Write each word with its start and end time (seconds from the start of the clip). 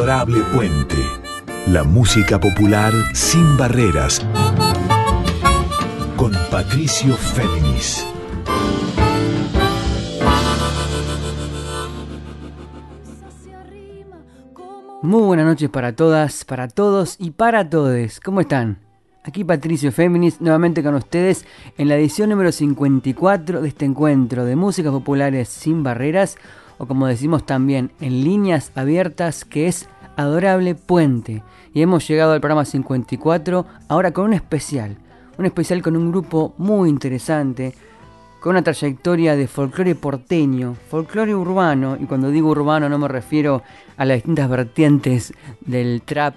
Adorable 0.00 0.40
Puente. 0.54 0.96
La 1.66 1.84
música 1.84 2.40
popular 2.40 2.90
sin 3.12 3.58
barreras. 3.58 4.26
Con 6.16 6.32
Patricio 6.50 7.14
Féminis. 7.16 8.06
Muy 15.02 15.22
buenas 15.22 15.44
noches 15.44 15.68
para 15.68 15.94
todas, 15.94 16.46
para 16.46 16.68
todos 16.68 17.16
y 17.18 17.32
para 17.32 17.68
todes. 17.68 18.20
¿Cómo 18.20 18.40
están? 18.40 18.78
Aquí 19.22 19.44
Patricio 19.44 19.92
Féminis, 19.92 20.40
nuevamente 20.40 20.82
con 20.82 20.94
ustedes 20.94 21.44
en 21.76 21.88
la 21.88 21.96
edición 21.96 22.30
número 22.30 22.52
54 22.52 23.60
de 23.60 23.68
este 23.68 23.84
encuentro 23.84 24.46
de 24.46 24.56
músicas 24.56 24.92
populares 24.92 25.50
sin 25.50 25.82
barreras, 25.82 26.38
o 26.80 26.86
como 26.86 27.06
decimos 27.06 27.44
también 27.44 27.90
en 28.00 28.24
líneas 28.24 28.72
abiertas, 28.74 29.44
que 29.44 29.68
es 29.68 29.86
Adorable 30.16 30.74
Puente. 30.74 31.42
Y 31.74 31.82
hemos 31.82 32.08
llegado 32.08 32.32
al 32.32 32.40
programa 32.40 32.64
54, 32.64 33.66
ahora 33.86 34.12
con 34.12 34.24
un 34.24 34.32
especial, 34.32 34.96
un 35.36 35.44
especial 35.44 35.82
con 35.82 35.94
un 35.94 36.10
grupo 36.10 36.54
muy 36.56 36.88
interesante, 36.88 37.74
con 38.40 38.52
una 38.52 38.62
trayectoria 38.62 39.36
de 39.36 39.46
folclore 39.46 39.94
porteño, 39.94 40.74
folclore 40.88 41.34
urbano, 41.34 41.98
y 42.00 42.06
cuando 42.06 42.30
digo 42.30 42.48
urbano 42.48 42.88
no 42.88 42.98
me 42.98 43.08
refiero 43.08 43.62
a 43.98 44.06
las 44.06 44.16
distintas 44.16 44.48
vertientes 44.48 45.34
del 45.60 46.00
trap, 46.00 46.34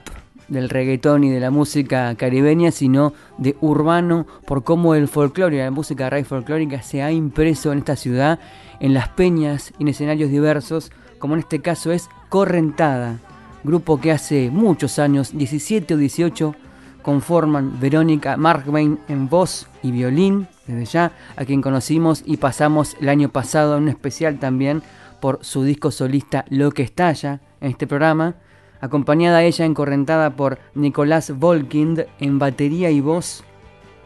del 0.50 0.70
reggaetón 0.70 1.24
y 1.24 1.30
de 1.30 1.40
la 1.40 1.52
música 1.52 2.14
caribeña, 2.16 2.72
sino 2.72 3.14
de 3.38 3.56
urbano 3.62 4.28
por 4.46 4.66
cómo 4.66 4.94
el 4.94 5.08
folclore 5.08 5.64
la 5.64 5.72
música 5.72 6.10
raíz 6.10 6.28
folclórica 6.28 6.82
se 6.82 7.02
ha 7.02 7.14
impreso 7.14 7.72
en 7.72 7.78
esta 7.78 7.96
ciudad, 7.96 8.40
en 8.84 8.94
las 8.94 9.08
peñas 9.08 9.74
y 9.80 9.84
en 9.84 9.88
escenarios 9.88 10.30
diversos, 10.30 10.92
como 11.18 11.36
en 11.36 11.40
este 11.40 11.62
caso 11.62 11.94
es 11.94 12.10
Correntada, 12.28 13.18
grupo 13.64 14.02
que 14.02 14.12
hace 14.12 14.52
muchos 14.52 15.00
años, 15.00 15.32
17 15.36 15.94
o 15.94 15.98
18, 15.98 16.54
conforman 17.02 17.80
Verónica 17.80 18.36
Markbain 18.36 19.00
en 19.08 19.30
voz 19.30 19.68
y 19.84 19.92
violín, 19.92 20.48
desde 20.68 20.84
ya, 20.84 21.12
a 21.38 21.46
quien 21.46 21.62
conocimos 21.62 22.24
y 22.26 22.36
pasamos 22.36 22.98
el 23.00 23.08
año 23.08 23.30
pasado 23.30 23.78
en 23.78 23.84
un 23.84 23.90
especial 23.90 24.38
también 24.38 24.84
por 25.22 25.40
su 25.44 25.64
disco 25.64 25.90
solista 25.90 26.44
Lo 26.50 26.72
que 26.72 26.84
estalla 26.84 27.40
en 27.62 27.72
este 27.72 27.88
programa, 27.88 28.36
acompañada 28.82 29.44
ella 29.44 29.64
encorrentada 29.64 30.32
por 30.32 30.60
Nicolás 30.76 31.32
Volkind 31.32 32.06
en 32.20 32.38
batería 32.38 32.92
y 32.92 33.00
voz, 33.00 33.46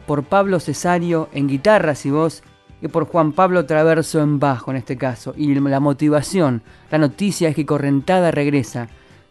por 0.06 0.24
Pablo 0.24 0.60
Cesario 0.60 1.30
en 1.34 1.48
guitarras 1.48 2.06
y 2.06 2.12
voz 2.12 2.44
y 2.82 2.88
por 2.88 3.06
Juan 3.06 3.32
Pablo 3.32 3.66
Traverso 3.66 4.22
en 4.22 4.40
bajo 4.40 4.72
en 4.72 4.78
este 4.78 4.98
caso. 4.98 5.34
Y 5.36 5.54
la 5.56 5.80
motivación, 5.80 6.62
la 6.92 6.98
noticia 6.98 7.50
es 7.50 7.56
que 7.56 7.66
Correntada 7.66 8.32
regresa 8.32 8.90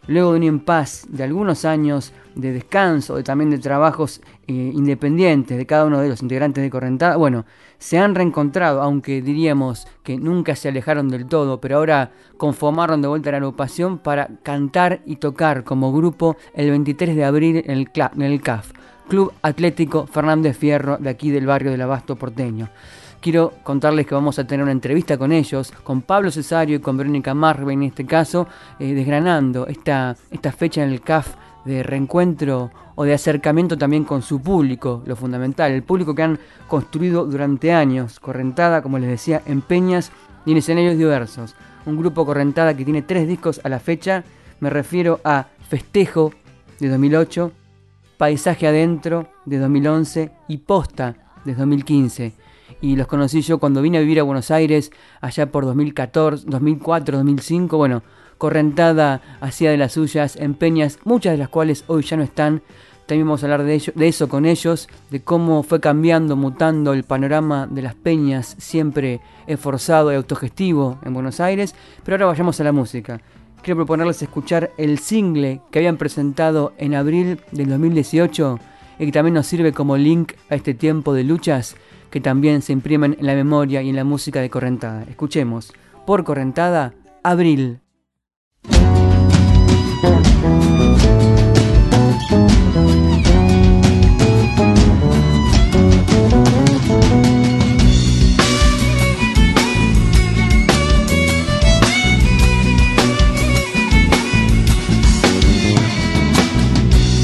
luego 0.08 0.32
de 0.32 0.38
un 0.38 0.44
impas 0.44 1.06
de 1.08 1.24
algunos 1.24 1.64
años 1.64 2.12
de 2.34 2.52
descanso, 2.52 3.16
de, 3.16 3.22
también 3.22 3.50
de 3.50 3.58
trabajos 3.58 4.20
eh, 4.46 4.52
independientes 4.52 5.56
de 5.56 5.66
cada 5.66 5.84
uno 5.84 6.00
de 6.00 6.08
los 6.08 6.22
integrantes 6.22 6.62
de 6.62 6.70
Correntada, 6.70 7.16
bueno, 7.16 7.44
se 7.78 7.98
han 7.98 8.14
reencontrado, 8.14 8.82
aunque 8.82 9.20
diríamos 9.20 9.86
que 10.02 10.16
nunca 10.16 10.54
se 10.54 10.68
alejaron 10.68 11.08
del 11.08 11.26
todo, 11.26 11.60
pero 11.60 11.76
ahora 11.76 12.12
conformaron 12.36 13.02
de 13.02 13.08
vuelta 13.08 13.30
la 13.30 13.38
agrupación 13.38 13.98
para 13.98 14.28
cantar 14.42 15.00
y 15.06 15.16
tocar 15.16 15.64
como 15.64 15.92
grupo 15.92 16.36
el 16.54 16.70
23 16.70 17.16
de 17.16 17.24
abril 17.24 17.62
en 17.66 17.70
el, 17.70 17.90
en 17.94 18.22
el 18.22 18.40
CAF, 18.40 18.72
Club 19.08 19.32
Atlético 19.42 20.06
Fernández 20.06 20.56
Fierro, 20.56 20.98
de 20.98 21.10
aquí 21.10 21.30
del 21.30 21.46
barrio 21.46 21.70
del 21.70 21.82
Abasto 21.82 22.16
porteño 22.16 22.68
quiero 23.20 23.52
contarles 23.62 24.06
que 24.06 24.14
vamos 24.14 24.38
a 24.38 24.46
tener 24.46 24.62
una 24.62 24.72
entrevista 24.72 25.18
con 25.18 25.32
ellos, 25.32 25.72
con 25.84 26.02
Pablo 26.02 26.30
Cesario 26.30 26.76
y 26.76 26.80
con 26.80 26.96
Verónica 26.96 27.34
Marve 27.34 27.72
en 27.72 27.82
este 27.82 28.06
caso, 28.06 28.46
eh, 28.78 28.94
desgranando 28.94 29.66
esta, 29.66 30.16
esta 30.30 30.52
fecha 30.52 30.82
en 30.82 30.90
el 30.90 31.00
CAF 31.00 31.34
de 31.64 31.82
reencuentro 31.82 32.70
o 32.94 33.04
de 33.04 33.14
acercamiento 33.14 33.76
también 33.76 34.04
con 34.04 34.22
su 34.22 34.40
público, 34.40 35.02
lo 35.04 35.16
fundamental, 35.16 35.72
el 35.72 35.82
público 35.82 36.14
que 36.14 36.22
han 36.22 36.38
construido 36.66 37.26
durante 37.26 37.72
años, 37.72 38.20
Correntada, 38.20 38.82
como 38.82 38.98
les 38.98 39.10
decía, 39.10 39.42
en 39.46 39.60
peñas 39.60 40.12
y 40.44 40.52
en 40.52 40.58
escenarios 40.58 40.96
diversos. 40.96 41.54
Un 41.84 41.96
grupo 41.96 42.24
Correntada 42.24 42.76
que 42.76 42.84
tiene 42.84 43.02
tres 43.02 43.28
discos 43.28 43.60
a 43.64 43.68
la 43.68 43.80
fecha, 43.80 44.24
me 44.60 44.70
refiero 44.70 45.20
a 45.24 45.46
Festejo 45.68 46.32
de 46.80 46.88
2008, 46.88 47.52
Paisaje 48.16 48.66
Adentro 48.66 49.28
de 49.44 49.58
2011 49.58 50.30
y 50.48 50.58
Posta 50.58 51.16
de 51.44 51.54
2015 51.54 52.45
y 52.86 52.94
los 52.94 53.08
conocí 53.08 53.40
yo 53.40 53.58
cuando 53.58 53.82
vine 53.82 53.98
a 53.98 54.00
vivir 54.00 54.20
a 54.20 54.22
Buenos 54.22 54.52
Aires 54.52 54.92
allá 55.20 55.50
por 55.50 55.64
2014, 55.64 56.44
2004, 56.46 57.16
2005. 57.16 57.76
Bueno, 57.76 58.04
Correntada 58.38 59.22
hacía 59.40 59.72
de 59.72 59.76
las 59.76 59.94
suyas 59.94 60.36
en 60.36 60.54
peñas, 60.54 61.00
muchas 61.02 61.32
de 61.32 61.38
las 61.38 61.48
cuales 61.48 61.82
hoy 61.88 62.04
ya 62.04 62.16
no 62.16 62.22
están. 62.22 62.62
También 63.06 63.26
vamos 63.26 63.42
a 63.42 63.46
hablar 63.46 63.64
de, 63.64 63.92
de 63.92 64.08
eso 64.08 64.28
con 64.28 64.46
ellos, 64.46 64.88
de 65.10 65.20
cómo 65.20 65.64
fue 65.64 65.80
cambiando, 65.80 66.36
mutando 66.36 66.92
el 66.92 67.02
panorama 67.02 67.66
de 67.66 67.82
las 67.82 67.96
peñas, 67.96 68.54
siempre 68.58 69.20
esforzado 69.48 70.12
y 70.12 70.14
autogestivo 70.14 71.00
en 71.04 71.12
Buenos 71.12 71.40
Aires. 71.40 71.74
Pero 72.04 72.14
ahora 72.14 72.26
vayamos 72.26 72.60
a 72.60 72.64
la 72.64 72.72
música. 72.72 73.20
Quiero 73.62 73.78
proponerles 73.78 74.22
escuchar 74.22 74.70
el 74.78 75.00
single 75.00 75.60
que 75.72 75.80
habían 75.80 75.96
presentado 75.96 76.72
en 76.78 76.94
abril 76.94 77.40
del 77.50 77.68
2018 77.68 78.60
y 79.00 79.06
que 79.06 79.12
también 79.12 79.34
nos 79.34 79.48
sirve 79.48 79.72
como 79.72 79.96
link 79.96 80.34
a 80.50 80.54
este 80.54 80.72
tiempo 80.72 81.14
de 81.14 81.24
luchas 81.24 81.74
que 82.10 82.20
también 82.20 82.62
se 82.62 82.72
imprimen 82.72 83.16
en 83.18 83.26
la 83.26 83.34
memoria 83.34 83.82
y 83.82 83.90
en 83.90 83.96
la 83.96 84.04
música 84.04 84.40
de 84.40 84.50
Correntada. 84.50 85.04
Escuchemos, 85.04 85.72
por 86.06 86.24
Correntada, 86.24 86.94
Abril. 87.22 87.80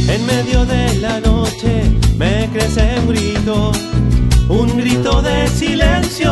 En 0.09 0.27
medio 0.27 0.65
de 0.67 0.95
la 1.01 1.21
noche 1.21 1.85
me 2.19 2.49
crece 2.53 2.99
un 3.01 3.09
grito 3.09 3.73
un 4.53 4.77
grito 4.77 5.23
de 5.23 5.49
silencio 5.49 6.31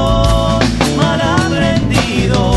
mal 0.96 1.20
aprendido. 1.20 2.52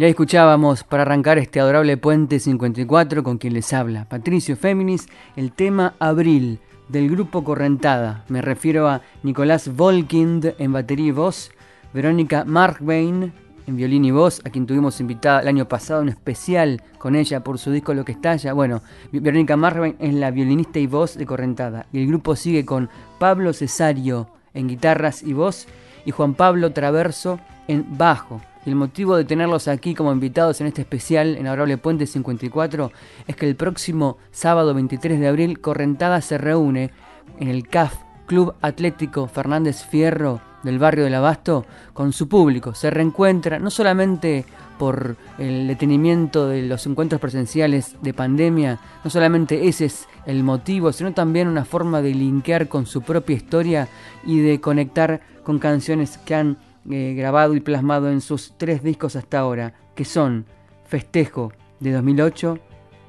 Ya 0.00 0.06
escuchábamos 0.06 0.82
para 0.82 1.02
arrancar 1.02 1.36
este 1.36 1.60
adorable 1.60 1.98
puente 1.98 2.40
54 2.40 3.22
con 3.22 3.36
quien 3.36 3.52
les 3.52 3.70
habla, 3.74 4.06
Patricio 4.08 4.56
Féminis, 4.56 5.08
el 5.36 5.52
tema 5.52 5.92
Abril 5.98 6.58
del 6.88 7.10
grupo 7.10 7.44
Correntada. 7.44 8.24
Me 8.28 8.40
refiero 8.40 8.88
a 8.88 9.02
Nicolás 9.22 9.76
Volkind 9.76 10.54
en 10.56 10.72
batería 10.72 11.08
y 11.08 11.10
voz, 11.10 11.50
Verónica 11.92 12.46
Markbain 12.46 13.30
en 13.66 13.76
violín 13.76 14.06
y 14.06 14.10
voz, 14.10 14.40
a 14.46 14.48
quien 14.48 14.64
tuvimos 14.66 14.98
invitada 15.02 15.42
el 15.42 15.48
año 15.48 15.68
pasado, 15.68 16.00
un 16.00 16.08
especial 16.08 16.82
con 16.96 17.14
ella 17.14 17.44
por 17.44 17.58
su 17.58 17.70
disco 17.70 17.92
Lo 17.92 18.06
que 18.06 18.12
estalla. 18.12 18.54
Bueno, 18.54 18.80
Verónica 19.12 19.58
Markbain 19.58 19.96
es 19.98 20.14
la 20.14 20.30
violinista 20.30 20.78
y 20.78 20.86
voz 20.86 21.18
de 21.18 21.26
Correntada. 21.26 21.84
Y 21.92 22.00
el 22.00 22.08
grupo 22.08 22.36
sigue 22.36 22.64
con 22.64 22.88
Pablo 23.18 23.52
Cesario 23.52 24.30
en 24.54 24.66
guitarras 24.66 25.22
y 25.22 25.34
voz 25.34 25.66
y 26.06 26.10
Juan 26.10 26.32
Pablo 26.32 26.72
Traverso 26.72 27.38
en 27.68 27.98
bajo. 27.98 28.40
Y 28.64 28.70
el 28.70 28.76
motivo 28.76 29.16
de 29.16 29.24
tenerlos 29.24 29.68
aquí 29.68 29.94
como 29.94 30.12
invitados 30.12 30.60
en 30.60 30.66
este 30.66 30.82
especial 30.82 31.36
en 31.36 31.46
Adorable 31.46 31.78
Puente 31.78 32.06
54 32.06 32.92
es 33.26 33.36
que 33.36 33.48
el 33.48 33.56
próximo 33.56 34.18
sábado 34.30 34.74
23 34.74 35.18
de 35.18 35.28
abril 35.28 35.60
Correntada 35.60 36.20
se 36.20 36.36
reúne 36.36 36.90
en 37.38 37.48
el 37.48 37.66
CAF 37.66 37.94
Club 38.26 38.54
Atlético 38.60 39.26
Fernández 39.26 39.84
Fierro 39.84 40.40
del 40.62 40.78
barrio 40.78 41.04
del 41.04 41.14
Abasto 41.14 41.64
con 41.92 42.12
su 42.12 42.28
público. 42.28 42.74
Se 42.74 42.90
reencuentra 42.90 43.58
no 43.58 43.70
solamente 43.70 44.44
por 44.78 45.16
el 45.38 45.66
detenimiento 45.66 46.48
de 46.48 46.62
los 46.62 46.86
encuentros 46.86 47.20
presenciales 47.20 47.96
de 48.02 48.14
pandemia, 48.14 48.78
no 49.02 49.10
solamente 49.10 49.68
ese 49.68 49.86
es 49.86 50.06
el 50.26 50.42
motivo, 50.42 50.92
sino 50.92 51.12
también 51.12 51.48
una 51.48 51.64
forma 51.64 52.02
de 52.02 52.14
linkear 52.14 52.68
con 52.68 52.86
su 52.86 53.02
propia 53.02 53.36
historia 53.36 53.88
y 54.24 54.40
de 54.40 54.60
conectar 54.60 55.20
con 55.42 55.58
canciones 55.58 56.18
que 56.18 56.34
han 56.34 56.58
eh, 56.90 57.14
grabado 57.14 57.54
y 57.54 57.60
plasmado 57.60 58.10
en 58.10 58.20
sus 58.20 58.54
tres 58.56 58.82
discos 58.82 59.16
hasta 59.16 59.38
ahora, 59.38 59.74
que 59.94 60.04
son 60.04 60.46
Festejo 60.86 61.52
de 61.78 61.92
2008, 61.92 62.58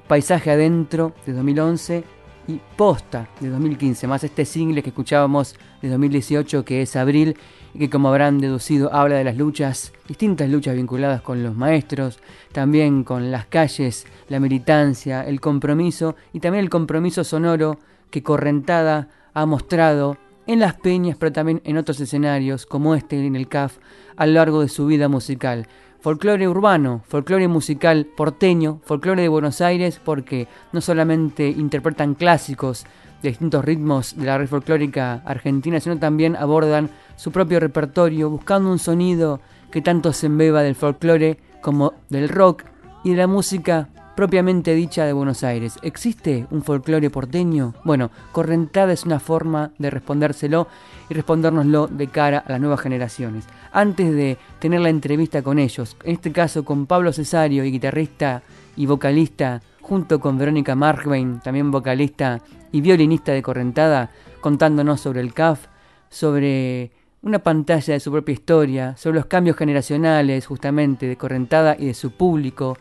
Paisaje 0.07 0.51
Adentro 0.51 1.13
de 1.25 1.33
2011 1.33 2.03
y 2.47 2.59
Posta 2.75 3.29
de 3.39 3.49
2015, 3.49 4.07
más 4.07 4.23
este 4.23 4.45
single 4.45 4.83
que 4.83 4.89
escuchábamos 4.89 5.55
de 5.81 5.89
2018 5.89 6.65
que 6.65 6.81
es 6.81 6.95
Abril 6.95 7.37
y 7.73 7.79
que 7.79 7.89
como 7.89 8.09
habrán 8.09 8.39
deducido 8.39 8.93
habla 8.93 9.15
de 9.15 9.23
las 9.23 9.37
luchas, 9.37 9.93
distintas 10.07 10.49
luchas 10.49 10.75
vinculadas 10.75 11.21
con 11.21 11.43
los 11.43 11.55
maestros, 11.55 12.19
también 12.51 13.03
con 13.03 13.31
las 13.31 13.45
calles, 13.45 14.05
la 14.27 14.39
militancia, 14.39 15.23
el 15.23 15.39
compromiso 15.39 16.15
y 16.33 16.39
también 16.39 16.63
el 16.63 16.69
compromiso 16.69 17.23
sonoro 17.23 17.79
que 18.09 18.23
Correntada 18.23 19.07
ha 19.33 19.45
mostrado 19.45 20.17
en 20.47 20.59
las 20.59 20.75
peñas, 20.75 21.17
pero 21.17 21.31
también 21.31 21.61
en 21.63 21.77
otros 21.77 21.99
escenarios, 21.99 22.65
como 22.65 22.95
este 22.95 23.25
en 23.25 23.35
el 23.35 23.47
CAF, 23.47 23.77
a 24.15 24.25
lo 24.25 24.33
largo 24.33 24.61
de 24.61 24.69
su 24.69 24.85
vida 24.85 25.07
musical. 25.07 25.67
Folclore 25.99 26.47
urbano, 26.47 27.03
folclore 27.07 27.47
musical 27.47 28.07
porteño, 28.17 28.81
folclore 28.85 29.21
de 29.21 29.27
Buenos 29.27 29.61
Aires, 29.61 30.01
porque 30.03 30.47
no 30.71 30.81
solamente 30.81 31.47
interpretan 31.47 32.15
clásicos 32.15 32.85
de 33.21 33.29
distintos 33.29 33.63
ritmos 33.63 34.17
de 34.17 34.25
la 34.25 34.37
red 34.37 34.47
folclórica 34.47 35.21
argentina, 35.25 35.79
sino 35.79 35.99
también 35.99 36.35
abordan 36.35 36.89
su 37.17 37.31
propio 37.31 37.59
repertorio, 37.59 38.31
buscando 38.31 38.71
un 38.71 38.79
sonido 38.79 39.41
que 39.71 39.81
tanto 39.81 40.11
se 40.11 40.25
embeba 40.25 40.63
del 40.63 40.75
folclore 40.75 41.37
como 41.61 41.93
del 42.09 42.29
rock 42.29 42.63
y 43.03 43.11
de 43.11 43.17
la 43.17 43.27
música 43.27 43.89
propiamente 44.15 44.75
dicha 44.75 45.05
de 45.05 45.13
Buenos 45.13 45.43
Aires. 45.43 45.79
¿Existe 45.81 46.45
un 46.51 46.63
folclore 46.63 47.09
porteño? 47.09 47.73
Bueno, 47.83 48.11
Correntada 48.31 48.93
es 48.93 49.05
una 49.05 49.19
forma 49.19 49.71
de 49.77 49.89
respondérselo 49.89 50.67
y 51.09 51.13
respondérnoslo 51.13 51.87
de 51.87 52.07
cara 52.07 52.39
a 52.39 52.51
las 52.51 52.61
nuevas 52.61 52.81
generaciones. 52.81 53.45
Antes 53.71 54.13
de 54.13 54.37
tener 54.59 54.81
la 54.81 54.89
entrevista 54.89 55.41
con 55.41 55.59
ellos, 55.59 55.95
en 56.03 56.13
este 56.13 56.31
caso 56.31 56.65
con 56.65 56.85
Pablo 56.85 57.13
Cesario, 57.13 57.63
y 57.63 57.71
guitarrista 57.71 58.43
y 58.75 58.85
vocalista, 58.85 59.61
junto 59.81 60.19
con 60.19 60.37
Verónica 60.37 60.75
Markbain, 60.75 61.39
también 61.39 61.71
vocalista 61.71 62.41
y 62.71 62.81
violinista 62.81 63.31
de 63.31 63.41
Correntada, 63.41 64.11
contándonos 64.39 65.01
sobre 65.01 65.21
el 65.21 65.33
CAF, 65.33 65.67
sobre 66.09 66.91
una 67.23 67.39
pantalla 67.39 67.93
de 67.93 67.99
su 67.99 68.11
propia 68.11 68.33
historia, 68.33 68.95
sobre 68.97 69.17
los 69.17 69.25
cambios 69.27 69.55
generacionales 69.57 70.45
justamente 70.47 71.07
de 71.07 71.17
Correntada 71.17 71.75
y 71.77 71.85
de 71.87 71.93
su 71.93 72.11
público, 72.11 72.77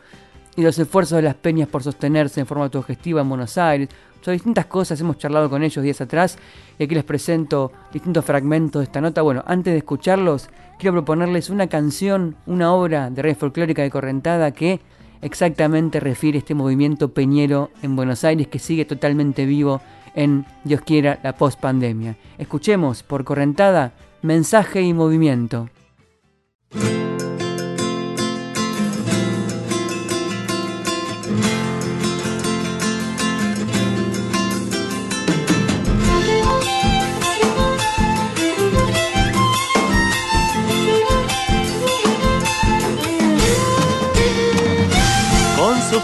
y 0.55 0.61
los 0.61 0.77
esfuerzos 0.77 1.17
de 1.17 1.23
las 1.23 1.35
peñas 1.35 1.67
por 1.67 1.83
sostenerse 1.83 2.39
en 2.39 2.47
forma 2.47 2.65
autogestiva 2.65 3.21
en 3.21 3.29
Buenos 3.29 3.57
Aires. 3.57 3.89
Sobre 4.21 4.33
distintas 4.33 4.67
cosas 4.67 4.99
hemos 5.01 5.17
charlado 5.17 5.49
con 5.49 5.63
ellos 5.63 5.83
días 5.83 6.01
atrás 6.01 6.37
y 6.77 6.83
aquí 6.83 6.93
les 6.93 7.03
presento 7.03 7.71
distintos 7.91 8.23
fragmentos 8.23 8.81
de 8.81 8.83
esta 8.83 9.01
nota. 9.01 9.21
Bueno, 9.21 9.43
antes 9.47 9.73
de 9.73 9.79
escucharlos, 9.79 10.49
quiero 10.77 10.93
proponerles 10.93 11.49
una 11.49 11.67
canción, 11.67 12.35
una 12.45 12.73
obra 12.73 13.09
de 13.09 13.21
red 13.21 13.35
folclórica 13.35 13.81
de 13.81 13.89
Correntada 13.89 14.51
que 14.51 14.79
exactamente 15.21 15.99
refiere 15.99 16.39
este 16.39 16.53
movimiento 16.53 17.13
peñero 17.13 17.71
en 17.81 17.95
Buenos 17.95 18.23
Aires 18.23 18.47
que 18.47 18.59
sigue 18.59 18.85
totalmente 18.85 19.45
vivo 19.45 19.81
en, 20.13 20.45
Dios 20.63 20.81
quiera, 20.81 21.19
la 21.23 21.35
post-pandemia. 21.35 22.17
Escuchemos 22.37 23.03
por 23.03 23.23
Correntada, 23.23 23.93
mensaje 24.21 24.81
y 24.81 24.93
movimiento. 24.93 25.69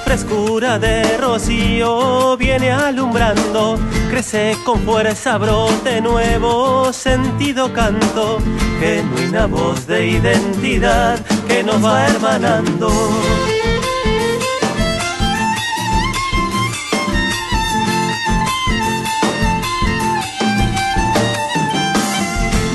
Frescura 0.07 0.79
de 0.79 1.17
rocío 1.17 2.37
viene 2.37 2.71
alumbrando, 2.71 3.77
crece 4.09 4.55
con 4.63 4.79
fuerza, 4.83 5.37
brote 5.37 5.99
nuevo, 5.99 6.93
sentido 6.93 7.73
canto, 7.73 8.37
genuina 8.79 9.47
voz 9.47 9.85
de 9.85 10.07
identidad 10.07 11.19
que 11.49 11.61
nos 11.61 11.83
va 11.83 12.07
hermanando. 12.07 12.89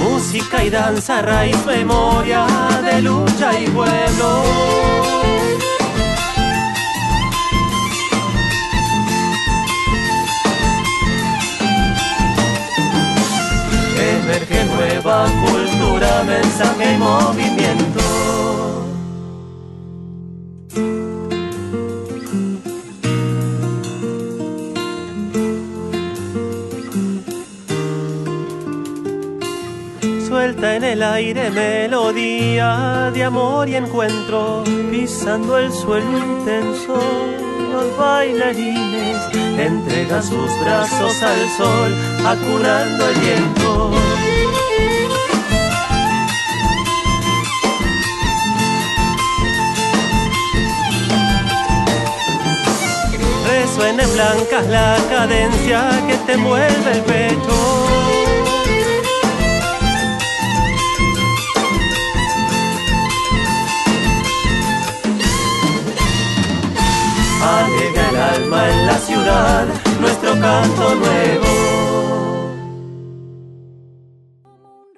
Música 0.03 0.63
y 0.65 0.69
danza, 0.69 1.23
raíz, 1.23 1.65
memoria 1.65 2.47
de 2.85 3.01
lucha 3.01 3.59
y 3.59 3.69
pueblo 3.69 4.83
emerge 14.23 14.65
nueva 14.65 15.27
cultura, 15.45 16.23
mensaje 16.25 16.95
y 16.95 16.99
movimiento. 16.99 18.01
Suelta 30.29 30.77
en 30.77 30.85
el 30.85 31.03
aire 31.03 31.51
melodía 31.51 33.11
de 33.13 33.25
amor 33.25 33.69
y 33.69 33.77
encuentro, 33.77 34.65
pisando 34.91 35.59
el 35.59 35.73
suelo 35.73 36.19
intenso 36.19 37.43
los 37.73 37.97
bailarines 37.97 39.17
entregan 39.59 40.23
sus 40.23 40.61
brazos 40.61 41.23
al 41.23 41.49
sol, 41.57 41.95
acurando 42.27 43.09
el 43.09 43.19
viento. 43.21 43.62
Resuene 53.75 54.05
blancas 54.05 54.69
la 54.69 54.99
cadencia 55.09 55.89
que 56.07 56.15
te 56.27 56.37
mueve 56.37 56.93
el 56.93 57.01
pecho. 57.05 57.87
alegra 67.43 68.11
el 68.11 68.17
alma 68.17 68.69
en 68.69 68.87
la 68.87 68.99
ciudad, 68.99 69.67
nuestro 70.03 70.33
canto 70.33 70.95
nuevo. 70.97 72.53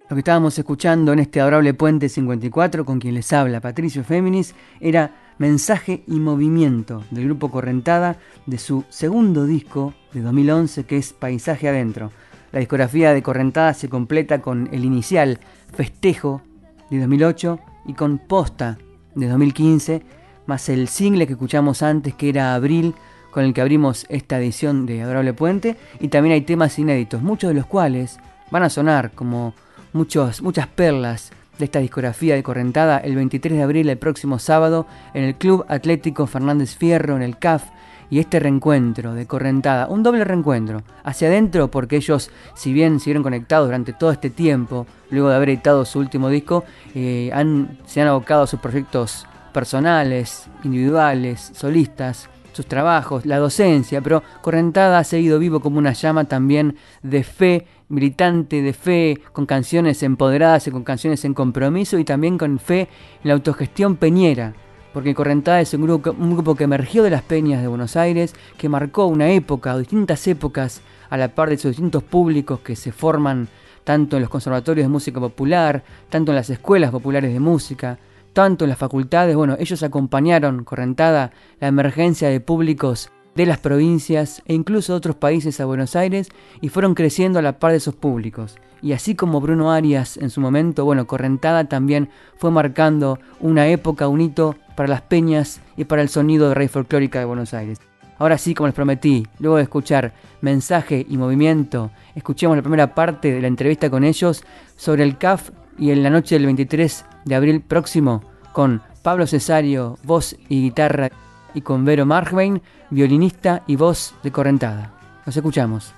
Lo 0.09 0.17
que 0.17 0.21
estábamos 0.21 0.59
escuchando 0.59 1.13
en 1.13 1.21
este 1.21 1.41
adorable 1.41 1.75
puente 1.75 2.09
54 2.09 2.85
con 2.85 2.99
quien 2.99 3.15
les 3.15 3.33
habla 3.33 3.61
Patricio 3.61 4.03
Féminis 4.03 4.53
era 4.81 5.24
Mensaje 5.39 6.05
y 6.07 6.21
Movimiento 6.21 7.05
del 7.11 7.25
grupo 7.25 7.51
Correntada 7.51 8.19
de 8.47 8.59
su 8.59 8.85
segundo 8.89 9.45
disco 9.45 9.95
de 10.13 10.21
2011 10.21 10.85
que 10.85 10.97
es 10.97 11.13
Paisaje 11.13 11.69
Adentro. 11.69 12.13
La 12.53 12.61
discografía 12.61 13.13
de 13.13 13.23
Correntada 13.23 13.75
se 13.75 13.89
completa 13.89 14.41
con 14.41 14.69
el 14.73 14.85
inicial 14.85 15.41
Festejo 15.75 16.43
de 16.91 17.01
2008 17.01 17.59
y 17.87 17.95
con 17.95 18.19
Posta 18.19 18.79
de 19.15 19.29
2015 19.29 20.03
más 20.47 20.69
el 20.69 20.89
single 20.89 21.27
que 21.27 21.33
escuchamos 21.35 21.83
antes 21.83 22.15
que 22.15 22.29
era 22.29 22.55
Abril, 22.55 22.95
con 23.31 23.45
el 23.45 23.55
que 23.55 23.61
abrimos 23.61 24.07
esta 24.09 24.39
edición 24.39 24.87
de 24.87 25.03
Adorable 25.03 25.33
Puente, 25.33 25.77
y 26.01 26.09
también 26.09 26.35
hay 26.35 26.43
temas 26.43 26.79
inéditos, 26.79 27.23
muchos 27.23 27.49
de 27.49 27.55
los 27.55 27.67
cuales 27.67 28.19
van 28.51 28.63
a 28.63 28.71
sonar 28.71 29.13
como 29.13 29.55
muchos, 29.93 30.43
muchas 30.43 30.67
perlas 30.67 31.33
de 31.59 31.65
esta 31.65 31.79
discografía 31.79 32.35
de 32.35 32.43
Correntada 32.43 32.99
el 32.99 33.17
23 33.17 33.59
de 33.59 33.63
abril, 33.63 33.89
el 33.89 33.99
próximo 33.99 34.39
sábado, 34.39 34.87
en 35.15 35.25
el 35.25 35.37
Club 35.37 35.65
Atlético 35.69 36.27
Fernández 36.27 36.77
Fierro, 36.77 37.17
en 37.17 37.23
el 37.23 37.39
CAF, 37.39 37.65
y 38.11 38.19
este 38.19 38.39
reencuentro 38.39 39.15
de 39.15 39.27
Correntada, 39.27 39.89
un 39.89 40.03
doble 40.03 40.25
reencuentro, 40.25 40.83
hacia 41.03 41.29
adentro 41.29 41.69
porque 41.69 41.97
ellos, 41.97 42.31
si 42.55 42.73
bien 42.73 43.01
siguieron 43.01 43.23
conectados 43.23 43.67
durante 43.67 43.93
todo 43.93 44.13
este 44.13 44.31
tiempo, 44.31 44.87
luego 45.11 45.31
de 45.31 45.37
haber 45.37 45.49
editado 45.49 45.85
su 45.85 45.99
último 45.99 46.29
disco, 46.29 46.65
eh, 46.95 47.31
han, 47.33 47.79
se 47.87 48.01
han 48.01 48.09
abocado 48.09 48.43
a 48.43 48.47
sus 48.47 48.61
proyectos 48.61 49.27
personales, 49.53 50.47
individuales, 50.65 51.53
solistas, 51.55 52.29
sus 52.53 52.67
trabajos, 52.67 53.27
la 53.27 53.39
docencia, 53.39 54.01
pero 54.01 54.23
Correntada 54.41 54.99
ha 54.99 55.05
seguido 55.05 55.39
vivo 55.39 55.61
como 55.61 55.79
una 55.79 55.93
llama 55.93 56.25
también 56.25 56.77
de 57.03 57.25
fe, 57.25 57.67
militante 57.95 58.61
de 58.61 58.73
fe, 58.73 59.21
con 59.33 59.47
canciones 59.47 60.03
empoderadas 60.03 60.67
y 60.67 60.71
con 60.71 60.85
canciones 60.85 61.25
en 61.25 61.35
compromiso 61.35 61.99
y 61.99 62.05
también 62.05 62.37
con 62.37 62.59
fe 62.59 62.81
en 62.81 63.29
la 63.29 63.35
autogestión 63.35 63.97
peñera, 63.97 64.55
porque 64.93 65.15
Correntada 65.15 65.61
es 65.61 65.73
un 65.75 65.83
grupo, 65.83 66.11
un 66.13 66.35
grupo 66.35 66.55
que 66.55 66.65
emergió 66.65 67.03
de 67.03 67.11
las 67.11 67.23
peñas 67.23 67.63
de 67.63 67.69
Buenos 67.69 67.97
Aires, 67.97 68.35
que 68.59 68.69
marcó 68.69 69.07
una 69.07 69.31
época 69.31 69.75
o 69.75 69.79
distintas 69.79 70.27
épocas 70.27 70.83
a 71.11 71.17
la 71.17 71.35
par 71.35 71.51
de 71.51 71.59
sus 71.59 71.71
distintos 71.71 72.03
públicos 72.03 72.61
que 72.61 72.77
se 72.77 72.93
forman 72.93 73.49
tanto 73.85 74.17
en 74.17 74.23
los 74.23 74.31
conservatorios 74.31 74.85
de 74.85 74.93
música 74.93 75.21
popular, 75.21 75.85
tanto 76.09 76.33
en 76.33 76.37
las 76.37 76.51
escuelas 76.51 76.91
populares 76.91 77.33
de 77.33 77.41
música, 77.41 77.99
tanto 78.33 78.65
en 78.65 78.71
las 78.71 78.79
facultades, 78.79 79.37
bueno, 79.37 79.57
ellos 79.59 79.83
acompañaron, 79.83 80.65
Correntada, 80.65 81.31
la 81.61 81.69
emergencia 81.69 82.29
de 82.29 82.41
públicos 82.41 83.11
de 83.35 83.47
las 83.47 83.59
provincias 83.59 84.43
e 84.47 84.55
incluso 84.55 84.93
de 84.93 84.99
otros 84.99 85.17
países 85.17 85.61
a 85.61 85.65
Buenos 85.65 85.97
Aires 85.97 86.29
y 86.61 86.69
fueron 86.69 86.95
creciendo 86.95 87.39
a 87.39 87.43
la 87.43 87.59
par 87.59 87.73
de 87.73 87.79
esos 87.79 87.95
públicos. 87.95 88.57
Y 88.83 88.93
así 88.93 89.15
como 89.15 89.41
Bruno 89.41 89.73
Arias 89.73 90.17
en 90.19 90.31
su 90.31 90.41
momento, 90.41 90.85
bueno, 90.85 91.07
Correntada 91.07 91.65
también 91.65 92.11
fue 92.37 92.51
marcando 92.51 93.19
una 93.41 93.67
época, 93.69 94.09
un 94.09 94.21
hito 94.21 94.57
para 94.77 94.89
las 94.89 95.03
peñas 95.03 95.61
y 95.77 95.85
para 95.85 96.03
el 96.03 96.09
sonido 96.09 96.49
de 96.49 96.55
Rey 96.55 96.69
Folclórica 96.69 97.19
de 97.19 97.25
Buenos 97.25 97.55
Aires. 97.55 97.81
Ahora 98.19 98.39
sí, 98.39 98.55
como 98.55 98.69
les 98.69 98.75
prometí, 98.75 99.27
luego 99.41 99.57
de 99.57 99.65
escuchar 99.65 100.13
mensaje 100.41 101.05
y 101.09 101.17
movimiento, 101.17 101.91
escuchemos 102.15 102.57
la 102.57 102.63
primera 102.63 102.95
parte 102.95 103.33
de 103.33 103.41
la 103.41 103.49
entrevista 103.49 103.91
con 103.91 104.05
ellos 104.05 104.45
sobre 104.77 105.03
el 105.03 105.19
CAF 105.19 105.51
y 105.79 105.91
en 105.91 106.03
la 106.03 106.11
noche 106.11 106.37
del 106.37 106.45
23 106.47 107.05
de 107.25 107.35
abril 107.35 107.61
próximo 107.61 108.23
con 108.53 108.83
Pablo 109.03 109.27
Cesario, 109.27 109.99
voz 110.05 110.37
y 110.49 110.63
guitarra, 110.63 111.11
y 111.55 111.63
con 111.63 111.85
Vero 111.85 112.05
Margvein, 112.05 112.61
violinista 112.91 113.63
y 113.67 113.77
voz 113.77 114.15
de 114.23 114.33
Correntada. 114.33 114.93
Los 115.25 115.37
escuchamos. 115.37 115.95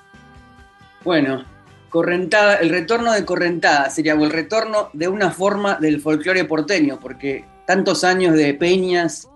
Bueno, 1.03 1.45
Correntada, 1.89 2.57
el 2.57 2.71
retorno 2.71 3.13
de 3.13 3.25
Correntada 3.25 3.91
sería 3.91 4.13
el 4.13 4.31
retorno 4.31 4.91
de 4.93 5.09
una 5.09 5.31
forma 5.31 5.77
del 5.77 6.01
folclore 6.01 6.45
porteño, 6.45 6.99
porque 7.01 7.45
tantos 7.67 8.05
años 8.05 8.35
de 8.35 8.55
peñas 8.55 9.29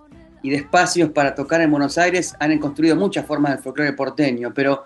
y 0.43 0.51
de 0.51 0.57
espacios 0.57 1.11
para 1.11 1.35
tocar 1.35 1.61
en 1.61 1.71
Buenos 1.71 1.99
Aires 1.99 2.35
han 2.39 2.59
construido 2.59 2.97
muchas 2.97 3.27
formas 3.27 3.53
del 3.53 3.63
folclore 3.63 3.93
porteño, 3.93 4.53
pero 4.55 4.85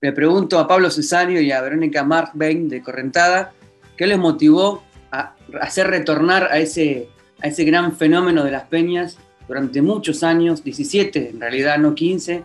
le 0.00 0.12
pregunto 0.12 0.58
a 0.58 0.68
Pablo 0.68 0.90
Cesario 0.90 1.40
y 1.40 1.50
a 1.52 1.62
Verónica 1.62 2.04
Markbein 2.04 2.68
de 2.68 2.82
Correntada, 2.82 3.52
¿qué 3.96 4.06
les 4.06 4.18
motivó 4.18 4.82
a 5.10 5.34
hacer 5.60 5.88
retornar 5.88 6.44
a 6.44 6.58
ese, 6.58 7.08
a 7.42 7.48
ese 7.48 7.64
gran 7.64 7.96
fenómeno 7.96 8.44
de 8.44 8.50
las 8.50 8.64
peñas 8.64 9.18
durante 9.48 9.82
muchos 9.82 10.22
años, 10.22 10.62
17 10.62 11.30
en 11.30 11.40
realidad, 11.40 11.78
no 11.78 11.94
15, 11.94 12.44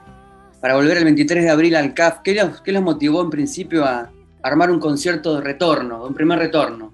para 0.59 0.75
volver 0.75 0.97
el 0.97 1.03
23 1.05 1.43
de 1.43 1.49
abril 1.49 1.75
al 1.75 1.93
CAF? 1.93 2.19
¿Qué 2.23 2.35
los, 2.35 2.61
qué 2.61 2.71
los 2.71 2.83
motivó 2.83 3.21
en 3.21 3.29
principio 3.29 3.83
a 3.83 4.11
armar 4.43 4.71
un 4.71 4.79
concierto 4.79 5.35
de 5.35 5.41
retorno, 5.41 6.05
un 6.05 6.13
primer 6.13 6.39
retorno? 6.39 6.93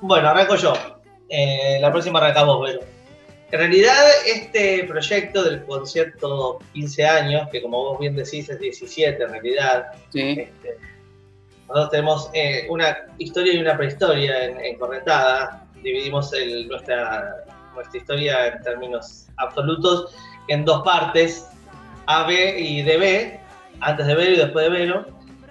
Bueno, 0.00 0.28
arranco 0.28 0.56
yo. 0.56 0.74
Eh, 1.28 1.78
la 1.80 1.90
próxima 1.90 2.18
arrancamos, 2.18 2.58
bueno. 2.58 2.80
En 3.50 3.58
realidad, 3.58 3.94
este 4.26 4.84
proyecto 4.84 5.44
del 5.44 5.64
concierto 5.64 6.58
15 6.72 7.04
años, 7.04 7.48
que 7.50 7.60
como 7.60 7.84
vos 7.84 8.00
bien 8.00 8.16
decís 8.16 8.48
es 8.48 8.58
17 8.58 9.22
en 9.22 9.30
realidad, 9.30 9.88
este, 10.14 10.50
nosotros 11.68 11.90
tenemos 11.90 12.30
eh, 12.32 12.66
una 12.70 12.96
historia 13.18 13.52
y 13.52 13.58
una 13.58 13.76
prehistoria 13.76 14.44
en, 14.44 14.58
en 14.58 14.78
Correntada. 14.78 15.66
Dividimos 15.82 16.32
nuestra, 16.66 17.44
nuestra 17.74 17.98
historia 17.98 18.46
en 18.48 18.62
términos 18.62 19.26
absolutos 19.36 20.14
en 20.48 20.64
dos 20.64 20.82
partes, 20.82 21.48
A, 22.06 22.26
B 22.26 22.58
y 22.58 22.82
DB, 22.82 23.38
antes 23.80 24.06
de 24.06 24.14
Vero 24.14 24.32
y 24.32 24.36
después 24.36 24.64
de 24.64 24.70
Vero, 24.70 25.06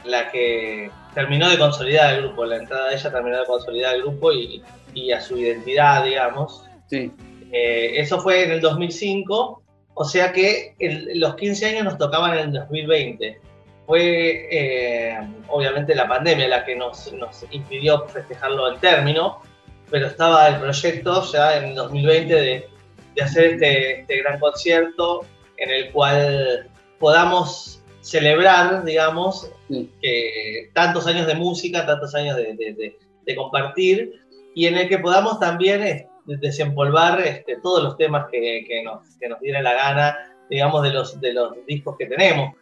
la 0.06 0.32
que 0.32 0.92
terminó 1.14 1.50
de 1.50 1.58
consolidar 1.58 2.16
el 2.16 2.22
grupo, 2.22 2.46
la 2.46 2.58
entrada 2.58 2.90
de 2.90 2.96
ella 2.96 3.12
terminó 3.12 3.40
de 3.40 3.46
consolidar 3.46 3.96
el 3.96 4.02
grupo 4.04 4.32
y, 4.32 4.64
y 4.94 5.12
a 5.12 5.22
su 5.22 5.38
identidad, 5.38 6.04
digamos. 6.04 6.66
Sí. 6.88 7.12
Eh, 7.52 8.00
eso 8.00 8.20
fue 8.20 8.46
en 8.46 8.52
el 8.52 8.62
2005, 8.62 9.62
o 9.94 10.06
sea 10.06 10.32
que 10.32 10.76
los 11.16 11.36
15 11.36 11.66
años 11.68 11.84
nos 11.84 11.98
tocaban 11.98 12.38
en 12.38 12.40
el 12.40 12.54
2020. 12.54 13.40
Fue 13.86 14.48
eh, 14.52 15.20
obviamente 15.50 15.94
la 15.94 16.08
pandemia 16.08 16.48
la 16.48 16.64
que 16.64 16.76
nos, 16.76 17.12
nos, 17.14 17.46
impidió 17.52 18.08
festejarlo 18.08 18.72
en 18.72 18.80
término, 18.80 19.42
pero 19.92 20.08
estaba 20.08 20.48
el 20.48 20.60
proyecto 20.60 21.24
ya 21.32 21.58
en 21.58 21.66
el 21.66 21.76
2020 21.76 22.34
de, 22.34 22.70
de 23.16 23.22
hacer 23.22 23.54
este, 23.54 24.02
este, 24.02 24.18
gran 24.22 24.40
concierto 24.40 25.26
en 25.58 25.70
el 25.70 25.92
cual 25.92 26.68
podamos 27.00 27.84
celebrar, 28.02 28.84
digamos, 28.84 29.52
Sí. 29.72 29.90
que 30.02 30.70
tantos 30.74 31.08
años 31.08 31.28
de 31.28 31.36
música, 31.36 31.86
tantos 31.86 32.14
años 32.14 32.36
de, 32.36 32.56
de, 32.56 32.98
de 33.26 33.36
compartir 33.36 34.22
y 34.54 34.66
en 34.66 34.78
el 34.78 34.90
que 34.90 34.98
podamos 34.98 35.40
también 35.40 35.82
eh, 35.82 36.08
desempolvar 36.26 37.22
este, 37.22 37.58
todos 37.62 37.82
los 37.82 37.96
temas 37.98 38.28
que, 38.30 38.66
que, 38.68 38.84
nos, 38.84 39.16
que 39.18 39.30
nos 39.30 39.40
diera 39.40 39.62
la 39.62 39.74
gana, 39.74 40.36
digamos, 40.50 40.84
de 40.84 40.90
los, 40.90 41.22
de 41.22 41.34
los 41.34 41.66
discos 41.66 41.96
que 41.98 42.06
tenemos. 42.08 42.54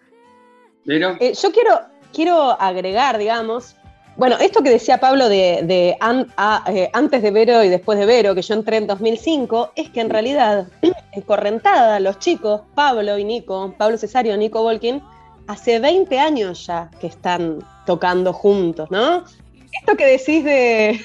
Eh, 0.88 1.34
yo 1.34 1.52
quiero, 1.52 1.82
quiero 2.14 2.62
agregar, 2.62 3.18
digamos, 3.18 3.76
bueno, 4.20 4.36
esto 4.38 4.62
que 4.62 4.70
decía 4.70 5.00
Pablo 5.00 5.30
de, 5.30 5.62
de 5.64 5.96
an, 6.02 6.28
a, 6.36 6.66
eh, 6.68 6.90
antes 6.92 7.22
de 7.22 7.32
Vero 7.32 7.64
y 7.64 7.70
después 7.70 7.98
de 7.98 8.06
Vero, 8.06 8.36
que 8.36 8.42
yo 8.42 8.54
entré 8.54 8.76
en 8.76 8.86
2005, 8.86 9.72
es 9.78 9.90
que 9.90 10.02
en 10.02 10.10
realidad, 10.10 10.68
en 11.14 11.22
Correntada, 11.22 12.02
los 12.02 12.20
chicos, 12.20 12.62
Pablo 12.76 13.18
y 13.18 13.24
Nico, 13.24 13.74
Pablo 13.78 13.98
Cesario, 13.98 14.36
Nico 14.36 14.62
Volkin, 14.62 15.02
hace 15.48 15.80
20 15.80 16.20
años 16.20 16.68
ya 16.68 16.92
que 17.00 17.08
están 17.08 17.60
tocando 17.86 18.34
juntos, 18.34 18.92
¿no? 18.92 19.24
Esto 19.72 19.96
que 19.96 20.06
decís 20.06 20.44
de, 20.44 21.00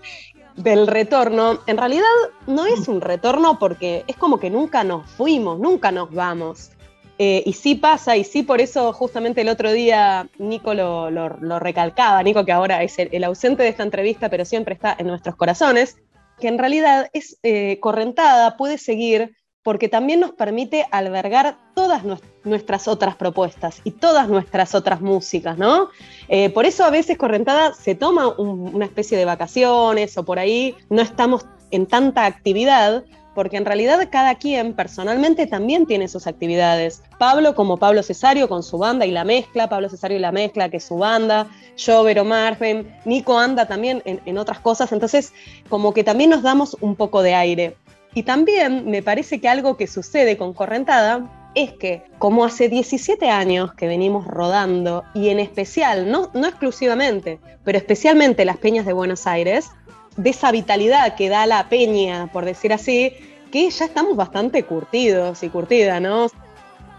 del 0.56 0.86
retorno, 0.86 1.60
en 1.66 1.76
realidad 1.76 2.04
no 2.46 2.64
es 2.64 2.88
un 2.88 3.02
retorno 3.02 3.58
porque 3.58 4.04
es 4.06 4.16
como 4.16 4.40
que 4.40 4.48
nunca 4.48 4.84
nos 4.84 5.10
fuimos, 5.10 5.58
nunca 5.58 5.92
nos 5.92 6.10
vamos. 6.10 6.70
Eh, 7.18 7.44
y 7.46 7.52
sí 7.52 7.76
pasa, 7.76 8.16
y 8.16 8.24
sí 8.24 8.42
por 8.42 8.60
eso 8.60 8.92
justamente 8.92 9.42
el 9.42 9.48
otro 9.48 9.70
día 9.70 10.28
Nico 10.38 10.74
lo, 10.74 11.10
lo, 11.10 11.58
recalcaba, 11.60 12.20
Nico 12.24 12.44
que 12.44 12.50
ahora 12.50 12.82
es 12.82 12.98
el, 12.98 13.22
ausente 13.22 13.62
de 13.62 13.68
esta 13.68 13.84
entrevista, 13.84 14.28
pero 14.28 14.44
siempre 14.44 14.74
está 14.74 14.96
en 14.98 15.06
nuestros 15.06 15.36
corazones, 15.36 15.96
que 16.40 16.48
en 16.48 16.58
realidad 16.58 17.10
es 17.12 17.38
eh, 17.44 17.78
correntada, 17.78 18.56
puede 18.56 18.78
seguir 18.78 19.36
porque 19.62 19.88
también 19.88 20.20
nos 20.20 20.32
permite 20.32 20.86
albergar 20.90 21.56
todas 21.74 22.02
nuestras 22.44 22.86
otras 22.86 23.16
propuestas 23.16 23.80
y 23.82 23.92
todas 23.92 24.28
nuestras 24.28 24.74
otras 24.74 25.00
músicas, 25.00 25.56
¿no? 25.56 25.88
Eh, 26.28 26.50
por 26.50 26.66
eso 26.66 26.84
a 26.84 26.90
veces 26.90 27.16
Correntada 27.16 27.72
se 27.72 27.94
toma 27.94 28.28
un, 28.28 28.74
una 28.74 28.84
especie 28.84 29.16
de 29.16 29.24
vacaciones 29.24 30.18
o 30.18 30.24
por 30.24 30.38
ahí 30.38 30.74
no 30.90 31.00
estamos 31.00 31.46
en 31.70 31.86
tanta 31.86 32.26
actividad, 32.26 33.04
porque 33.34 33.56
en 33.56 33.64
realidad 33.64 34.08
cada 34.10 34.36
quien 34.36 34.74
personalmente 34.74 35.46
también 35.46 35.86
tiene 35.86 36.08
sus 36.08 36.26
actividades. 36.26 37.02
Pablo 37.18 37.54
como 37.54 37.76
Pablo 37.76 38.02
Cesario 38.02 38.48
con 38.48 38.62
su 38.62 38.78
banda 38.78 39.06
y 39.06 39.10
la 39.10 39.24
mezcla, 39.24 39.68
Pablo 39.68 39.88
Cesario 39.88 40.18
y 40.18 40.20
la 40.20 40.32
mezcla 40.32 40.68
que 40.68 40.78
es 40.78 40.84
su 40.84 40.96
banda, 40.96 41.48
yo 41.76 42.02
Vero 42.04 42.24
Margen, 42.24 42.94
Nico 43.04 43.38
anda 43.38 43.66
también 43.66 44.02
en, 44.04 44.20
en 44.24 44.38
otras 44.38 44.60
cosas, 44.60 44.92
entonces 44.92 45.32
como 45.68 45.92
que 45.92 46.04
también 46.04 46.30
nos 46.30 46.42
damos 46.42 46.76
un 46.80 46.96
poco 46.96 47.22
de 47.22 47.34
aire. 47.34 47.76
Y 48.14 48.22
también 48.22 48.88
me 48.88 49.02
parece 49.02 49.40
que 49.40 49.48
algo 49.48 49.76
que 49.76 49.88
sucede 49.88 50.36
con 50.36 50.54
Correntada 50.54 51.28
es 51.54 51.72
que 51.72 52.02
como 52.18 52.44
hace 52.44 52.68
17 52.68 53.28
años 53.30 53.74
que 53.74 53.86
venimos 53.86 54.26
rodando, 54.26 55.04
y 55.14 55.28
en 55.28 55.40
especial, 55.40 56.10
no, 56.10 56.30
no 56.34 56.46
exclusivamente, 56.46 57.38
pero 57.64 57.78
especialmente 57.78 58.44
las 58.44 58.56
peñas 58.58 58.86
de 58.86 58.92
Buenos 58.92 59.26
Aires, 59.26 59.70
de 60.16 60.30
esa 60.30 60.52
vitalidad 60.52 61.16
que 61.16 61.28
da 61.28 61.46
la 61.46 61.68
peña, 61.68 62.28
por 62.32 62.44
decir 62.44 62.72
así, 62.72 63.12
que 63.50 63.70
ya 63.70 63.84
estamos 63.84 64.16
bastante 64.16 64.62
curtidos 64.64 65.42
y 65.42 65.48
curtida, 65.48 66.00
¿no? 66.00 66.28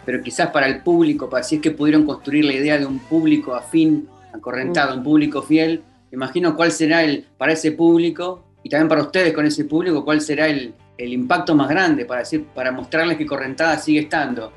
Pero 0.05 0.21
quizás 0.21 0.51
para 0.51 0.67
el 0.67 0.83
público, 0.83 1.29
para 1.29 1.43
si 1.43 1.55
es 1.55 1.61
que 1.61 1.71
pudieron 1.71 2.05
construir 2.05 2.45
la 2.45 2.53
idea 2.53 2.77
de 2.77 2.85
un 2.85 2.99
público 2.99 3.55
afín, 3.55 4.07
acorrentado, 4.33 4.93
mm. 4.93 4.97
un 4.99 5.03
público 5.03 5.41
fiel, 5.41 5.83
imagino 6.11 6.55
cuál 6.55 6.71
será 6.71 7.03
el, 7.03 7.25
para 7.37 7.53
ese 7.53 7.71
público, 7.71 8.43
y 8.63 8.69
también 8.69 8.87
para 8.87 9.01
ustedes 9.01 9.33
con 9.33 9.45
ese 9.45 9.65
público, 9.65 10.05
cuál 10.05 10.21
será 10.21 10.47
el, 10.47 10.73
el 10.97 11.13
impacto 11.13 11.55
más 11.55 11.69
grande 11.69 12.05
para, 12.05 12.21
decir, 12.21 12.45
para 12.53 12.71
mostrarles 12.71 13.17
que 13.17 13.25
Correntada 13.25 13.77
sigue 13.77 14.01
estando. 14.01 14.51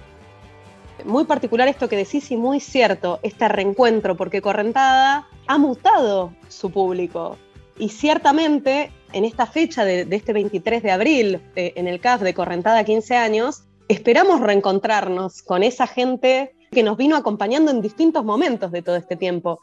Muy 1.05 1.25
particular 1.25 1.69
esto 1.69 1.89
que 1.89 1.97
decís 1.97 2.31
y 2.31 2.37
muy 2.37 2.61
cierto, 2.61 3.21
este 3.23 3.49
reencuentro, 3.49 4.17
porque 4.17 4.43
Correntada 4.43 5.27
ha 5.47 5.59
mutado 5.59 6.33
su 6.49 6.71
público. 6.71 7.39
Y 7.79 7.91
ciertamente 7.91 8.91
en 9.13 9.25
esta 9.25 9.47
fecha 9.47 9.85
de, 9.85 10.07
este 10.11 10.33
23 10.33 10.83
de 10.83 10.91
abril, 10.91 11.41
eh, 11.57 11.73
en 11.77 11.87
el 11.87 12.01
CAF 12.01 12.23
de 12.23 12.35
Correntada 12.35 12.85
15 12.85 13.17
años, 13.17 13.65
esperamos 13.89 14.41
reencontrarnos 14.41 15.43
con 15.43 15.63
esa 15.63 15.87
gente 15.87 16.55
que 16.71 16.83
nos 16.83 16.97
vino 16.97 17.17
acompañando 17.17 17.71
en 17.71 17.81
distintos 17.81 18.25
momentos 18.25 18.71
de 18.71 18.83
todo 18.83 18.97
este 18.97 19.17
tiempo. 19.17 19.61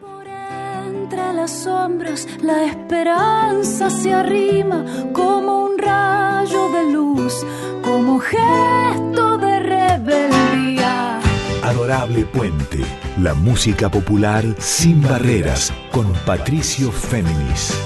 Por 0.00 0.26
entre 0.26 1.32
las 1.32 1.50
sombras 1.50 2.26
la 2.42 2.64
esperanza 2.64 3.88
se 3.88 4.12
arrima 4.12 4.84
como 5.12 5.64
un 5.64 5.78
rayo 5.78 6.68
de 6.70 6.92
luz, 6.92 7.34
como 7.82 8.18
gesto 8.18 9.38
de 9.38 9.60
rebeldía. 9.60 10.85
Adorable 11.86 12.24
Puente, 12.24 12.78
la 13.22 13.32
música 13.32 13.88
popular 13.88 14.44
sin 14.58 15.00
barreras, 15.02 15.72
con 15.92 16.12
Patricio 16.26 16.90
Féminis. 16.90 17.80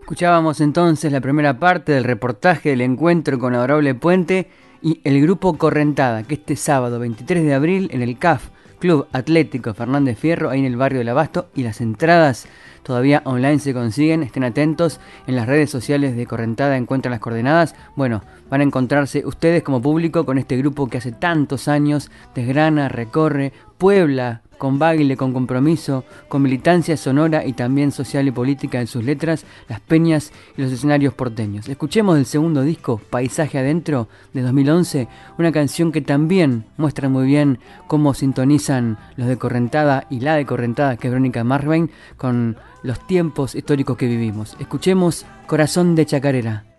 Escuchábamos 0.00 0.60
entonces 0.60 1.10
la 1.10 1.20
primera 1.20 1.58
parte 1.58 1.90
del 1.90 2.04
reportaje 2.04 2.68
del 2.68 2.82
encuentro 2.82 3.40
con 3.40 3.52
Adorable 3.56 3.96
Puente 3.96 4.48
y 4.80 5.00
el 5.02 5.20
grupo 5.20 5.58
Correntada, 5.58 6.22
que 6.22 6.34
este 6.34 6.54
sábado 6.54 7.00
23 7.00 7.42
de 7.42 7.54
abril 7.54 7.88
en 7.92 8.02
el 8.02 8.18
CAF, 8.18 8.50
Club 8.78 9.08
Atlético 9.10 9.74
Fernández 9.74 10.20
Fierro, 10.20 10.50
ahí 10.50 10.60
en 10.60 10.66
el 10.66 10.76
barrio 10.76 11.00
del 11.00 11.08
Abasto, 11.08 11.48
y 11.52 11.64
las 11.64 11.80
entradas 11.80 12.46
todavía 12.86 13.20
online 13.24 13.58
se 13.58 13.74
consiguen, 13.74 14.22
estén 14.22 14.44
atentos, 14.44 15.00
en 15.26 15.34
las 15.34 15.48
redes 15.48 15.70
sociales 15.70 16.14
de 16.14 16.24
Correntada 16.24 16.76
encuentran 16.76 17.10
las 17.10 17.18
coordenadas, 17.18 17.74
bueno, 17.96 18.22
van 18.48 18.60
a 18.60 18.64
encontrarse 18.64 19.26
ustedes 19.26 19.64
como 19.64 19.82
público 19.82 20.24
con 20.24 20.38
este 20.38 20.56
grupo 20.56 20.86
que 20.86 20.98
hace 20.98 21.10
tantos 21.10 21.66
años 21.66 22.12
desgrana, 22.36 22.88
recorre, 22.88 23.52
puebla, 23.76 24.42
con 24.58 24.78
baile, 24.78 25.16
con 25.16 25.32
compromiso, 25.32 26.04
con 26.28 26.42
militancia 26.42 26.96
sonora 26.96 27.44
y 27.44 27.52
también 27.52 27.92
social 27.92 28.26
y 28.28 28.30
política 28.30 28.80
en 28.80 28.86
sus 28.86 29.04
letras, 29.04 29.44
las 29.68 29.80
peñas 29.80 30.32
y 30.56 30.62
los 30.62 30.72
escenarios 30.72 31.14
porteños. 31.14 31.68
Escuchemos 31.68 32.18
el 32.18 32.26
segundo 32.26 32.62
disco, 32.62 33.00
Paisaje 33.10 33.58
Adentro, 33.58 34.08
de 34.32 34.42
2011, 34.42 35.08
una 35.38 35.52
canción 35.52 35.92
que 35.92 36.00
también 36.00 36.64
muestra 36.76 37.08
muy 37.08 37.26
bien 37.26 37.58
cómo 37.86 38.14
sintonizan 38.14 38.98
los 39.16 39.28
de 39.28 39.36
Correntada 39.36 40.06
y 40.10 40.20
la 40.20 40.36
de 40.36 40.46
Correntada, 40.46 40.96
que 40.96 41.08
es 41.08 41.12
Verónica 41.12 41.44
Marvain, 41.44 41.90
con 42.16 42.56
los 42.82 43.04
tiempos 43.06 43.54
históricos 43.54 43.96
que 43.96 44.06
vivimos. 44.06 44.56
Escuchemos 44.60 45.26
Corazón 45.46 45.94
de 45.94 46.06
Chacarera. 46.06 46.75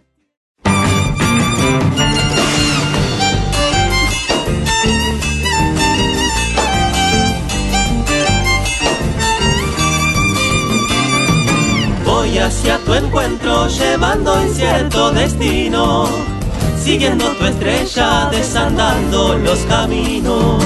Hacia 12.39 12.77
tu 12.79 12.93
encuentro 12.93 13.67
llevando 13.67 14.41
incierto 14.41 15.11
destino, 15.11 16.07
siguiendo 16.81 17.25
tu 17.33 17.45
estrella, 17.45 18.29
desandando 18.31 19.37
los 19.37 19.59
caminos. 19.61 20.63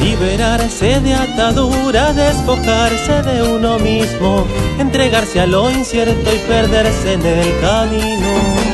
Liberarse 0.00 1.00
de 1.00 1.14
atadura, 1.14 2.12
despojarse 2.12 3.22
de 3.22 3.42
uno 3.42 3.78
mismo, 3.78 4.46
entregarse 4.78 5.40
a 5.40 5.46
lo 5.46 5.70
incierto 5.70 6.34
y 6.34 6.38
perderse 6.48 7.14
en 7.14 7.26
el 7.26 7.60
camino. 7.60 8.73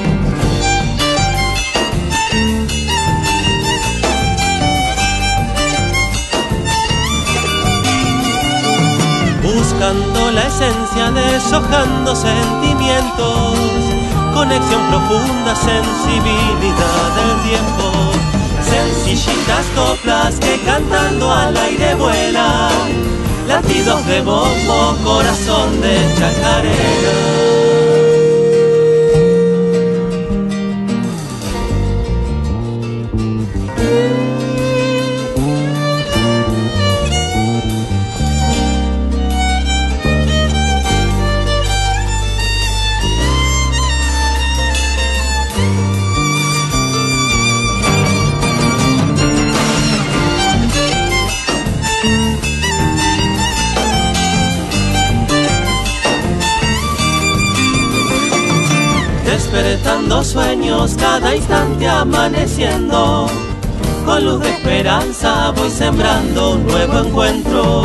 Buscando 9.90 10.31
la 10.31 10.46
esencia, 10.46 11.11
deshojando 11.11 12.14
sentimientos, 12.14 13.59
conexión 14.35 14.88
profunda, 14.88 15.55
sensibilidad 15.55 17.09
del 17.16 17.50
tiempo, 17.50 18.12
sencillitas 18.62 19.66
coplas 19.74 20.38
que 20.38 20.61
cantando 20.64 21.33
al 21.33 21.57
aire 21.57 21.94
vuelan, 21.94 22.70
latidos 23.48 24.07
de 24.07 24.20
bombo, 24.20 24.96
corazón 25.05 25.81
de 25.81 26.14
chacarera. 26.16 27.99
Despertando 59.80 60.22
sueños 60.24 60.94
cada 60.98 61.34
instante 61.34 61.88
amaneciendo. 61.88 63.26
Con 64.04 64.24
luz 64.24 64.40
de 64.40 64.50
esperanza 64.50 65.52
voy 65.52 65.70
sembrando 65.70 66.52
un 66.52 66.66
nuevo 66.66 66.98
encuentro. 66.98 67.82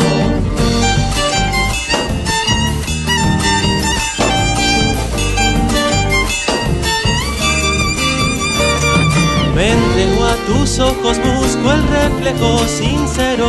Me 9.54 9.72
entrego 9.72 10.24
a 10.24 10.36
tus 10.46 10.78
ojos, 10.78 11.18
busco 11.18 11.72
el 11.72 11.82
reflejo 11.88 12.58
sincero 12.68 13.48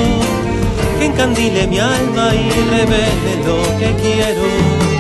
que 1.00 1.06
encandile 1.06 1.68
mi 1.68 1.80
alma 1.80 2.34
y 2.34 2.50
revele 2.70 3.44
lo 3.46 3.78
que 3.78 3.94
quiero. 4.02 4.98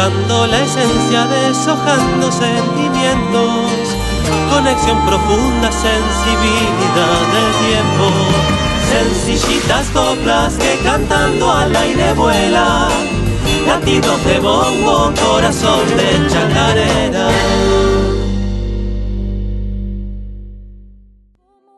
Buscando 0.00 0.46
la 0.46 0.62
esencia, 0.62 1.26
deshojando 1.26 2.32
sentimientos, 2.32 3.96
conexión 4.50 5.04
profunda, 5.04 5.70
sensibilidad 5.70 7.20
del 7.34 7.52
tiempo, 7.68 8.06
sencillitas 8.88 9.90
coplas 9.90 10.54
que 10.56 10.78
cantando 10.82 11.52
al 11.52 11.76
aire 11.76 12.14
vuelan, 12.14 12.90
latidos 13.66 14.24
de 14.24 14.38
bombo, 14.40 15.12
corazón 15.20 15.86
de 15.96 16.28
chacarera. 16.30 17.28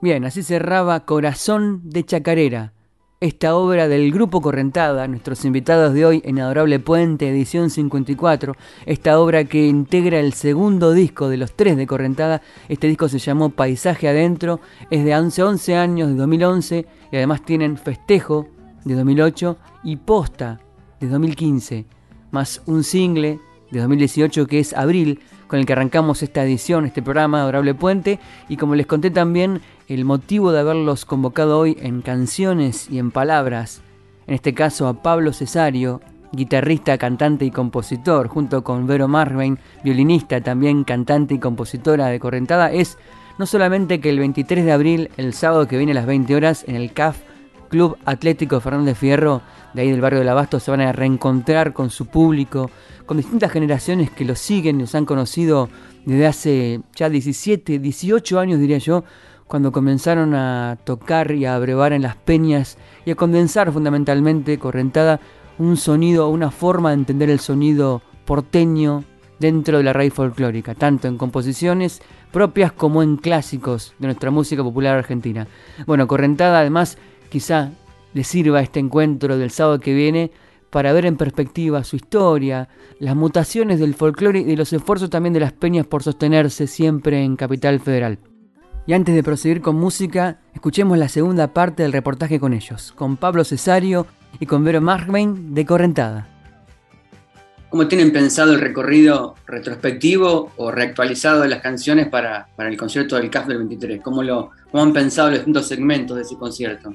Bien, 0.01 0.25
así 0.25 0.43
cerraba 0.43 1.05
Corazón 1.05 1.81
de 1.85 2.05
Chacarera 2.05 2.73
esta 3.23 3.55
obra 3.55 3.87
del 3.87 4.11
Grupo 4.11 4.41
Correntada, 4.41 5.07
nuestros 5.07 5.45
invitados 5.45 5.95
de 5.95 6.05
hoy 6.05 6.23
en 6.25 6.41
Adorable 6.41 6.81
Puente, 6.81 7.29
edición 7.29 7.71
54, 7.71 8.57
esta 8.85 9.21
obra 9.21 9.45
que 9.45 9.69
integra 9.69 10.19
el 10.19 10.33
segundo 10.33 10.91
disco 10.91 11.29
de 11.29 11.37
los 11.37 11.53
tres 11.53 11.77
de 11.77 11.87
Correntada, 11.87 12.43
este 12.69 12.89
disco 12.89 13.09
se 13.09 13.21
llamó 13.21 13.51
Paisaje 13.51 14.09
Adentro, 14.09 14.59
es 14.91 15.05
de 15.05 15.15
11, 15.15 15.41
11 15.41 15.77
años, 15.77 16.09
de 16.09 16.17
2011, 16.17 16.87
y 17.13 17.17
además 17.17 17.45
tienen 17.45 17.77
Festejo 17.77 18.49
de 18.85 18.97
2008 18.97 19.57
y 19.85 19.97
Posta 19.99 20.59
de 20.99 21.07
2015, 21.07 21.87
más 22.33 22.61
un 22.67 22.83
single 22.83 23.39
de 23.71 23.81
2018 23.81 24.49
que 24.49 24.59
es 24.59 24.75
Abril, 24.75 25.21
con 25.53 25.59
el 25.59 25.67
que 25.67 25.75
arrancamos 25.75 26.23
esta 26.23 26.43
edición, 26.43 26.87
este 26.87 27.03
programa 27.03 27.43
Adorable 27.43 27.75
Puente, 27.75 28.19
y 28.49 28.57
como 28.57 28.75
les 28.75 28.87
conté 28.87 29.11
también, 29.11 29.61
el 29.87 30.07
motivo 30.07 30.51
de 30.51 30.61
haberlos 30.61 31.05
convocado 31.05 31.59
hoy 31.59 31.77
en 31.83 32.01
canciones 32.01 32.89
y 32.89 32.99
en 32.99 33.11
palabras, 33.11 33.83
en 34.27 34.33
este 34.33 34.55
caso 34.55 34.89
a 34.89 35.03
Pablo 35.03 35.35
Cesario, 35.35 36.01
guitarrista, 36.33 36.97
cantante 36.97 37.45
y 37.45 37.51
compositor, 37.51 38.29
junto 38.29 38.65
con 38.65 38.87
Vero 38.87 39.09
Marvain, 39.09 39.59
violinista, 39.85 40.41
también 40.41 40.85
cantante 40.85 41.35
y 41.35 41.39
compositora 41.39 42.07
de 42.07 42.19
Correntada, 42.19 42.73
es 42.73 42.97
no 43.37 43.45
solamente 43.45 44.01
que 44.01 44.09
el 44.09 44.21
23 44.21 44.65
de 44.65 44.73
abril, 44.73 45.11
el 45.19 45.35
sábado 45.35 45.69
que 45.69 45.77
viene 45.77 45.93
a 45.93 45.97
las 45.97 46.07
20 46.07 46.35
horas, 46.35 46.65
en 46.67 46.77
el 46.77 46.95
CAF 46.95 47.19
Club 47.69 47.99
Atlético 48.07 48.59
Fernández 48.61 48.97
Fierro, 48.97 49.43
de 49.75 49.83
ahí 49.83 49.91
del 49.91 50.01
barrio 50.01 50.21
del 50.21 50.31
Abasto, 50.31 50.61
se 50.61 50.71
van 50.71 50.81
a 50.81 50.93
reencontrar 50.93 51.75
con 51.75 51.91
su 51.91 52.07
público, 52.07 52.71
con 53.05 53.17
distintas 53.17 53.53
generaciones 53.53 54.11
que 54.11 54.25
los 54.25 54.39
siguen 54.39 54.79
los 54.79 54.95
han 54.95 55.05
conocido 55.05 55.69
desde 56.05 56.27
hace 56.27 56.81
ya 56.95 57.09
17, 57.09 57.79
18 57.79 58.39
años 58.39 58.61
diría 58.61 58.79
yo, 58.79 59.05
cuando 59.47 59.71
comenzaron 59.71 60.35
a 60.35 60.79
tocar 60.85 61.33
y 61.33 61.45
a 61.45 61.59
brevar 61.59 61.93
en 61.93 62.03
las 62.03 62.17
peñas 62.17 62.79
y 63.05 63.11
a 63.11 63.15
condensar 63.15 63.71
fundamentalmente, 63.71 64.59
correntada, 64.59 65.21
un 65.59 65.77
sonido, 65.77 66.29
una 66.31 66.51
forma 66.51 66.91
de 66.91 66.95
entender 66.95 67.29
el 67.29 67.39
sonido 67.39 68.03
porteño 68.25 69.05
dentro 69.39 69.79
de 69.79 69.85
la 69.85 69.93
raíz 69.93 70.15
folclórica, 70.15 70.75
tanto 70.75 71.09
en 71.09 71.19
composiciones 71.19 72.01
propias 72.33 72.73
como 72.73 73.03
en 73.03 73.17
clásicos 73.17 73.95
de 73.99 74.07
nuestra 74.07 74.31
música 74.31 74.63
popular 74.63 74.97
argentina. 74.97 75.47
Bueno, 75.87 76.07
Correntada 76.07 76.61
además 76.61 76.97
quizá 77.29 77.73
le 78.15 78.25
sirva 78.25 78.63
este 78.63 78.81
encuentro 78.81 79.37
del 79.37 79.51
sábado 79.51 79.81
que 79.81 79.95
viene 79.95 80.31
para 80.73 80.95
ver 80.95 81.05
en 81.05 81.19
perspectiva 81.19 81.85
su 81.85 81.97
historia, 81.97 82.67
las 82.99 83.15
mutaciones 83.15 83.79
del 83.79 83.95
folclore 83.95 84.41
y 84.41 84.57
los 84.57 84.73
esfuerzos 84.73 85.11
también 85.11 85.35
de 85.35 85.41
las 85.41 85.53
peñas 85.53 85.87
por 85.87 86.03
sostenerse 86.03 86.67
siempre 86.67 87.23
en 87.23 87.37
Capital 87.37 87.79
Federal. 87.79 88.19
Y 88.87 88.95
antes 88.95 89.15
de 89.15 89.23
proseguir 89.23 89.61
con 89.61 89.77
música, 89.77 90.41
escuchemos 90.55 90.97
la 90.97 91.11
segunda 91.11 91.53
parte 91.53 91.83
del 91.83 91.93
reportaje 91.93 92.41
con 92.41 92.55
ellos, 92.55 92.93
con 92.97 93.19
Pablo 93.19 93.45
Cesario 93.45 94.07
y 94.41 94.47
con 94.47 94.65
Vero 94.65 94.81
Markbein 94.81 95.53
de 95.53 95.67
Correntada. 95.67 96.27
¿Cómo 97.69 97.87
tienen 97.87 98.11
pensado 98.11 98.55
el 98.55 98.61
recorrido 98.61 99.35
retrospectivo 99.47 100.53
o 100.57 100.71
reactualizado 100.71 101.43
de 101.43 101.49
las 101.49 101.61
canciones 101.61 102.09
para, 102.09 102.49
el 102.57 102.79
concierto 102.79 103.17
del 103.17 103.29
CAF 103.29 103.47
del 103.47 103.59
23? 103.59 104.01
¿Cómo, 104.01 104.23
lo, 104.23 104.53
¿Cómo 104.71 104.83
han 104.85 104.95
pensado 104.95 105.29
los 105.29 105.41
distintos 105.41 105.69
segmentos 105.69 106.17
de 106.17 106.23
ese 106.23 106.37
concierto? 106.39 106.95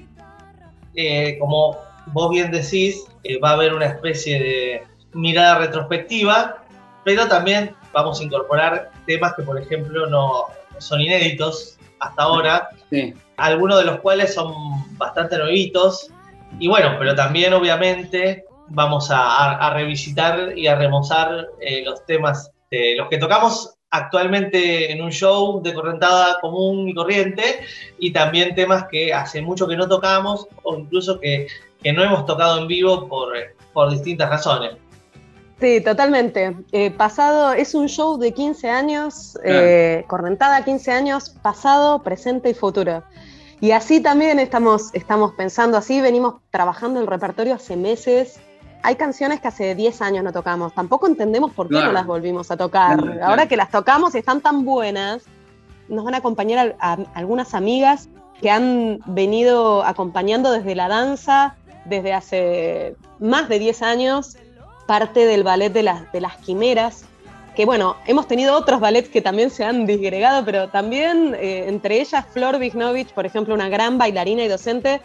Eh, 0.96 1.38
como 1.40 1.78
vos 2.14 2.30
bien 2.30 2.52
decís, 2.52 3.06
eh, 3.24 3.40
va 3.40 3.52
a 3.52 3.54
haber 3.54 3.74
una 3.74 3.86
especie 3.86 4.40
de 4.40 4.84
mirada 5.14 5.60
retrospectiva, 5.60 6.64
pero 7.04 7.28
también 7.28 7.76
vamos 7.94 8.20
a 8.20 8.24
incorporar 8.24 8.92
temas 9.06 9.34
que, 9.36 9.44
por 9.44 9.60
ejemplo, 9.60 10.08
no 10.08 10.46
son 10.78 11.02
inéditos 11.02 11.78
hasta 12.00 12.24
ahora, 12.24 12.70
algunos 13.38 13.80
de 13.80 13.86
los 13.86 14.00
cuales 14.02 14.34
son 14.34 14.54
bastante 14.98 15.38
nuevitos, 15.38 16.12
y 16.60 16.68
bueno, 16.68 16.96
pero 17.00 17.16
también 17.16 17.54
obviamente 17.54 18.46
vamos 18.70 19.10
a, 19.12 19.72
revisitar 19.74 20.58
y 20.58 20.68
a 20.68 20.76
remozar 20.76 21.48
eh, 21.62 21.84
los 21.86 22.06
temas, 22.06 22.52
de 22.70 22.96
los 22.98 23.08
que 23.10 23.18
tocamos 23.18 23.74
actualmente 23.90 24.92
en 24.92 25.02
un 25.02 25.12
show 25.12 25.62
de 25.64 25.74
correntada 25.74 26.40
común 26.42 26.90
y 26.90 26.94
corriente, 26.94 27.62
y 28.00 28.12
también 28.12 28.56
temas 28.56 28.86
que 28.92 29.14
hace 29.14 29.42
mucho 29.42 29.68
que 29.68 29.78
no 29.78 29.88
tocamos 29.88 30.48
o 30.64 30.78
incluso 30.78 31.20
que, 31.20 31.48
no 31.84 32.04
hemos 32.04 32.26
tocado 32.26 32.60
en 32.60 32.68
vivo 32.68 33.08
por, 33.08 33.34
por 33.74 33.92
distintas 33.92 34.30
razones. 34.30 34.76
Sí, 35.60 35.82
totalmente. 35.82 36.56
Eh, 36.72 36.92
pasado, 36.92 37.54
es 37.54 37.74
un 37.74 37.88
show 37.88 38.18
de 38.18 38.32
15 38.32 38.70
años, 38.70 39.38
eh, 39.44 40.06
correntada 40.08 40.64
15 40.64 40.92
años, 40.92 41.30
pasado, 41.42 42.04
presente 42.04 42.52
y 42.52 42.54
futuro. 42.54 43.04
Y 43.60 43.72
así 43.72 44.00
también 44.00 44.38
estamos, 44.38 44.94
estamos 44.94 45.34
pensando 45.34 45.78
así, 45.78 46.00
venimos 46.00 46.36
trabajando 46.52 47.00
el 47.00 47.08
repertorio 47.08 47.56
hace 47.56 47.76
meses, 47.76 48.40
hay 48.84 48.96
canciones 48.96 49.42
que 49.42 49.48
hace 49.48 49.74
10 49.74 50.02
años 50.04 50.24
no 50.24 50.32
tocamos. 50.32 50.74
Tampoco 50.74 51.08
entendemos 51.08 51.52
por 51.54 51.68
qué 51.68 51.76
no 51.76 51.92
las 51.92 52.06
volvimos 52.06 52.52
a 52.52 52.58
tocar. 52.58 53.00
Ahora 53.24 53.48
que 53.48 53.58
las 53.58 53.72
tocamos 53.72 54.14
y 54.14 54.20
están 54.20 54.42
tan 54.42 54.64
buenas, 54.64 55.24
nos 55.90 56.06
van 56.06 56.14
a 56.14 56.18
acompañar 56.18 56.76
algunas 57.14 57.54
amigas 57.54 58.10
que 58.40 58.52
han 58.52 59.00
venido 59.08 59.84
acompañando 59.84 60.52
desde 60.52 60.76
la 60.76 60.88
danza, 60.88 61.56
desde 61.88 62.14
hace 62.14 62.96
más 63.20 63.50
de 63.50 63.60
10 63.60 63.82
años, 63.82 64.38
parte 64.88 65.26
del 65.26 65.44
ballet 65.44 65.72
de 65.72 65.84
las, 65.84 66.12
de 66.12 66.22
las 66.22 66.38
quimeras, 66.38 67.06
que 67.58 67.66
bueno, 67.66 67.96
hemos 68.06 68.28
tenido 68.28 68.56
otros 68.56 68.80
ballets 68.80 69.10
que 69.10 69.20
también 69.20 69.50
se 69.50 69.64
han 69.64 69.88
disgregado, 69.88 70.46
pero 70.46 70.70
también 70.70 71.36
eh, 71.40 71.68
entre 71.68 72.00
ellas 72.00 72.24
Flor 72.32 72.60
Vignovich, 72.60 73.12
por 73.14 73.26
ejemplo, 73.26 73.56
una 73.56 73.68
gran 73.68 73.98
bailarina 73.98 74.44
y 74.44 74.48
docente, 74.48 75.02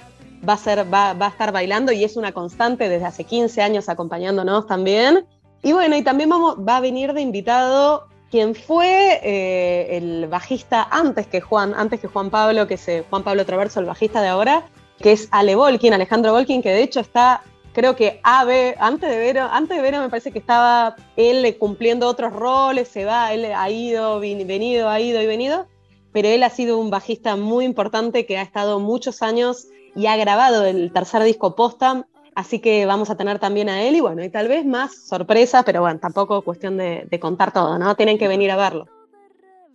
va 0.46 0.52
a, 0.52 0.58
ser, 0.58 0.92
va, 0.92 1.12
a 1.12 1.28
estar 1.28 1.50
bailando 1.50 1.92
y 1.92 2.04
es 2.04 2.16
una 2.16 2.32
constante 2.32 2.90
desde 2.90 3.06
hace 3.06 3.24
15 3.24 3.62
años 3.62 3.88
acompañándonos 3.88 4.66
también. 4.66 5.24
Y 5.62 5.72
bueno, 5.72 5.96
y 5.96 6.02
también 6.02 6.28
vamos, 6.28 6.56
va 6.56 6.76
a 6.76 6.80
venir 6.80 7.14
de 7.14 7.22
invitado 7.22 8.08
quien 8.30 8.54
fue 8.54 9.20
eh, 9.22 9.96
el 9.96 10.26
bajista 10.26 10.86
antes 10.90 11.26
que 11.26 11.40
Juan, 11.40 11.72
antes 11.74 12.00
que 12.00 12.08
Juan 12.08 12.28
Pablo, 12.28 12.66
que 12.66 12.74
es 12.74 12.86
Juan 13.08 13.22
Pablo 13.22 13.46
Traverso, 13.46 13.80
el 13.80 13.86
bajista 13.86 14.20
de 14.20 14.28
ahora, 14.28 14.64
que 15.02 15.12
es 15.12 15.28
Ale 15.32 15.56
Volkin, 15.56 15.92
Alejandro 15.92 16.32
Volkin, 16.32 16.62
que 16.62 16.70
de 16.70 16.82
hecho 16.82 17.00
está, 17.00 17.42
creo 17.72 17.96
que 17.96 18.20
AB, 18.22 18.76
antes 18.78 19.10
de 19.10 19.18
Vero, 19.18 19.48
antes 19.50 19.76
de 19.76 19.82
Vero 19.82 20.00
me 20.00 20.08
parece 20.08 20.30
que 20.30 20.38
estaba 20.38 20.96
él 21.16 21.56
cumpliendo 21.58 22.06
otros 22.08 22.32
roles, 22.32 22.88
se 22.88 23.04
va, 23.04 23.32
él 23.34 23.44
ha 23.44 23.68
ido, 23.68 24.20
venido, 24.20 24.88
ha 24.88 25.00
ido 25.00 25.20
y 25.20 25.26
venido, 25.26 25.66
pero 26.12 26.28
él 26.28 26.42
ha 26.44 26.50
sido 26.50 26.78
un 26.78 26.90
bajista 26.90 27.36
muy 27.36 27.64
importante 27.64 28.24
que 28.26 28.38
ha 28.38 28.42
estado 28.42 28.78
muchos 28.78 29.22
años 29.22 29.66
y 29.94 30.06
ha 30.06 30.16
grabado 30.16 30.64
el 30.64 30.92
tercer 30.92 31.22
disco 31.24 31.56
posta, 31.56 32.06
así 32.36 32.60
que 32.60 32.86
vamos 32.86 33.10
a 33.10 33.16
tener 33.16 33.40
también 33.40 33.68
a 33.68 33.82
él 33.82 33.96
y 33.96 34.00
bueno, 34.00 34.22
y 34.22 34.30
tal 34.30 34.46
vez 34.46 34.64
más 34.64 35.08
sorpresas, 35.08 35.64
pero 35.64 35.80
bueno, 35.80 35.98
tampoco 35.98 36.42
cuestión 36.42 36.76
de, 36.78 37.18
contar 37.20 37.52
todo, 37.52 37.76
¿no? 37.76 37.96
Tienen 37.96 38.18
que 38.18 38.28
venir 38.28 38.52
a 38.52 38.56
verlo. 38.56 38.86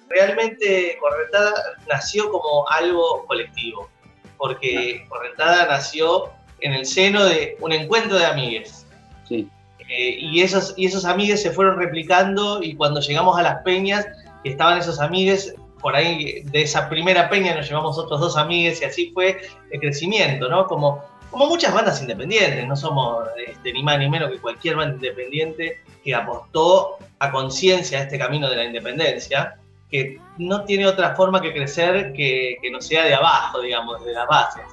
Realmente 0.10 0.98
Correntada 1.02 1.54
nació 1.90 2.32
como 2.32 2.66
algo 2.70 3.26
colectivo, 3.28 3.90
porque 4.38 5.06
Correntada 5.10 5.65
nació 5.65 6.32
en 6.60 6.73
el 6.73 6.86
seno 6.86 7.23
de 7.26 7.58
un 7.60 7.71
encuentro 7.71 8.17
de 8.17 8.26
amigues. 8.26 8.86
Sí. 9.28 9.50
Eh, 9.89 10.17
y, 10.19 10.41
esos, 10.41 10.73
y 10.78 10.86
esos 10.86 11.06
amigues 11.06 11.41
se 11.41 11.52
fueron 11.52 11.78
replicando 11.78 12.62
y 12.62 12.76
cuando 12.76 13.00
llegamos 13.00 13.38
a 13.38 13.43
las 13.43 13.62
peñas, 13.63 14.06
estaban 14.43 14.78
esos 14.78 15.00
amigues 15.00 15.56
por 15.82 15.95
ahí 15.95 16.41
de 16.45 16.63
esa 16.63 16.89
primera 16.89 17.30
peña 17.30 17.56
nos 17.56 17.67
llevamos 17.67 17.97
otros 17.97 18.19
dos 18.19 18.38
amigos 18.38 18.82
y 18.82 18.86
así 18.86 19.12
fue 19.13 19.41
el 19.71 19.80
crecimiento, 19.80 20.50
¿no? 20.50 20.67
Como, 20.67 21.04
como 21.30 21.47
muchas 21.47 21.73
bandas 21.73 22.02
independientes, 22.02 22.67
no 22.67 22.76
somos 22.76 23.26
este, 23.47 23.73
ni 23.73 23.84
más 23.84 24.00
ni 24.00 24.10
menos 24.10 24.32
que 24.32 24.39
cualquier 24.39 24.76
banda 24.76 24.95
independiente 24.95 25.82
que 26.04 26.15
apostó 26.15 26.97
a 27.19 27.32
conciencia 27.32 28.00
a 28.00 28.04
este 28.04 28.17
camino 28.17 28.50
de 28.50 28.56
la 28.56 28.65
independencia, 28.65 29.58
que 29.89 30.19
no 30.38 30.63
tiene 30.65 30.86
otra 30.86 31.15
forma 31.15 31.41
que 31.41 31.54
crecer 31.54 32.13
que, 32.13 32.58
que 32.62 32.71
no 32.71 32.82
sea 32.82 33.06
de 33.06 33.13
abajo, 33.13 33.62
digamos, 33.62 34.04
de 34.04 34.13
las 34.13 34.28
bases. 34.28 34.63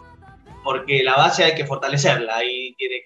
Porque 0.62 1.02
la 1.02 1.16
base 1.16 1.44
hay 1.44 1.54
que 1.54 1.66
fortalecerla 1.66 2.42
y 2.44 2.74
que, 2.74 3.02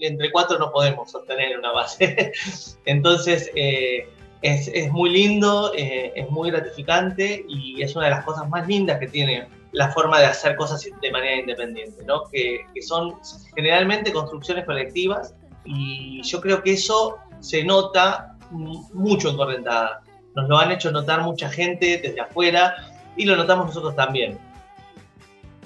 entre 0.00 0.30
cuatro 0.30 0.58
no 0.58 0.70
podemos 0.70 1.10
sostener 1.10 1.58
una 1.58 1.72
base. 1.72 2.32
Entonces, 2.84 3.50
eh, 3.54 4.06
es, 4.42 4.90
muy 4.90 5.10
lindo, 5.10 5.72
eh, 5.76 6.12
es 6.14 6.30
muy 6.30 6.50
gratificante 6.50 7.44
y 7.48 7.82
es 7.82 7.94
una 7.96 8.06
de 8.06 8.12
las 8.12 8.24
cosas 8.24 8.48
más 8.48 8.66
lindas 8.66 8.98
que 8.98 9.08
tiene 9.08 9.48
la 9.72 9.90
forma 9.92 10.18
de 10.18 10.26
hacer 10.26 10.56
cosas 10.56 10.84
de 11.00 11.10
manera 11.10 11.36
independiente, 11.36 12.02
¿no? 12.04 12.24
que, 12.30 12.64
son 12.82 13.14
generalmente 13.54 14.12
construcciones 14.12 14.64
colectivas 14.64 15.34
y 15.64 16.22
yo 16.22 16.40
creo 16.40 16.62
que 16.62 16.72
eso 16.72 17.18
se 17.40 17.62
nota 17.64 18.36
mucho 18.50 19.30
en 19.30 19.36
Correntada. 19.36 20.02
Nos 20.34 20.48
lo 20.48 20.58
han 20.58 20.70
hecho 20.70 20.90
notar 20.90 21.22
mucha 21.22 21.48
gente 21.50 22.00
desde 22.02 22.20
afuera 22.20 22.74
y 23.16 23.24
lo 23.24 23.36
notamos 23.36 23.66
nosotros 23.66 23.96
también. 23.96 24.38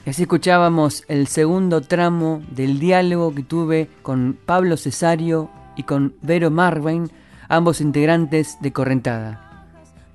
Así 0.07 0.22
escuchábamos 0.22 1.05
el 1.09 1.27
segundo 1.29 1.81
tramo 1.81 2.42
del 2.50 2.79
diálogo 2.79 3.35
que 3.35 3.42
tuve 3.42 3.88
con 4.03 4.38
Pablo 4.44 4.77
Cesario 4.77 5.50
y 5.77 5.85
con 5.85 6.14
Vero 6.20 6.50
Marvin 6.50 7.11
ambos 7.48 7.81
integrantes 7.81 8.59
de 8.61 8.72
Correntada. 8.72 9.40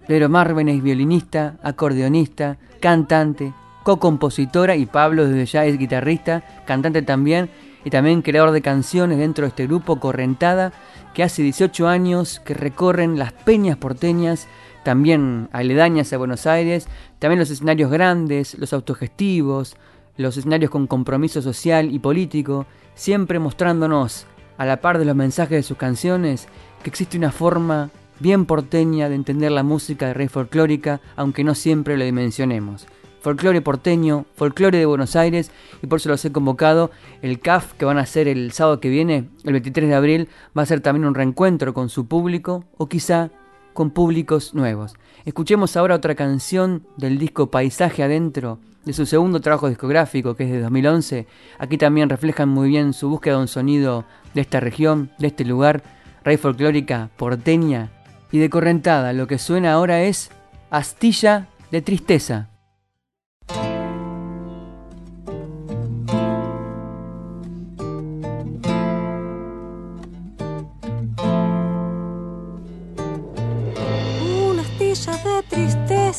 Pero 0.08 0.30
Marven 0.30 0.70
es 0.70 0.82
violinista, 0.82 1.56
acordeonista, 1.62 2.58
cantante, 2.80 3.54
co-compositora 3.84 4.76
y 4.76 4.86
Pablo 4.86 5.26
desde 5.26 5.46
ya 5.46 5.66
es 5.66 5.78
guitarrista, 5.78 6.44
cantante 6.66 7.02
también 7.02 7.50
y 7.84 7.90
también 7.90 8.22
creador 8.22 8.52
de 8.52 8.62
canciones 8.62 9.18
dentro 9.18 9.44
de 9.44 9.50
este 9.50 9.68
grupo 9.68 10.00
Correntada 10.00 10.74
que 11.14 11.24
hace 11.24 11.42
18 11.42 11.88
años 11.88 12.40
que 12.40 12.54
recorren 12.54 13.18
las 13.18 13.34
peñas 13.34 13.78
porteñas, 13.78 14.48
también 14.84 15.50
aledañas 15.52 16.12
a 16.14 16.18
Buenos 16.18 16.46
Aires, 16.46 16.88
también 17.20 17.40
los 17.40 17.50
escenarios 17.50 17.92
grandes, 17.92 18.58
los 18.58 18.74
autogestivos, 18.74 19.76
los 20.18 20.38
escenarios 20.38 20.72
con 20.72 20.88
compromiso 20.88 21.42
social 21.42 21.94
y 21.94 22.00
político, 22.00 22.66
siempre 22.96 23.40
mostrándonos, 23.40 24.26
a 24.58 24.66
la 24.66 24.82
par 24.82 25.00
de 25.00 25.06
los 25.06 25.16
mensajes 25.16 25.58
de 25.58 25.64
sus 25.64 25.78
canciones, 25.78 26.48
que 26.84 26.90
existe 26.90 27.18
una 27.18 27.32
forma 27.32 27.90
bien 28.20 28.46
porteña 28.46 29.08
de 29.08 29.16
entender 29.16 29.52
la 29.52 29.64
música 29.64 30.08
de 30.08 30.14
rey 30.14 30.28
folclórica, 30.28 31.00
aunque 31.16 31.46
no 31.46 31.56
siempre 31.56 31.98
lo 31.98 32.04
dimensionemos. 32.04 32.86
Folclore 33.22 33.62
porteño, 33.62 34.26
folclore 34.36 34.78
de 34.78 34.86
Buenos 34.86 35.16
Aires, 35.16 35.52
y 35.82 35.88
por 35.88 35.98
eso 35.98 36.10
los 36.10 36.24
he 36.24 36.32
convocado. 36.32 36.92
El 37.22 37.40
CAF 37.40 37.74
que 37.74 37.86
van 37.86 37.98
a 37.98 38.02
hacer 38.02 38.28
el 38.28 38.52
sábado 38.52 38.80
que 38.80 38.90
viene, 38.90 39.30
el 39.44 39.54
23 39.54 39.90
de 39.90 39.96
abril, 39.96 40.30
va 40.58 40.62
a 40.62 40.66
ser 40.66 40.82
también 40.82 41.06
un 41.06 41.16
reencuentro 41.16 41.74
con 41.74 41.90
su 41.90 42.08
público, 42.08 42.66
o 42.78 42.88
quizá 42.88 43.30
con 43.74 43.92
públicos 43.92 44.54
nuevos. 44.54 44.96
Escuchemos 45.26 45.78
ahora 45.78 45.96
otra 45.96 46.16
canción 46.16 46.88
del 46.98 47.18
disco 47.18 47.52
Paisaje 47.52 48.04
Adentro, 48.04 48.60
de 48.86 48.94
su 48.94 49.06
segundo 49.06 49.42
trabajo 49.42 49.70
discográfico, 49.70 50.36
que 50.36 50.46
es 50.46 50.52
de 50.52 50.62
2011. 50.62 51.28
Aquí 51.60 51.78
también 51.78 52.10
reflejan 52.10 52.50
muy 52.50 52.70
bien 52.70 52.94
su 52.94 53.10
búsqueda 53.10 53.36
de 53.36 53.42
un 53.42 53.48
sonido 53.48 54.06
de 54.34 54.42
esta 54.42 54.60
región, 54.60 55.12
de 55.20 55.28
este 55.28 55.46
lugar, 55.46 55.84
raíz 56.24 56.40
folclórica 56.40 57.10
porteña 57.18 57.92
y 58.32 58.40
de 58.40 58.50
correntada. 58.50 59.14
Lo 59.14 59.28
que 59.28 59.38
suena 59.38 59.74
ahora 59.74 60.04
es 60.04 60.32
Astilla 60.70 61.48
de 61.72 61.82
Tristeza. 61.82 62.50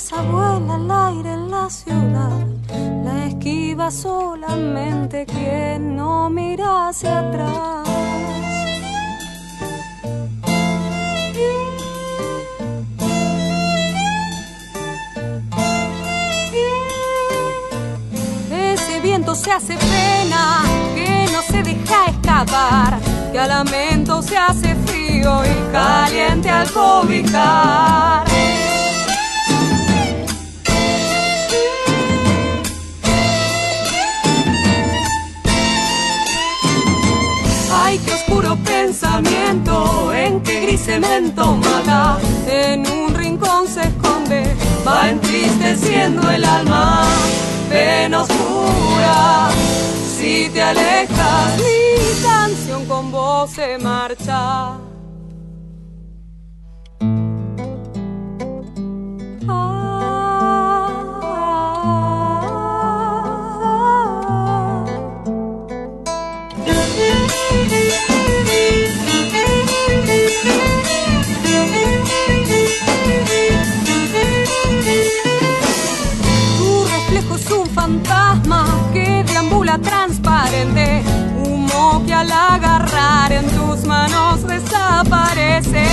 Vuela 0.08 0.74
al 0.74 0.90
aire 0.90 1.32
en 1.32 1.50
la 1.50 1.68
ciudad. 1.70 2.46
La 3.04 3.26
esquiva 3.26 3.90
solamente 3.90 5.26
quien 5.26 5.96
no 5.96 6.30
mira 6.30 6.88
hacia 6.88 7.20
atrás. 7.20 7.88
Ese 18.50 19.00
viento 19.00 19.34
se 19.34 19.52
hace 19.52 19.76
pena, 19.76 20.62
que 20.94 21.28
no 21.32 21.42
se 21.42 21.62
deja 21.62 22.06
escapar, 22.06 22.98
que 23.32 23.38
al 23.38 23.48
lamento 23.48 24.22
se 24.22 24.36
hace 24.36 24.74
frío 24.86 25.42
y 25.44 25.72
caliente 25.72 26.50
al 26.50 26.70
cobijar. 26.72 28.24
Pensamiento 38.56 40.12
en 40.12 40.40
que 40.40 40.60
gris 40.62 40.80
cemento 40.82 41.56
mata, 41.56 42.18
en 42.46 42.86
un 42.86 43.14
rincón 43.14 43.66
se 43.66 43.82
esconde, 43.82 44.56
va 44.86 45.10
entristeciendo 45.10 46.28
el 46.30 46.44
alma, 46.44 47.04
pena 47.68 48.22
oscura. 48.22 49.50
Si 50.18 50.48
te 50.50 50.62
alejas, 50.62 51.58
mi 51.58 52.22
canción 52.22 52.84
con 52.86 53.10
vos 53.10 53.50
se 53.50 53.78
marcha. 53.78 54.89
Al 82.20 82.30
agarrar 82.32 83.32
en 83.32 83.46
tus 83.56 83.84
manos 83.86 84.46
desaparece. 84.46 85.86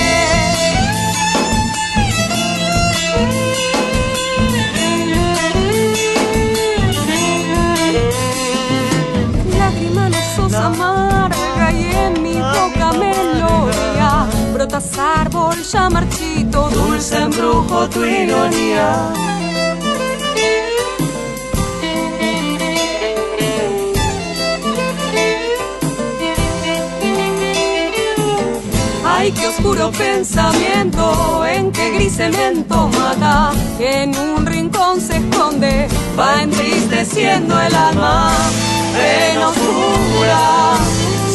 Lágrima 9.57 10.09
no 10.09 10.17
sos 10.35 10.53
amarga 10.53 11.71
y 11.71 11.85
en 11.95 12.21
mi 12.21 12.33
boca 12.33 12.91
melodía 12.91 14.27
brotas 14.53 14.97
árbol 14.97 15.55
ya 15.71 15.89
marchito, 15.89 16.69
dulce 16.69 17.21
embrujo 17.21 17.87
tu 17.87 18.03
ironía. 18.03 19.36
Ay, 29.27 29.33
qué 29.33 29.47
oscuro 29.47 29.91
pensamiento, 29.91 31.45
en 31.45 31.69
qué 31.73 31.91
gris 31.91 32.15
cemento 32.15 32.87
mata, 32.87 33.51
en 33.77 34.17
un 34.17 34.45
rincón 34.45 35.01
se 35.01 35.17
esconde, 35.17 35.89
va 36.17 36.43
entristeciendo 36.43 37.59
el 37.59 37.75
alma, 37.75 38.31
en 38.95 39.37
oscura, 39.39 40.77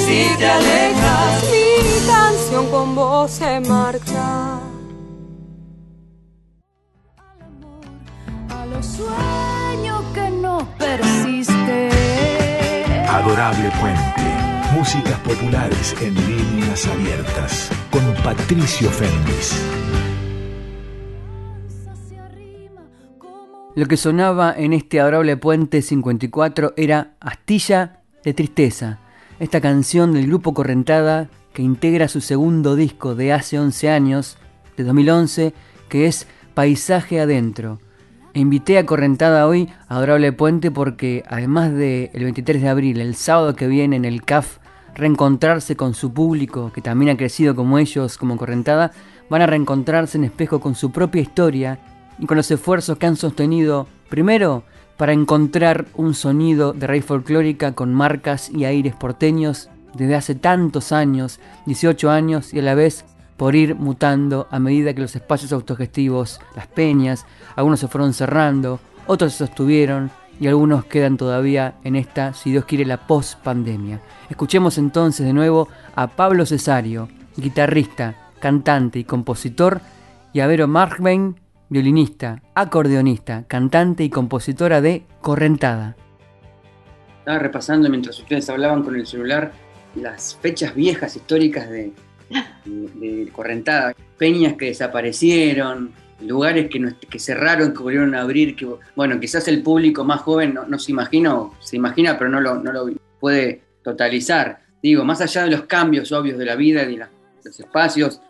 si 0.07 0.27
te 0.39 0.47
alejas, 0.47 1.45
mi 1.51 2.07
canción 2.07 2.67
con 2.71 2.95
vos 2.95 3.31
se 3.31 3.61
marcha. 3.61 4.55
A 8.49 8.67
los 8.73 8.87
sueños 8.87 10.03
que 10.15 10.31
no 10.31 10.67
persiste. 10.79 11.91
Adorable 13.07 13.71
Puente 13.79 14.32
Músicas 14.75 15.19
populares 15.21 15.95
en 16.01 16.15
líneas 16.15 16.87
abiertas 16.87 17.71
con 17.91 18.03
Patricio 18.25 18.89
Fernández. 18.89 19.53
Lo 23.75 23.87
que 23.87 23.99
sonaba 23.99 24.55
en 24.57 24.73
este 24.73 25.01
adorable 25.01 25.37
puente 25.37 25.83
54 25.83 26.73
era 26.79 27.13
Astilla 27.21 28.01
de 28.25 28.33
Tristeza, 28.33 28.99
esta 29.41 29.61
canción 29.61 30.15
del 30.15 30.27
grupo 30.27 30.55
Correntada 30.55 31.29
que 31.53 31.63
integra 31.63 32.09
su 32.09 32.23
segundo 32.23 32.75
disco 32.75 33.15
de 33.15 33.35
hace 33.35 33.59
11 33.59 33.91
años, 33.91 34.39
de 34.79 34.85
2011, 34.85 35.53
que 35.91 36.07
es 36.07 36.27
Paisaje 36.55 37.21
Adentro. 37.21 37.79
E 38.33 38.41
invité 38.41 38.79
a 38.79 38.87
Correntada 38.87 39.47
hoy 39.47 39.69
a 39.89 39.97
Adorable 39.97 40.33
Puente 40.33 40.71
porque 40.71 41.25
además 41.29 41.75
del 41.75 42.11
23 42.15 42.63
de 42.63 42.69
abril, 42.71 43.01
el 43.03 43.15
sábado 43.17 43.55
que 43.55 43.67
viene 43.67 43.97
en 43.97 44.07
el 44.07 44.25
CAF 44.25 44.62
reencontrarse 44.95 45.77
con 45.77 45.95
su 45.95 46.13
público, 46.13 46.71
que 46.73 46.83
también 46.83 47.11
ha 47.11 47.17
crecido 47.17 47.55
como 47.55 47.79
ellos, 47.79 48.19
como 48.19 48.37
Correntada, 48.37 48.93
van 49.29 49.43
a 49.43 49.47
reencontrarse 49.47 50.19
en 50.19 50.25
espejo 50.25 50.61
con 50.61 50.75
su 50.75 50.91
propia 50.93 51.23
historia 51.23 51.79
y 52.19 52.27
con 52.27 52.37
los 52.37 52.51
esfuerzos 52.51 52.99
que 52.99 53.07
han 53.07 53.17
sostenido, 53.17 53.87
primero, 54.09 54.65
para 54.97 55.13
encontrar 55.13 55.87
un 55.95 56.15
sonido 56.15 56.73
de 56.73 56.87
raíz 56.87 57.05
folclórica 57.05 57.73
con 57.73 57.95
marcas 57.95 58.51
y 58.51 58.65
aires 58.65 58.95
porteños 58.95 59.71
desde 59.95 60.15
hace 60.15 60.35
tantos 60.35 60.93
años, 60.93 61.41
18 61.67 62.11
años, 62.11 62.55
y 62.55 62.59
a 62.59 62.63
la 62.63 62.75
vez 62.75 63.05
por 63.37 63.57
ir 63.57 63.75
mutando 63.75 64.47
a 64.51 64.59
medida 64.59 64.95
que 64.95 65.01
los 65.01 65.17
espacios 65.17 65.53
autogestivos, 65.53 66.41
las 66.55 66.67
peñas, 66.67 67.27
algunos 67.57 67.81
se 67.81 67.89
fueron 67.89 68.15
cerrando, 68.15 68.79
otros 69.07 69.33
se 69.33 69.47
sostuvieron, 69.47 70.11
y 70.43 70.49
algunos 70.49 70.85
quedan 70.87 71.17
todavía 71.17 71.77
en 71.85 71.95
esta, 71.95 72.35
si 72.35 72.51
Dios 72.51 72.65
quiere, 72.65 72.85
la 72.85 73.07
post-pandemia. 73.07 74.01
Escuchemos 74.29 74.77
entonces 74.77 75.25
de 75.25 75.33
nuevo 75.33 75.69
a 75.95 76.09
Pablo 76.09 76.47
Cesario, 76.47 77.09
guitarrista, 77.37 78.33
cantante 78.41 78.99
y 78.99 79.05
compositor, 79.05 79.81
y 80.33 80.41
a 80.41 80.49
Vero 80.49 80.67
Markbein, 80.67 81.37
violinista, 81.69 82.43
acordeonista, 82.57 83.45
cantante 83.47 84.03
y 84.03 84.11
compositora 84.11 84.81
de 84.81 85.05
Correntada. 85.21 85.95
Estaba 87.21 87.39
repasando 87.39 87.89
mientras 87.89 88.19
ustedes 88.19 88.51
hablaban 88.51 88.83
con 88.83 88.97
el 88.97 89.07
celular 89.07 89.53
las 89.95 90.37
fechas 90.43 90.75
viejas 90.75 91.15
históricas 91.15 91.71
de, 91.71 91.93
de 92.65 93.31
Correntada, 93.33 93.95
peñas 94.19 94.55
que 94.55 94.65
desaparecieron, 94.65 95.93
lugares 96.23 96.69
que, 96.69 96.95
que 97.09 97.19
cerraron, 97.19 97.73
que 97.73 97.83
volvieron 97.83 98.15
a 98.15 98.23
abrir, 98.23 98.57
que 98.57 98.67
bueno, 98.97 99.19
quizás 99.21 99.47
el 99.49 99.63
público 99.63 100.05
más 100.05 100.21
joven 100.21 100.59
no, 100.69 100.79
se 100.79 100.93
imagina, 100.93 101.37
se 101.61 101.77
imagina, 101.77 102.19
pero 102.19 102.31
no 102.31 102.41
lo, 102.41 102.57
no 102.57 102.73
puede 103.21 103.63
totalizar. 103.83 104.61
Digo, 104.83 105.05
más 105.05 105.21
allá 105.21 105.45
de 105.45 105.51
los 105.51 105.63
cambios 105.63 106.11
obvios 106.13 106.39
de 106.39 106.45
la 106.45 106.57
vida 106.57 106.83
y 106.83 106.97
de 106.97 107.07
los 107.45 107.61
espacios, 107.61 108.21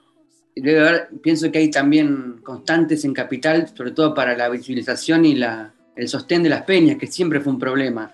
debe 0.54 0.80
haber, 0.80 1.08
pienso 1.22 1.50
que 1.50 1.58
hay 1.58 1.70
también 1.70 2.40
constantes 2.42 3.04
en 3.04 3.14
Capital, 3.14 3.68
sobre 3.74 3.92
todo 3.92 4.14
para 4.14 4.36
la 4.36 4.48
visualización 4.48 5.24
y 5.24 5.34
la, 5.34 5.72
el 5.96 6.08
sostén 6.08 6.42
de 6.42 6.50
las 6.50 6.62
peñas, 6.62 6.98
que 6.98 7.06
siempre 7.06 7.40
fue 7.40 7.52
un 7.52 7.58
problema, 7.58 8.12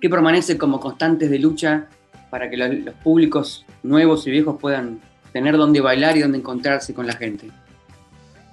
que 0.00 0.08
permanece 0.08 0.56
como 0.58 0.80
constantes 0.80 1.30
de 1.30 1.38
lucha 1.38 1.88
para 2.30 2.50
que 2.50 2.56
los 2.56 2.94
públicos 2.96 3.64
nuevos 3.82 4.26
y 4.26 4.30
viejos 4.30 4.56
puedan 4.60 5.00
tener 5.32 5.56
donde 5.56 5.80
bailar 5.80 6.16
y 6.16 6.20
donde 6.20 6.38
encontrarse 6.38 6.94
con 6.94 7.06
la 7.06 7.14
gente. 7.14 7.50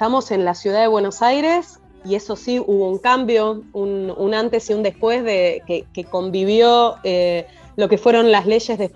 Estamos 0.02 0.32
en 0.32 0.46
la 0.46 0.56
ciudad 0.56 0.82
de 0.82 0.88
Buenos 0.88 1.22
Aires 1.22 1.80
y 2.04 2.16
eso 2.16 2.36
sí, 2.36 2.58
hubo 2.58 2.90
un 2.90 2.98
cambio, 2.98 3.62
un, 3.72 4.34
antes 4.34 4.68
y 4.72 4.74
un 4.74 4.82
después 4.82 5.24
de 5.24 5.62
que, 5.68 6.04
convivió 6.06 6.96
eh, 7.04 7.46
lo 7.76 7.88
que 7.88 8.00
fueron 8.00 8.32
las 8.32 8.48
leyes 8.48 8.80
de, 8.80 8.92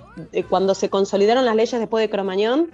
cuando 0.50 0.74
se 0.74 0.90
consolidaron 0.90 1.46
las 1.46 1.56
leyes 1.56 1.80
después 1.80 2.02
de 2.02 2.10
Cromañón. 2.10 2.72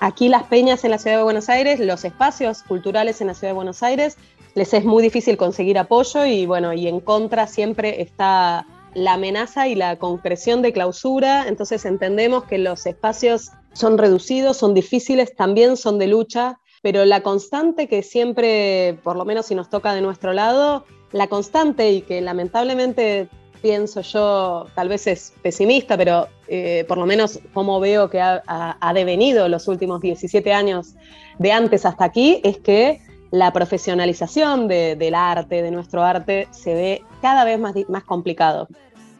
aquí 0.00 0.28
las 0.28 0.42
peñas 0.42 0.82
en 0.82 0.90
la 0.90 0.98
ciudad 0.98 1.18
de 1.18 1.22
Buenos 1.22 1.48
Aires, 1.48 1.78
los 1.78 2.04
espacios 2.04 2.64
culturales 2.64 3.20
en 3.20 3.28
la 3.28 3.34
ciudad 3.34 3.50
de 3.50 3.54
Buenos 3.54 3.84
Aires, 3.84 4.16
les 4.56 4.74
es 4.74 4.84
muy 4.84 5.00
difícil 5.00 5.36
conseguir 5.36 5.78
apoyo 5.78 6.26
y 6.26 6.46
bueno, 6.46 6.72
y 6.72 6.88
en 6.88 6.98
contra 6.98 7.46
siempre 7.46 8.02
está 8.02 8.66
la 8.94 9.12
amenaza 9.12 9.68
y 9.68 9.76
la 9.76 10.00
concreción 10.00 10.62
de 10.62 10.72
clausura, 10.72 11.46
entonces 11.46 11.84
entendemos 11.84 12.42
que 12.42 12.58
los 12.58 12.86
espacios 12.86 13.52
son 13.72 13.98
reducidos, 13.98 14.56
son 14.56 14.74
difíciles, 14.74 15.36
también 15.36 15.76
son 15.76 16.00
de 16.00 16.08
lucha, 16.08 16.58
pero 16.82 17.04
la 17.04 17.22
constante 17.22 17.88
que 17.88 18.02
siempre, 18.02 18.98
por 19.02 19.16
lo 19.16 19.24
menos 19.24 19.46
si 19.46 19.54
nos 19.54 19.70
toca 19.70 19.94
de 19.94 20.02
nuestro 20.02 20.32
lado, 20.32 20.84
la 21.12 21.28
constante 21.28 21.90
y 21.92 22.02
que 22.02 22.20
lamentablemente 22.20 23.28
pienso 23.62 24.00
yo, 24.00 24.66
tal 24.74 24.88
vez 24.88 25.06
es 25.06 25.32
pesimista, 25.40 25.96
pero 25.96 26.26
eh, 26.48 26.84
por 26.88 26.98
lo 26.98 27.06
menos 27.06 27.38
como 27.54 27.78
veo 27.78 28.10
que 28.10 28.20
ha, 28.20 28.92
devenido 28.94 29.48
los 29.48 29.68
últimos 29.68 30.00
17 30.00 30.52
años 30.52 30.94
de 31.38 31.52
antes 31.52 31.86
hasta 31.86 32.04
aquí, 32.04 32.40
es 32.42 32.58
que 32.58 33.00
la 33.30 33.52
profesionalización 33.52 34.66
del 34.68 35.14
arte, 35.14 35.62
de 35.62 35.70
nuestro 35.70 36.02
arte, 36.02 36.48
se 36.50 36.74
ve 36.74 37.02
cada 37.22 37.44
vez 37.44 37.58
más, 37.58 37.74
más 37.88 38.04
complicado. 38.04 38.68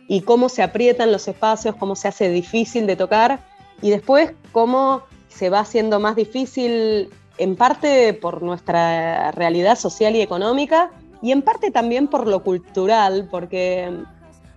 Y 0.08 0.22
cómo 0.22 0.48
se 0.50 0.62
aprietan 0.62 1.12
los 1.12 1.28
espacios, 1.28 1.76
cómo 1.76 1.94
se 1.94 2.08
hace 2.08 2.28
difícil 2.28 2.86
de 2.86 2.96
tocar 2.96 3.40
y 3.80 3.90
después 3.90 4.32
cómo 4.50 5.02
se 5.28 5.48
va 5.48 5.60
haciendo 5.60 6.00
más 6.00 6.16
difícil 6.16 7.08
en 7.42 7.56
parte 7.56 8.14
por 8.14 8.42
nuestra 8.42 9.32
realidad 9.32 9.76
social 9.76 10.14
y 10.16 10.20
económica 10.20 10.90
y 11.20 11.32
en 11.32 11.42
parte 11.42 11.70
también 11.70 12.08
por 12.08 12.26
lo 12.26 12.42
cultural, 12.42 13.28
porque 13.30 13.90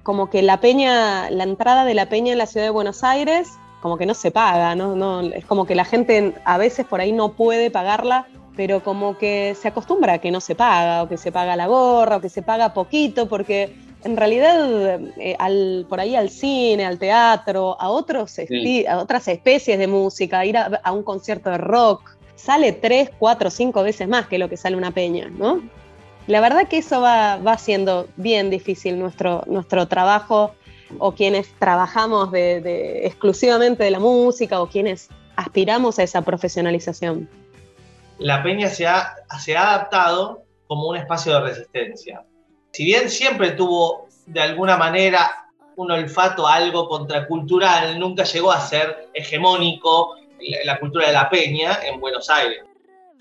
como 0.03 0.29
que 0.29 0.41
la 0.41 0.59
peña, 0.59 1.29
la 1.29 1.43
entrada 1.43 1.85
de 1.85 1.93
la 1.93 2.09
peña 2.09 2.31
en 2.33 2.37
la 2.37 2.45
ciudad 2.45 2.65
de 2.65 2.71
Buenos 2.71 3.03
Aires, 3.03 3.49
como 3.81 3.97
que 3.97 4.05
no 4.05 4.13
se 4.13 4.31
paga, 4.31 4.75
¿no? 4.75 4.95
no 4.95 5.21
es 5.21 5.45
como 5.45 5.65
que 5.65 5.75
la 5.75 5.85
gente 5.85 6.33
a 6.45 6.57
veces 6.57 6.85
por 6.85 7.01
ahí 7.01 7.11
no 7.11 7.33
puede 7.33 7.71
pagarla, 7.71 8.27
pero 8.55 8.83
como 8.83 9.17
que 9.17 9.55
se 9.59 9.67
acostumbra 9.67 10.13
a 10.13 10.17
que 10.19 10.31
no 10.31 10.41
se 10.41 10.55
paga, 10.55 11.03
o 11.03 11.09
que 11.09 11.17
se 11.17 11.31
paga 11.31 11.55
la 11.55 11.67
gorra, 11.67 12.17
o 12.17 12.21
que 12.21 12.29
se 12.29 12.41
paga 12.41 12.73
poquito, 12.73 13.27
porque 13.27 13.75
en 14.03 14.17
realidad 14.17 14.99
eh, 15.17 15.35
al, 15.39 15.85
por 15.89 15.99
ahí 15.99 16.15
al 16.15 16.29
cine, 16.29 16.85
al 16.85 16.99
teatro, 16.99 17.75
a, 17.79 17.89
otros 17.89 18.37
a 18.87 18.97
otras 18.97 19.27
especies 19.27 19.77
de 19.77 19.87
música, 19.87 20.45
ir 20.45 20.57
a, 20.57 20.79
a, 20.83 20.91
un 20.91 21.03
concierto 21.03 21.49
de 21.49 21.57
rock, 21.57 22.14
sale 22.35 22.71
tres, 22.71 23.09
cuatro, 23.17 23.49
cinco 23.49 23.83
veces 23.83 24.07
más 24.07 24.27
que 24.27 24.37
lo 24.37 24.49
que 24.49 24.57
sale 24.57 24.75
una 24.75 24.91
peña, 24.91 25.29
¿no? 25.29 25.61
La 26.27 26.41
verdad 26.41 26.67
que 26.67 26.79
eso 26.79 27.01
va, 27.01 27.37
va 27.37 27.57
siendo 27.57 28.07
bien 28.17 28.49
difícil 28.49 28.97
nuestro, 28.97 29.43
nuestro 29.47 29.87
trabajo 29.87 30.55
o 30.97 31.13
quienes 31.13 31.53
trabajamos 31.59 32.31
de, 32.31 33.05
exclusivamente 33.05 33.83
de 33.83 33.91
la 33.91 33.99
música 33.99 34.61
o 34.61 34.67
quienes 34.67 35.09
aspiramos 35.35 35.99
a 35.99 36.03
esa 36.03 36.21
profesionalización. 36.21 37.29
La 38.17 38.41
peña 38.41 38.69
se 38.69 38.87
ha, 38.87 39.15
se 39.39 39.55
ha 39.55 39.73
adaptado 39.73 40.43
como 40.67 40.87
un 40.87 40.97
espacio 40.97 41.33
de 41.33 41.41
resistencia. 41.41 42.23
Si 42.71 42.85
bien 42.85 43.09
siempre 43.09 43.51
tuvo 43.51 44.07
de 44.25 44.41
alguna 44.41 44.77
manera 44.77 45.31
un 45.75 45.91
olfato 45.91 46.47
algo 46.47 46.87
contracultural, 46.87 47.99
nunca 47.99 48.23
llegó 48.23 48.51
a 48.51 48.61
ser 48.61 49.09
hegemónico 49.13 50.15
la, 50.65 50.79
cultura 50.79 51.07
de 51.07 51.13
la 51.13 51.29
peña 51.29 51.79
en 51.85 51.99
Buenos 51.99 52.29
Aires. 52.29 52.63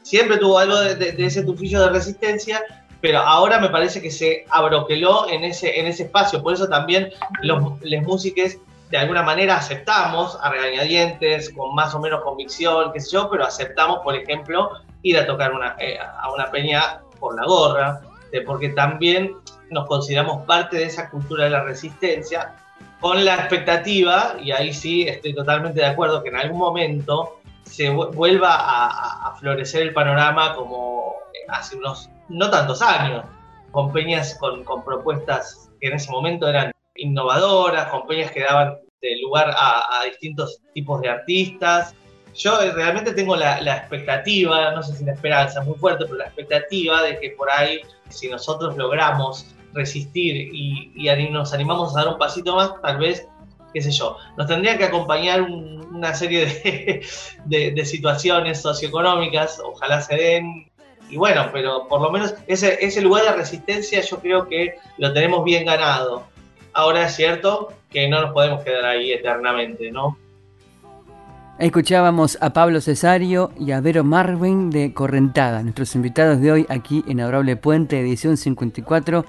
Siempre 0.02 0.38
tuvo 0.38 0.58
algo 0.58 0.78
de, 0.80 1.14
ese 1.18 1.42
tufillo 1.44 1.80
de 1.80 1.90
resistencia, 1.90 2.62
pero 3.00 3.18
ahora 3.18 3.58
me 3.58 3.68
parece 3.68 4.00
que 4.02 4.10
se 4.10 4.44
abroqueló 4.50 5.28
en 5.28 5.44
ese, 5.44 5.78
en 5.78 5.86
ese 5.86 6.04
espacio. 6.04 6.42
Por 6.42 6.54
eso 6.54 6.68
también 6.68 7.10
los, 7.42 7.62
los 7.82 8.02
músicos 8.02 8.56
de 8.90 8.98
alguna 8.98 9.22
manera 9.22 9.56
aceptamos 9.56 10.38
a 10.42 10.50
regañadientes, 10.50 11.50
con 11.50 11.74
más 11.74 11.94
o 11.94 12.00
menos 12.00 12.22
convicción, 12.22 12.92
qué 12.92 13.00
sé 13.00 13.12
yo, 13.12 13.28
pero 13.30 13.44
aceptamos, 13.44 14.00
por 14.00 14.14
ejemplo, 14.14 14.70
ir 15.02 15.18
a 15.18 15.26
tocar 15.26 15.52
una, 15.52 15.74
eh, 15.78 15.98
a 15.98 16.30
una 16.32 16.50
peña 16.50 17.00
por 17.18 17.34
la 17.34 17.46
gorra, 17.46 18.00
porque 18.46 18.70
también 18.70 19.36
nos 19.70 19.86
consideramos 19.86 20.44
parte 20.46 20.76
de 20.76 20.84
esa 20.84 21.08
cultura 21.10 21.44
de 21.44 21.50
la 21.50 21.62
resistencia, 21.62 22.54
con 23.00 23.24
la 23.24 23.34
expectativa, 23.34 24.36
y 24.42 24.52
ahí 24.52 24.72
sí 24.72 25.02
estoy 25.02 25.34
totalmente 25.34 25.80
de 25.80 25.86
acuerdo, 25.86 26.22
que 26.22 26.30
en 26.30 26.36
algún 26.36 26.58
momento 26.58 27.40
se 27.64 27.90
vuelva 27.90 28.56
a, 28.58 29.36
florecer 29.40 29.82
el 29.82 29.92
panorama 29.92 30.54
como 30.54 31.14
hace 31.48 31.76
unos 31.76 32.08
no 32.28 32.50
tantos 32.50 32.80
años, 32.80 33.24
con 33.72 33.92
peñas 33.92 34.38
con, 34.38 34.64
propuestas 34.84 35.70
que 35.80 35.88
en 35.88 35.94
ese 35.94 36.10
momento 36.10 36.48
eran 36.48 36.72
innovadoras, 36.94 37.88
con 37.88 38.06
peñas 38.06 38.30
que 38.30 38.42
daban 38.42 38.78
lugar 39.22 39.54
a, 39.56 40.04
distintos 40.06 40.60
tipos 40.72 41.00
de 41.00 41.08
artistas. 41.08 41.94
Yo 42.34 42.60
eh, 42.60 42.72
realmente 42.72 43.12
tengo 43.12 43.36
la, 43.36 43.58
expectativa, 43.58 44.72
no 44.72 44.82
sé 44.82 44.96
si 44.96 45.04
la 45.04 45.12
esperanza 45.12 45.60
es 45.60 45.66
muy 45.66 45.76
fuerte, 45.76 46.04
pero 46.04 46.16
la 46.16 46.26
expectativa 46.26 47.02
de 47.02 47.18
que 47.20 47.30
por 47.30 47.50
ahí, 47.50 47.80
si 48.08 48.28
nosotros 48.28 48.76
logramos 48.76 49.53
resistir 49.74 50.50
y, 50.54 50.92
nos 51.30 51.52
animamos 51.52 51.94
a 51.94 52.00
dar 52.00 52.12
un 52.12 52.18
pasito 52.18 52.56
más, 52.56 52.80
tal 52.80 52.98
vez, 52.98 53.28
qué 53.72 53.82
sé 53.82 53.90
yo, 53.90 54.16
nos 54.36 54.46
tendría 54.46 54.78
que 54.78 54.84
acompañar 54.84 55.42
una 55.42 56.14
serie 56.14 57.02
de, 57.44 57.84
situaciones 57.84 58.62
socioeconómicas, 58.62 59.60
ojalá 59.64 60.00
se 60.00 60.16
den, 60.16 60.70
y 61.10 61.16
bueno, 61.16 61.50
pero 61.52 61.86
por 61.88 62.00
lo 62.00 62.10
menos 62.10 62.34
ese, 62.46 63.00
lugar 63.02 63.24
de 63.24 63.32
resistencia 63.32 64.00
yo 64.00 64.18
creo 64.20 64.48
que 64.48 64.76
lo 64.98 65.12
tenemos 65.12 65.44
bien 65.44 65.66
ganado. 65.66 66.24
Ahora 66.72 67.06
es 67.06 67.14
cierto 67.14 67.72
que 67.90 68.08
no 68.08 68.22
nos 68.22 68.32
podemos 68.32 68.64
quedar 68.64 68.84
ahí 68.84 69.12
eternamente, 69.12 69.92
¿no? 69.92 70.16
Escuchábamos 71.58 72.36
a 72.40 72.52
Pablo 72.52 72.80
Cesario 72.80 73.52
y 73.60 73.70
a 73.70 73.80
Vero 73.80 74.02
Marvin 74.02 74.70
de 74.70 74.92
Correntada, 74.92 75.62
nuestros 75.62 75.94
invitados 75.94 76.40
de 76.40 76.50
hoy 76.50 76.66
aquí 76.68 77.04
en 77.06 77.20
Adorable 77.20 77.54
Puente, 77.54 78.00
edición 78.00 78.36
54. 78.36 79.24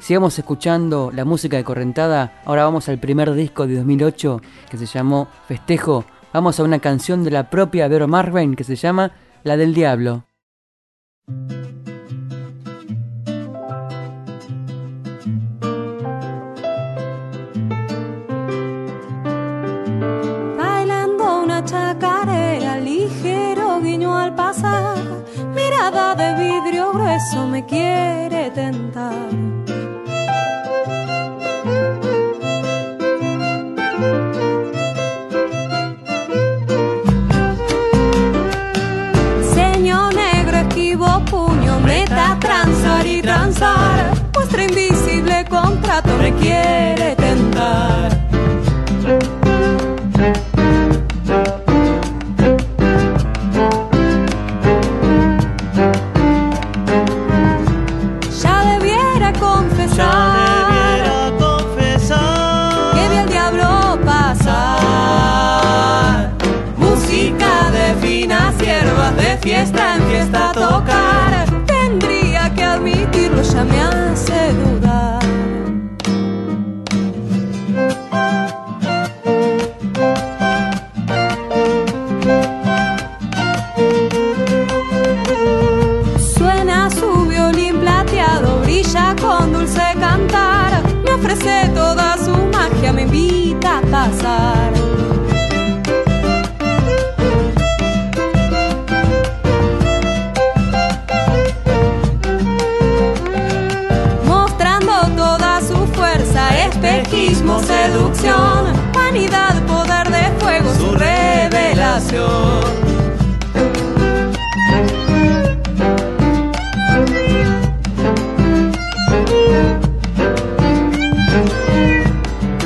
Sigamos 0.00 0.38
escuchando 0.38 1.12
la 1.14 1.26
música 1.26 1.58
de 1.58 1.64
Correntada. 1.64 2.40
Ahora 2.46 2.64
vamos 2.64 2.88
al 2.88 2.98
primer 2.98 3.34
disco 3.34 3.66
de 3.66 3.76
2008 3.76 4.40
que 4.70 4.78
se 4.78 4.86
llamó 4.86 5.28
Festejo. 5.46 6.06
Vamos 6.32 6.58
a 6.58 6.62
una 6.62 6.78
canción 6.78 7.22
de 7.22 7.30
la 7.30 7.50
propia 7.50 7.86
Vero 7.86 8.08
Marvin 8.08 8.56
que 8.56 8.64
se 8.64 8.76
llama 8.76 9.12
La 9.44 9.58
del 9.58 9.74
Diablo. 9.74 10.24
Bailando 20.56 21.42
una 21.44 21.62
chacarera, 21.62 22.80
ligero 22.80 23.80
guiño 23.82 24.16
al 24.16 24.34
pasar, 24.34 24.96
mirada 25.54 26.14
de 26.14 26.42
vidrio 26.42 26.90
grueso 26.90 27.46
me 27.46 27.66
quiere 27.66 28.50
tentar. 28.52 29.59
Y 43.60 43.62
transar. 43.62 44.32
Vuestra 44.32 44.62
invisible 44.62 44.89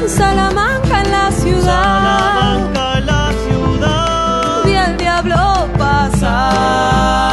en 0.04 0.10
Salamanca, 0.10 1.02
en 1.02 1.10
la 1.10 1.32
ciudad. 1.32 1.64
Salamanca, 1.64 3.00
la 3.00 3.32
ciudad. 3.46 4.64
Vi 4.64 4.74
al 4.76 4.96
diablo 4.98 5.68
pasar. 5.78 7.24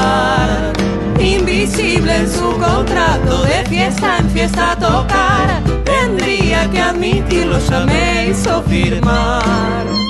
Invisible 1.19 2.15
en 2.15 2.31
su 2.31 2.57
contrato, 2.57 3.43
de 3.43 3.65
fiesta 3.65 4.19
en 4.19 4.29
fiesta 4.29 4.75
tocar. 4.79 5.61
Tendría 5.83 6.69
que 6.69 6.79
admitirlo, 6.81 7.59
ya 7.59 7.81
me 7.81 8.29
hizo 8.29 8.63
firmar. 8.63 10.00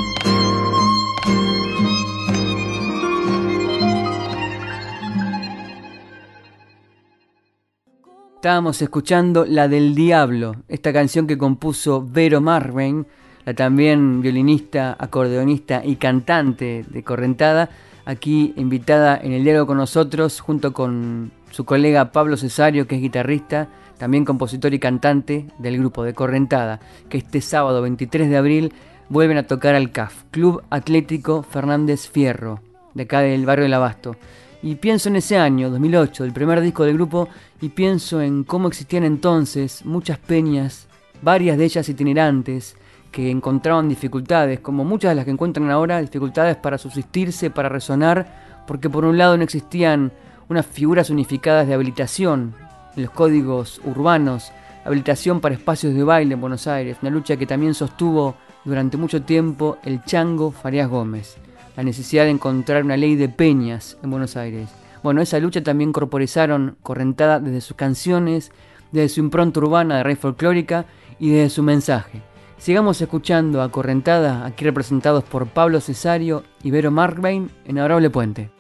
Estábamos 8.42 8.82
escuchando 8.82 9.46
La 9.46 9.68
del 9.68 9.94
Diablo, 9.94 10.56
esta 10.68 10.92
canción 10.92 11.28
que 11.28 11.38
compuso 11.38 12.04
Vero 12.04 12.42
Marvin, 12.42 13.06
la 13.46 13.54
también 13.54 14.20
violinista, 14.20 14.96
acordeonista 14.98 15.84
y 15.86 15.98
cantante 15.98 16.84
de 16.90 17.04
Correntada, 17.04 17.70
aquí 18.04 18.52
invitada 18.58 19.16
en 19.22 19.34
el 19.34 19.44
diálogo 19.44 19.68
con 19.68 19.78
nosotros 19.78 20.40
junto 20.40 20.74
con 20.74 21.32
su 21.52 21.66
colega 21.66 22.12
Pablo 22.12 22.36
Cesario, 22.36 22.88
que 22.88 22.96
es 22.96 23.02
guitarrista, 23.04 23.70
también 24.00 24.26
compositor 24.26 24.74
y 24.74 24.80
cantante 24.80 25.46
del 25.60 25.78
grupo 25.78 26.04
de 26.04 26.16
Correntada, 26.16 26.80
que 27.10 27.20
este 27.20 27.42
sábado 27.42 27.84
23 27.84 28.28
de 28.28 28.38
abril 28.38 28.74
vuelven 29.10 29.38
a 29.38 29.46
tocar 29.46 29.76
al 29.76 29.92
CAF, 29.92 30.24
Club 30.32 30.64
Atlético 30.72 31.44
Fernández 31.44 32.10
Fierro, 32.10 32.60
de 32.96 33.04
acá 33.04 33.20
del 33.20 33.46
barrio 33.46 33.66
del 33.66 33.76
Abasto. 33.76 34.16
Y 34.64 34.76
pienso 34.76 35.10
en 35.10 35.16
ese 35.16 35.38
año, 35.38 35.70
2008, 35.70 36.24
el 36.24 36.34
primer 36.34 36.62
disco 36.62 36.84
del 36.84 36.96
grupo, 36.96 37.30
y 37.62 37.70
pienso 37.70 38.22
en 38.22 38.44
cómo 38.44 38.68
existían 38.68 39.04
entonces 39.04 39.86
muchas 39.86 40.20
peñas, 40.20 40.88
varias 41.22 41.58
de 41.58 41.66
ellas 41.66 41.90
itinerantes, 41.90 42.76
que 43.12 43.30
encontraban 43.30 43.90
dificultades, 43.90 44.60
como 44.60 44.84
muchas 44.84 45.12
de 45.12 45.16
las 45.16 45.26
que 45.26 45.32
encuentran 45.32 45.70
ahora, 45.70 46.00
dificultades 46.00 46.56
para 46.58 46.78
subsistirse, 46.78 47.50
para 47.50 47.70
resonar, 47.70 48.64
porque 48.68 48.90
por 48.90 49.04
un 49.04 49.18
lado 49.18 49.36
no 49.36 49.44
existían 49.44 50.12
unas 50.48 50.66
figuras 50.66 51.10
unificadas 51.10 51.68
de 51.68 51.74
habilitación 51.74 52.54
los 52.96 53.10
códigos 53.12 53.82
urbanos, 53.86 54.52
habilitación 54.86 55.40
para 55.40 55.56
espacios 55.56 55.94
de 55.94 56.04
baile 56.04 56.34
en 56.34 56.42
Buenos 56.42 56.68
Aires, 56.68 56.98
una 57.02 57.12
lucha 57.12 57.38
que 57.38 57.46
también 57.46 57.74
sostuvo 57.74 58.36
durante 58.66 58.98
mucho 58.98 59.22
tiempo 59.22 59.78
el 59.84 60.04
chango 60.04 60.52
Farías 60.52 60.90
Gómez, 60.90 61.38
la 61.76 61.84
necesidad 61.84 62.26
de 62.26 62.32
encontrar 62.32 62.84
una 62.84 62.98
ley 62.98 63.16
de 63.16 63.30
peñas 63.30 63.98
en 64.04 64.12
Buenos 64.12 64.38
Aires. 64.38 64.70
Bueno, 65.04 65.22
esa 65.22 65.40
lucha 65.40 65.64
también 65.64 65.92
corporizaron 65.92 66.78
Correntada 66.84 67.40
desde 67.40 67.62
sus 67.62 67.76
canciones, 67.76 68.52
desde 68.92 69.10
su 69.10 69.20
impronta 69.20 69.60
urbana 69.60 69.98
de 69.98 70.04
rey 70.04 70.16
folclórica 70.16 70.86
y 71.20 71.30
desde 71.30 71.50
su 71.50 71.64
mensaje. 71.64 72.22
Sigamos 72.58 73.02
escuchando 73.02 73.64
a 73.64 73.72
Correntada, 73.72 74.46
aquí 74.46 74.66
representados 74.66 75.24
por 75.24 75.48
Pablo 75.48 75.82
Cesario 75.82 76.44
y 76.62 76.70
Vero 76.70 76.92
Markbain 76.92 77.50
en 77.66 77.80
Adorable 77.80 78.12
Puente. 78.12 78.52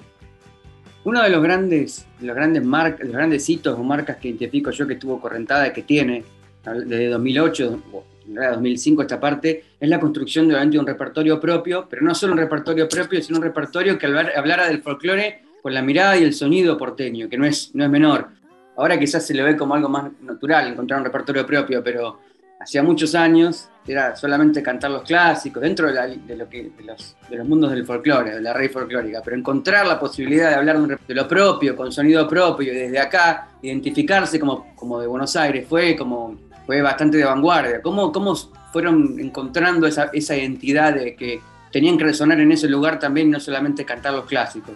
Uno 1.03 1.22
de 1.22 1.30
los 1.30 1.43
grandes, 1.43 2.07
los 2.20 2.36
grandes, 2.36 2.64
marcas, 2.66 3.05
los 3.05 3.16
grandes 3.16 3.47
hitos 3.49 3.78
o 3.78 3.84
marcas 3.84 4.18
que 4.18 4.30
identifico 4.30 4.72
yo 4.72 4.88
que 4.88 4.95
tuvo 4.95 5.20
Correntada 5.20 5.68
y 5.68 5.74
que 5.74 5.84
tiene 5.84 6.24
desde 6.64 7.07
2008, 7.09 7.74
en 7.74 7.82
2005 8.36 9.01
esta 9.01 9.19
parte, 9.19 9.63
es 9.79 9.89
la 9.89 9.99
construcción 9.99 10.47
de 10.47 10.79
un 10.79 10.88
repertorio 10.88 11.39
propio, 11.39 11.88
pero 11.89 12.01
no 12.01 12.13
solo 12.15 12.34
un 12.34 12.39
repertorio 12.39 12.88
propio, 12.88 13.21
sino 13.21 13.39
un 13.39 13.43
repertorio 13.43 13.97
que 13.97 14.05
hablara 14.05 14.67
del 14.67 14.82
folclore 14.82 15.43
con 15.61 15.73
la 15.73 15.82
mirada 15.82 16.17
y 16.17 16.23
el 16.23 16.34
sonido 16.34 16.77
porteño, 16.77 17.29
que 17.29 17.38
no 17.38 17.45
es, 17.45 17.73
no 17.73 17.84
es 17.84 17.89
menor. 17.89 18.29
Ahora 18.77 18.97
quizás 18.97 19.25
se 19.25 19.34
le 19.34 19.43
ve 19.43 19.55
como 19.55 19.75
algo 19.75 19.89
más 19.89 20.11
natural 20.21 20.67
encontrar 20.67 20.99
un 20.99 21.05
repertorio 21.05 21.45
propio, 21.45 21.84
pero 21.84 22.19
hacía 22.59 22.84
muchos 22.84 23.15
años 23.15 23.67
era 23.88 24.15
solamente 24.15 24.61
cantar 24.61 24.91
los 24.91 25.03
clásicos 25.03 25.61
dentro 25.61 25.91
de, 25.91 26.19
de, 26.27 26.36
los, 26.36 27.15
mundos 27.45 27.71
del 27.71 27.86
folclore, 27.86 28.36
de 28.36 28.41
la 28.41 28.53
rey 28.53 28.69
folclórica, 28.69 29.21
pero 29.23 29.36
encontrar 29.36 29.88
la 29.88 29.99
posibilidad 29.99 30.49
de 30.49 30.55
hablar 30.55 30.79
de 30.79 31.15
lo 31.15 31.27
propio, 31.27 31.75
con 31.75 31.91
sonido 31.91 32.27
propio 32.27 32.71
y 32.71 32.75
desde 32.75 32.99
acá 32.99 33.49
identificarse 33.61 34.39
como, 34.39 34.75
como 34.75 34.99
de 34.99 35.07
Buenos 35.07 35.36
Aires 35.36 35.65
fue 35.67 35.95
como 35.95 36.38
fue 36.66 36.82
bastante 36.82 37.18
de 37.18 37.26
vanguardia. 37.26 37.82
¿Cómo, 37.82 38.12
cómo 38.12 38.36
fueron 38.72 39.20
encontrando 39.20 39.88
esa, 39.88 40.09
esa 40.14 40.36
identidad 40.36 40.93
de 40.93 41.16
que 41.16 41.41
tenían 41.72 41.97
que 41.97 42.03
resonar 42.03 42.39
en 42.39 42.51
ese 42.51 42.68
lugar 42.68 42.99
también 42.99 43.32
no 43.32 43.39
solamente 43.39 43.86
cantar 43.86 44.14
los 44.14 44.26
clásicos? 44.26 44.76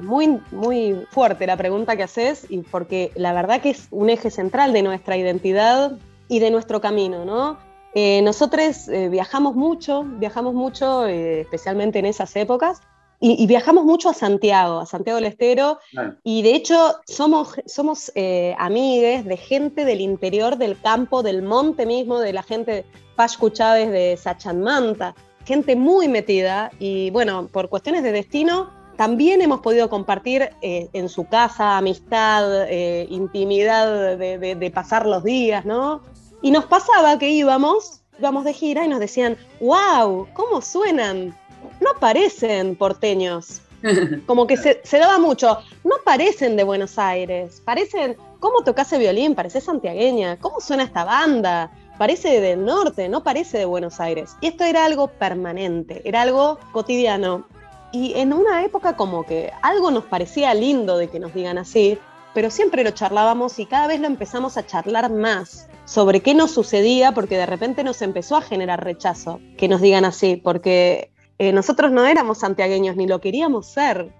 Muy, 0.00 0.40
muy 0.50 1.06
fuerte 1.10 1.46
la 1.46 1.56
pregunta 1.56 1.96
que 1.96 2.02
haces 2.02 2.46
y 2.48 2.58
porque 2.58 3.12
la 3.14 3.32
verdad 3.32 3.60
que 3.60 3.70
es 3.70 3.86
un 3.90 4.10
eje 4.10 4.30
central 4.30 4.72
de 4.72 4.82
nuestra 4.82 5.16
identidad 5.16 5.92
y 6.28 6.40
de 6.40 6.50
nuestro 6.50 6.80
camino, 6.80 7.24
¿no? 7.24 7.58
Eh, 7.94 8.20
nosotros 8.22 8.88
eh, 8.88 9.08
viajamos 9.08 9.54
mucho, 9.54 10.02
viajamos 10.02 10.52
mucho, 10.52 11.06
eh, 11.06 11.42
especialmente 11.42 12.00
en 12.00 12.06
esas 12.06 12.34
épocas, 12.34 12.80
y, 13.26 13.46
viajamos 13.46 13.84
mucho 13.84 14.10
a 14.10 14.14
Santiago, 14.14 14.80
a 14.80 14.86
Santiago 14.86 15.16
del 15.16 15.30
Estero, 15.30 15.78
y 16.22 16.42
de 16.42 16.54
hecho 16.54 16.96
somos, 17.06 17.54
somos 17.64 18.12
amigues 18.58 19.24
de 19.24 19.36
gente 19.38 19.86
del 19.86 20.02
interior 20.02 20.58
del 20.58 20.78
campo, 20.78 21.22
del 21.22 21.40
monte 21.40 21.86
mismo, 21.86 22.20
de 22.20 22.34
la 22.34 22.42
gente 22.42 22.70
de 22.72 22.84
Pascu 23.16 23.48
Chávez 23.48 23.90
de 23.90 24.18
Sachanmanta, 24.18 25.14
gente 25.46 25.74
muy 25.74 26.06
metida, 26.06 26.70
y 26.78 27.08
bueno, 27.10 27.48
por 27.50 27.70
cuestiones 27.70 28.02
de 28.02 28.12
destino, 28.12 28.70
también 28.98 29.40
hemos 29.40 29.60
podido 29.60 29.88
compartir 29.88 30.50
en 30.60 31.08
su 31.08 31.24
casa 31.26 31.78
amistad, 31.78 32.68
intimidad 33.08 34.18
de, 34.18 34.54
de, 34.54 34.70
pasar 34.70 35.06
los 35.06 35.24
días, 35.24 35.64
¿no? 35.64 36.02
Y 36.42 36.50
nos 36.50 36.66
pasaba 36.66 37.18
que 37.18 37.30
íbamos, 37.30 38.02
íbamos 38.18 38.44
de 38.44 38.52
gira 38.52 38.84
y 38.84 38.88
nos 38.88 39.00
decían, 39.00 39.38
wow, 39.60 40.28
¿cómo 40.34 40.60
suenan? 40.60 41.34
No 41.80 41.90
parecen 42.00 42.76
porteños. 42.76 43.60
Como 44.26 44.46
que 44.46 44.56
se, 44.56 44.98
daba 44.98 45.18
mucho, 45.18 45.58
no 45.84 45.96
parecen 46.04 46.56
de 46.56 46.64
Buenos 46.64 46.98
Aires, 46.98 47.60
parecen, 47.64 48.16
¿cómo 48.40 48.62
tocase 48.62 48.98
violín? 48.98 49.34
Parece 49.34 49.60
santiagueña, 49.60 50.38
¿cómo 50.38 50.60
suena 50.60 50.84
esta 50.84 51.04
banda? 51.04 51.70
Parece 51.98 52.40
del 52.40 52.64
norte, 52.64 53.08
no 53.08 53.22
parece 53.22 53.58
de 53.58 53.64
Buenos 53.66 54.00
Aires. 54.00 54.36
Y 54.40 54.48
esto 54.48 54.64
era 54.64 54.84
algo 54.84 55.08
permanente, 55.08 56.02
era 56.04 56.22
algo 56.22 56.58
cotidiano. 56.72 57.46
Y 57.92 58.14
en 58.14 58.32
una 58.32 58.64
época 58.64 58.96
como 58.96 59.24
que 59.24 59.52
algo 59.62 59.90
nos 59.90 60.04
parecía 60.04 60.54
lindo 60.54 60.96
de 60.96 61.08
que 61.08 61.20
nos 61.20 61.34
digan 61.34 61.58
así, 61.58 61.98
pero 62.32 62.50
siempre 62.50 62.82
lo 62.82 62.90
charlábamos 62.90 63.58
y 63.60 63.66
cada 63.66 63.86
vez 63.86 64.00
lo 64.00 64.08
empezamos 64.08 64.56
a 64.56 64.66
charlar 64.66 65.10
más 65.12 65.68
sobre 65.84 66.20
qué 66.20 66.34
nos 66.34 66.50
sucedía, 66.50 67.12
porque 67.12 67.36
de 67.36 67.46
repente 67.46 67.84
nos 67.84 68.02
empezó 68.02 68.36
a 68.36 68.42
generar 68.42 68.82
rechazo 68.82 69.40
que 69.56 69.68
nos 69.68 69.80
digan 69.80 70.04
así, 70.04 70.36
porque 70.36 71.12
eh, 71.38 71.52
nosotros 71.52 71.90
no 71.90 72.06
éramos 72.06 72.38
santiagueños 72.38 72.96
ni 72.96 73.06
lo 73.06 73.20
queríamos 73.20 73.66
ser. 73.66 74.12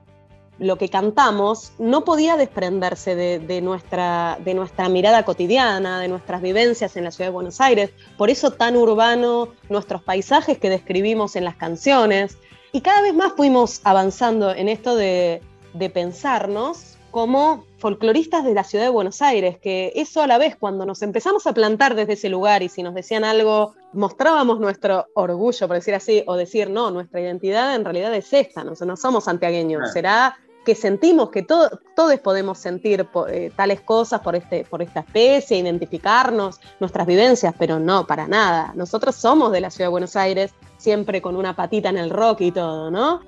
Lo 0.59 0.79
que 0.79 0.89
cantamos 0.89 1.73
no 1.79 2.05
podía 2.05 2.37
desprenderse 2.37 3.17
de, 3.17 3.61
nuestra, 3.61 4.39
de 4.45 4.55
nuestra 4.55 4.89
mirada 4.89 5.25
cotidiana, 5.25 5.99
de 5.99 6.07
nuestras 6.07 6.43
vivencias 6.43 6.97
en 6.97 7.03
la 7.03 7.11
ciudad 7.11 7.31
de 7.31 7.35
Buenos 7.35 7.61
Aires. 7.61 7.91
Por 8.17 8.31
eso 8.31 8.53
tan 8.53 8.77
urbano 8.77 9.49
nuestros 9.69 10.03
paisajes 10.03 10.59
que 10.59 10.71
describimos 10.71 11.35
en 11.35 11.45
las 11.45 11.57
canciones. 11.57 12.39
Y 12.71 12.83
cada 12.83 13.03
vez 13.03 13.15
más 13.15 13.33
fuimos 13.33 13.81
avanzando 13.83 14.53
en 14.55 14.69
esto 14.69 14.95
de, 14.95 15.43
de 15.73 15.91
pensarnos 15.91 16.94
como 17.15 17.65
folcloristas 17.79 18.45
de 18.45 18.55
la 18.55 18.65
ciudad 18.65 18.87
de 18.87 18.91
Buenos 18.91 19.23
Aires, 19.23 19.57
que 19.61 19.93
eso 19.95 20.21
a 20.21 20.27
la 20.27 20.37
vez 20.37 20.57
cuando 20.57 20.85
nos 20.85 21.01
empezamos 21.01 21.47
a 21.47 21.53
plantar 21.53 21.95
desde 21.95 22.15
ese 22.15 22.29
lugar 22.29 22.65
y 22.65 22.69
si 22.69 22.83
nos 22.83 22.93
decían 22.93 23.23
algo, 23.23 23.77
mostrábamos 23.93 24.59
nuestro 24.59 25.07
orgullo, 25.15 25.69
por 25.69 25.77
decir 25.77 25.95
así, 25.95 26.25
o 26.27 26.35
decir, 26.35 26.71
no, 26.71 26.91
nuestra 26.91 27.21
identidad 27.21 27.77
en 27.77 27.85
realidad 27.85 28.12
es 28.17 28.33
esta, 28.33 28.65
no, 28.65 28.97
somos 28.97 29.23
santiagueños, 29.23 29.93
será 29.93 30.37
que 30.65 30.75
sentimos 30.75 31.31
que 31.31 31.43
todos 31.43 32.19
podemos 32.21 32.59
sentir 32.59 33.09
eh, 33.29 33.53
tales 33.55 33.81
cosas 33.83 34.21
por, 34.21 34.35
este, 34.35 34.65
por 34.65 34.83
esta 34.83 35.01
especie, 35.01 35.57
identificarnos, 35.57 36.59
nuestras 36.81 37.07
vivencias, 37.07 37.55
pero 37.57 37.79
no, 37.79 38.09
para 38.09 38.27
nada. 38.27 38.73
Nosotros 38.75 39.15
somos 39.15 39.53
de 39.53 39.61
la 39.61 39.71
ciudad 39.71 39.87
de 39.87 39.93
Buenos 39.93 40.17
Aires, 40.17 40.53
siempre 40.79 41.23
con 41.23 41.37
una 41.37 41.55
patita 41.55 41.91
en 41.91 41.99
el 41.99 42.11
rock 42.11 42.41
y 42.41 42.51
todo, 42.51 42.91
¿no? 42.91 43.21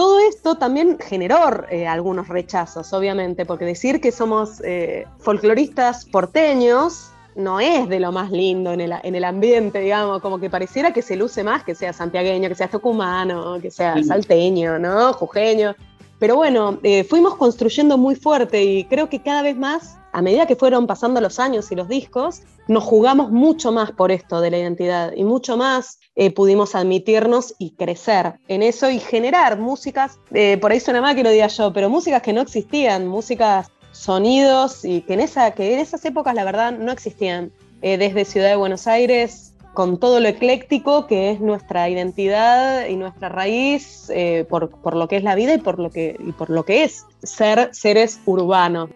Todo 0.00 0.18
esto 0.18 0.54
también 0.54 0.96
generó 0.98 1.36
eh, 1.68 1.86
algunos 1.86 2.28
rechazos, 2.28 2.90
obviamente, 2.94 3.44
porque 3.44 3.66
decir 3.66 4.00
que 4.00 4.12
somos 4.12 4.62
eh, 4.64 5.04
folcloristas 5.18 6.06
porteños 6.06 7.10
no 7.36 7.60
es 7.60 7.86
de 7.86 8.00
lo 8.00 8.10
más 8.10 8.30
lindo 8.30 8.72
en 8.72 8.80
el, 8.80 9.24
ambiente, 9.24 9.78
digamos, 9.80 10.22
como 10.22 10.40
que 10.40 10.48
pareciera 10.48 10.94
que 10.94 11.02
se 11.02 11.16
luce 11.16 11.44
más 11.44 11.64
que 11.64 11.74
sea 11.74 11.92
santiagueño, 11.92 12.48
que 12.48 12.54
sea 12.54 12.68
tucumano, 12.68 13.60
que 13.60 13.70
sea 13.70 14.02
salteño, 14.02 14.78
¿no? 14.78 15.12
Jujeño. 15.12 15.76
Pero 16.20 16.36
bueno, 16.36 16.78
eh, 16.82 17.02
fuimos 17.02 17.34
construyendo 17.36 17.98
muy 17.98 18.14
fuerte 18.14 18.62
y 18.62 18.84
creo 18.84 19.08
que 19.08 19.22
cada 19.22 19.42
vez 19.42 19.56
más, 19.56 19.96
a 20.12 20.22
medida 20.22 20.46
que 20.46 20.54
fueron 20.54 20.86
pasando 20.86 21.20
los 21.20 21.40
años 21.40 21.72
y 21.72 21.74
los 21.74 21.88
discos, 21.88 22.42
nos 22.68 22.84
jugamos 22.84 23.32
mucho 23.32 23.72
más 23.72 23.90
por 23.90 24.12
esto 24.12 24.40
de 24.40 24.50
la 24.50 24.58
identidad 24.58 25.12
y 25.16 25.24
mucho 25.24 25.56
más 25.56 25.98
eh, 26.14 26.30
pudimos 26.30 26.74
admitirnos 26.74 27.54
y 27.58 27.70
crecer 27.70 28.34
en 28.46 28.62
eso 28.62 28.90
y 28.90 29.00
generar 29.00 29.58
músicas, 29.58 30.20
eh, 30.32 30.58
por 30.58 30.70
ahí 30.70 30.78
suena 30.78 31.00
mal 31.00 31.16
que 31.16 31.24
lo 31.24 31.30
diga 31.30 31.48
yo, 31.48 31.72
pero 31.72 31.88
músicas 31.88 32.20
que 32.20 32.34
no 32.34 32.42
existían, 32.42 33.08
músicas, 33.08 33.68
sonidos 33.92 34.84
y 34.84 35.00
que 35.02 35.14
en, 35.14 35.20
esa, 35.20 35.52
que 35.52 35.72
en 35.72 35.80
esas 35.80 36.04
épocas 36.04 36.34
la 36.34 36.44
verdad 36.44 36.72
no 36.72 36.92
existían. 36.92 37.50
Eh, 37.82 37.96
desde 37.96 38.26
Ciudad 38.26 38.50
de 38.50 38.56
Buenos 38.56 38.86
Aires, 38.86 39.49
con 39.74 39.98
todo 39.98 40.20
lo 40.20 40.28
ecléctico 40.28 41.06
que 41.06 41.30
es 41.30 41.40
nuestra 41.40 41.88
identidad 41.88 42.86
y 42.86 42.96
nuestra 42.96 43.28
raíz 43.28 44.10
por, 44.48 44.70
por, 44.70 44.96
lo 44.96 45.08
que 45.08 45.16
es 45.16 45.22
la 45.22 45.34
vida 45.34 45.54
y 45.54 45.58
por 45.58 45.78
lo 45.78 45.90
que, 45.90 46.16
y 46.18 46.32
por 46.32 46.50
lo 46.50 46.64
que 46.64 46.84
es 46.84 47.06
ser 47.22 47.68
seres 47.72 48.20
urbanos. 48.26 48.90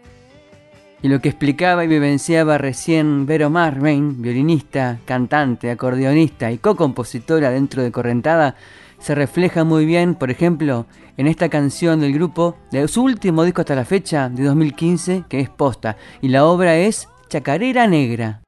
Y 1.04 1.08
lo 1.08 1.20
que 1.20 1.28
explicaba 1.28 1.84
y 1.84 1.86
vivenciaba 1.86 2.56
recién 2.56 3.26
Vero 3.26 3.50
Marvin, 3.50 4.22
violinista, 4.22 5.00
cantante, 5.04 5.70
acordeonista 5.70 6.50
y 6.50 6.56
co-compositora 6.56 7.50
dentro 7.50 7.82
de 7.82 7.92
Correntada, 7.92 8.56
se 8.98 9.14
refleja 9.14 9.64
muy 9.64 9.84
bien, 9.84 10.14
por 10.14 10.30
ejemplo, 10.30 10.86
en 11.18 11.26
esta 11.26 11.50
canción 11.50 12.00
del 12.00 12.14
grupo, 12.14 12.56
de 12.70 12.88
su 12.88 13.02
último 13.02 13.44
disco 13.44 13.60
hasta 13.60 13.74
la 13.74 13.84
fecha, 13.84 14.30
de 14.30 14.44
2015, 14.44 15.24
que 15.28 15.40
es 15.40 15.50
Posta, 15.50 15.98
y 16.22 16.28
la 16.28 16.46
obra 16.46 16.78
es 16.78 17.06
Chacarera 17.28 17.86
Negra. 17.86 18.43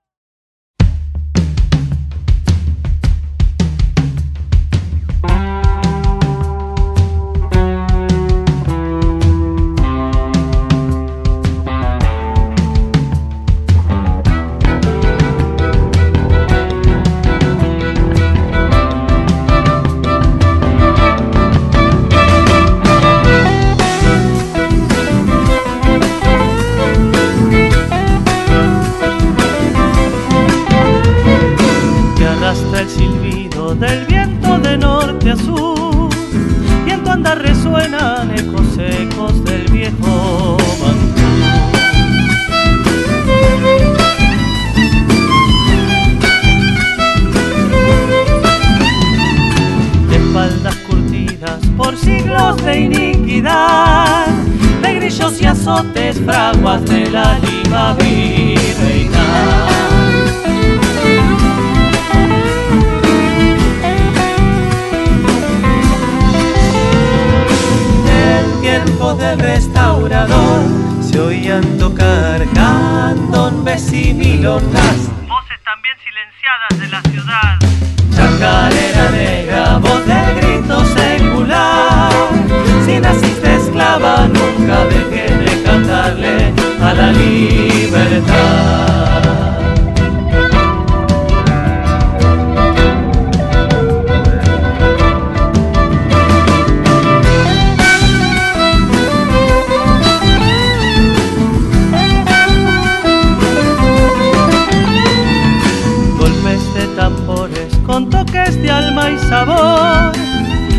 sabor, 109.29 110.13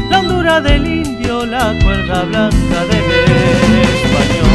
la 0.09 0.19
hondura 0.19 0.61
del 0.61 0.85
indio, 0.85 1.45
la 1.45 1.73
cuerda 1.83 2.23
blanca 2.23 2.79
del 2.89 3.03
español. 3.81 4.47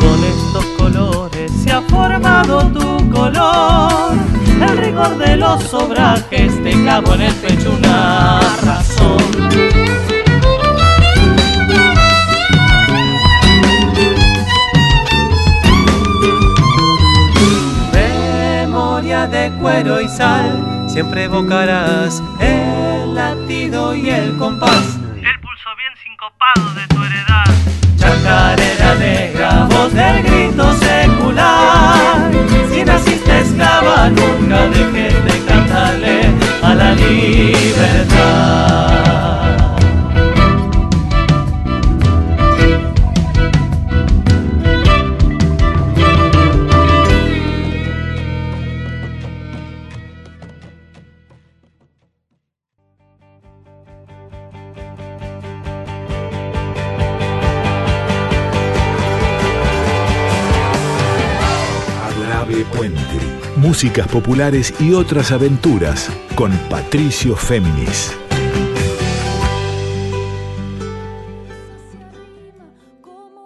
Con 0.00 0.24
estos 0.24 0.64
colores 0.76 1.52
se 1.52 1.72
ha 1.72 1.80
formado 1.82 2.66
tu 2.68 3.10
color, 3.10 4.12
el 4.60 4.76
rigor 4.76 5.16
de 5.16 5.36
los 5.36 5.72
obrajes 5.72 6.62
te 6.62 6.84
cabo 6.84 7.14
en 7.14 7.22
el 7.22 7.34
pecho 7.34 7.72
una 7.78 8.40
razón. 8.62 9.67
cuero 19.60 20.00
y 20.00 20.08
sal, 20.08 20.86
siempre 20.88 21.24
evocarás 21.24 22.22
el 22.40 23.14
latido 23.14 23.94
y 23.94 24.10
el 24.10 24.36
compás. 24.36 24.98
El 25.16 25.40
pulso 25.40 25.68
bien 25.76 25.92
sincopado 26.02 26.74
de 26.74 26.86
tu 26.88 27.02
heredad. 27.02 27.44
Chacarera 27.96 28.94
negra, 28.94 29.68
voz 29.70 29.92
del 29.92 30.22
grito 30.22 30.72
secular. 30.74 32.30
Si 32.70 32.84
naciste 32.84 33.40
esclava, 33.40 34.08
nunca 34.10 34.68
dejes 34.68 35.24
de 35.24 35.44
cantarle 35.46 36.20
a 36.62 36.74
la 36.74 36.92
libertad. 36.94 37.98
Músicas 63.78 64.08
populares 64.08 64.74
y 64.80 64.92
otras 64.92 65.30
aventuras 65.30 66.10
con 66.34 66.50
Patricio 66.68 67.36
Féminis. 67.36 68.12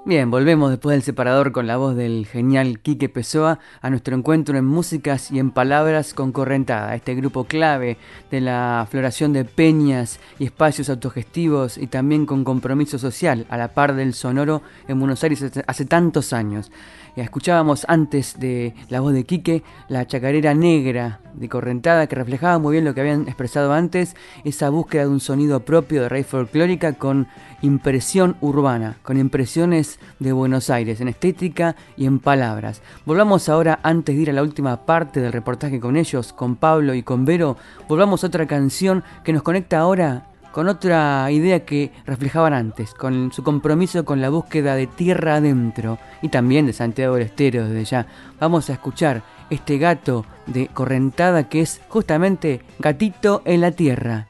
Bien, 0.05 0.33
volvemos 0.33 0.71
después 0.71 0.95
del 0.95 1.05
separador 1.05 1.53
con 1.53 1.69
la 1.69 1.77
voz 1.77 1.95
del 1.95 2.27
genial 2.27 2.81
Quique 2.81 3.09
Pessoa 3.09 3.61
a 3.81 3.89
nuestro 3.89 4.17
encuentro 4.17 4.59
en 4.59 4.65
músicas 4.65 5.31
y 5.31 5.39
en 5.39 5.53
palabras 5.53 6.13
con 6.13 6.33
Correntada, 6.33 6.97
este 6.97 7.15
grupo 7.15 7.45
clave 7.45 7.99
de 8.29 8.41
la 8.41 8.85
floración 8.91 9.33
de 9.33 9.45
peñas 9.45 10.19
y 10.41 10.47
espacios 10.47 10.91
autogestivos 10.91 11.79
y 11.79 11.87
también 11.87 12.27
con 12.27 12.43
compromiso 12.43 12.99
social 12.99 13.47
a 13.49 13.57
la 13.57 13.75
par 13.75 13.95
del 13.95 14.13
sonoro 14.13 14.63
en 14.89 14.99
Buenos 14.99 15.23
Aires 15.23 15.45
hace 15.69 15.85
tantos 15.85 16.33
años. 16.33 16.73
Escuchábamos 17.15 17.85
antes 17.89 18.41
de 18.41 18.75
la 18.89 19.01
voz 19.01 19.13
de 19.13 19.25
Quique 19.25 19.63
la 19.89 20.07
chacarera 20.07 20.55
negra 20.55 21.21
de 21.35 21.49
Correntada 21.49 22.07
que 22.07 22.17
reflejaba 22.17 22.59
muy 22.59 22.73
bien 22.73 22.85
lo 22.85 22.95
que 22.95 23.03
habían 23.03 23.23
expresado 23.29 23.73
antes, 23.73 24.17
esa 24.45 24.71
búsqueda 24.71 25.03
de 25.03 25.11
un 25.11 25.21
sonido 25.21 25.61
propio 25.61 26.03
de 26.03 26.09
raíz 26.09 26.27
folclórica 26.27 26.95
con 26.95 27.29
impresión 27.61 28.37
urbana, 28.41 28.97
con 29.03 29.19
impresiones 29.19 29.99
de 30.19 30.33
Buenos 30.33 30.71
Aires 30.71 31.01
en 31.01 31.09
estética 31.09 31.77
y 31.97 32.07
en 32.07 32.19
palabras. 32.19 32.83
Volvamos 33.05 33.49
ahora, 33.49 33.81
antes 33.83 34.17
de 34.17 34.23
ir 34.23 34.31
a 34.31 34.35
la 34.35 34.43
última 34.43 34.85
parte 34.85 35.21
del 35.21 35.33
reportaje 35.33 35.81
con 35.81 35.97
ellos, 35.97 36.33
con 36.33 36.57
Pablo 36.57 36.95
y 36.95 37.03
con 37.03 37.25
Vero, 37.25 37.57
volvamos 37.89 38.25
a 38.25 38.29
otra 38.29 38.47
canción 38.47 39.05
que 39.25 39.33
nos 39.33 39.43
conecta 39.43 39.79
ahora 39.79 40.27
con 40.53 40.69
otra 40.69 41.31
idea 41.31 41.65
que 41.65 41.91
reflejaban 42.05 42.53
antes, 42.53 42.95
con 42.95 43.33
su 43.33 43.43
compromiso 43.43 44.05
con 44.05 44.21
la 44.21 44.29
búsqueda 44.29 44.77
de 44.77 44.87
tierra 44.87 45.37
adentro 45.37 45.99
y 46.21 46.29
también 46.29 46.67
de 46.67 46.75
Santiago 46.75 47.15
del 47.15 47.25
Estero 47.25 47.67
desde 47.67 47.85
ya. 47.85 48.07
Vamos 48.39 48.71
a 48.71 48.75
escuchar 48.75 49.23
este 49.51 49.79
gato 49.79 50.25
de 50.47 50.69
Correntada 50.69 51.49
que 51.49 51.63
es 51.63 51.81
justamente 51.89 52.61
Gatito 52.79 53.43
en 53.45 53.63
la 53.63 53.73
Tierra. 53.73 54.29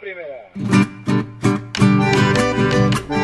primera. 0.00 0.88
Este 3.10 3.16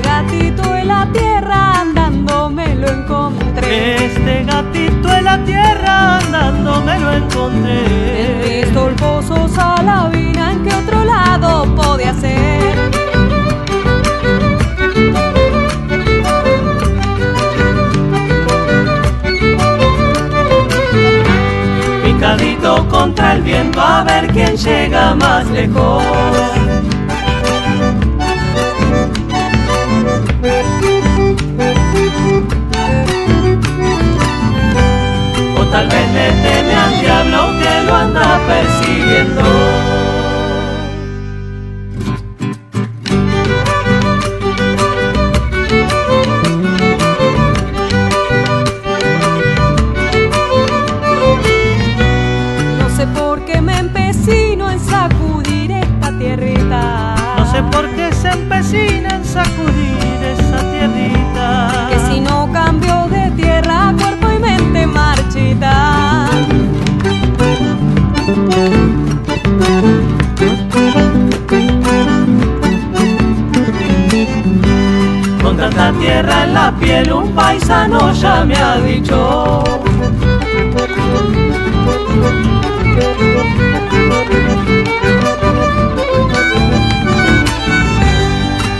gatito 0.00 0.74
en 0.74 0.88
la 0.88 1.12
tierra 5.44 6.18
andando 6.20 6.80
me 6.80 6.98
lo 6.98 7.12
encontré. 7.12 7.84
He 8.18 8.64
visto 8.64 8.88
el 8.88 8.94
pozo 8.94 9.46
Salavina, 9.48 10.52
¿en 10.52 10.64
qué 10.64 10.74
otro 10.74 11.04
lado 11.04 11.66
podía 11.74 12.14
ser? 12.14 12.95
contra 23.06 23.34
el 23.34 23.42
viento 23.42 23.80
a 23.80 24.02
ver 24.02 24.26
quién 24.32 24.56
llega 24.56 25.14
más 25.14 25.46
lejos. 25.50 26.02
O 35.56 35.64
tal 35.70 35.86
vez 35.86 36.06
le 36.16 36.28
teme 36.42 36.74
al 36.74 37.00
diablo 37.00 37.40
que 37.60 37.86
lo 37.86 37.94
anda 37.94 38.40
persiguiendo. 38.48 39.85
Piel, 77.06 77.12
un 77.12 77.34
paisano 77.34 78.12
ya 78.12 78.44
me 78.44 78.56
ha 78.56 78.76
dicho. 78.78 79.64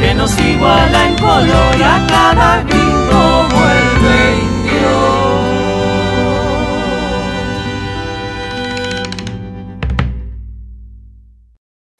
Que 0.00 0.14
nos 0.14 0.38
iguala 0.38 1.08
en 1.08 1.14
color 1.16 1.82
a 1.82 2.06
cada 2.06 2.62
grito 2.62 2.85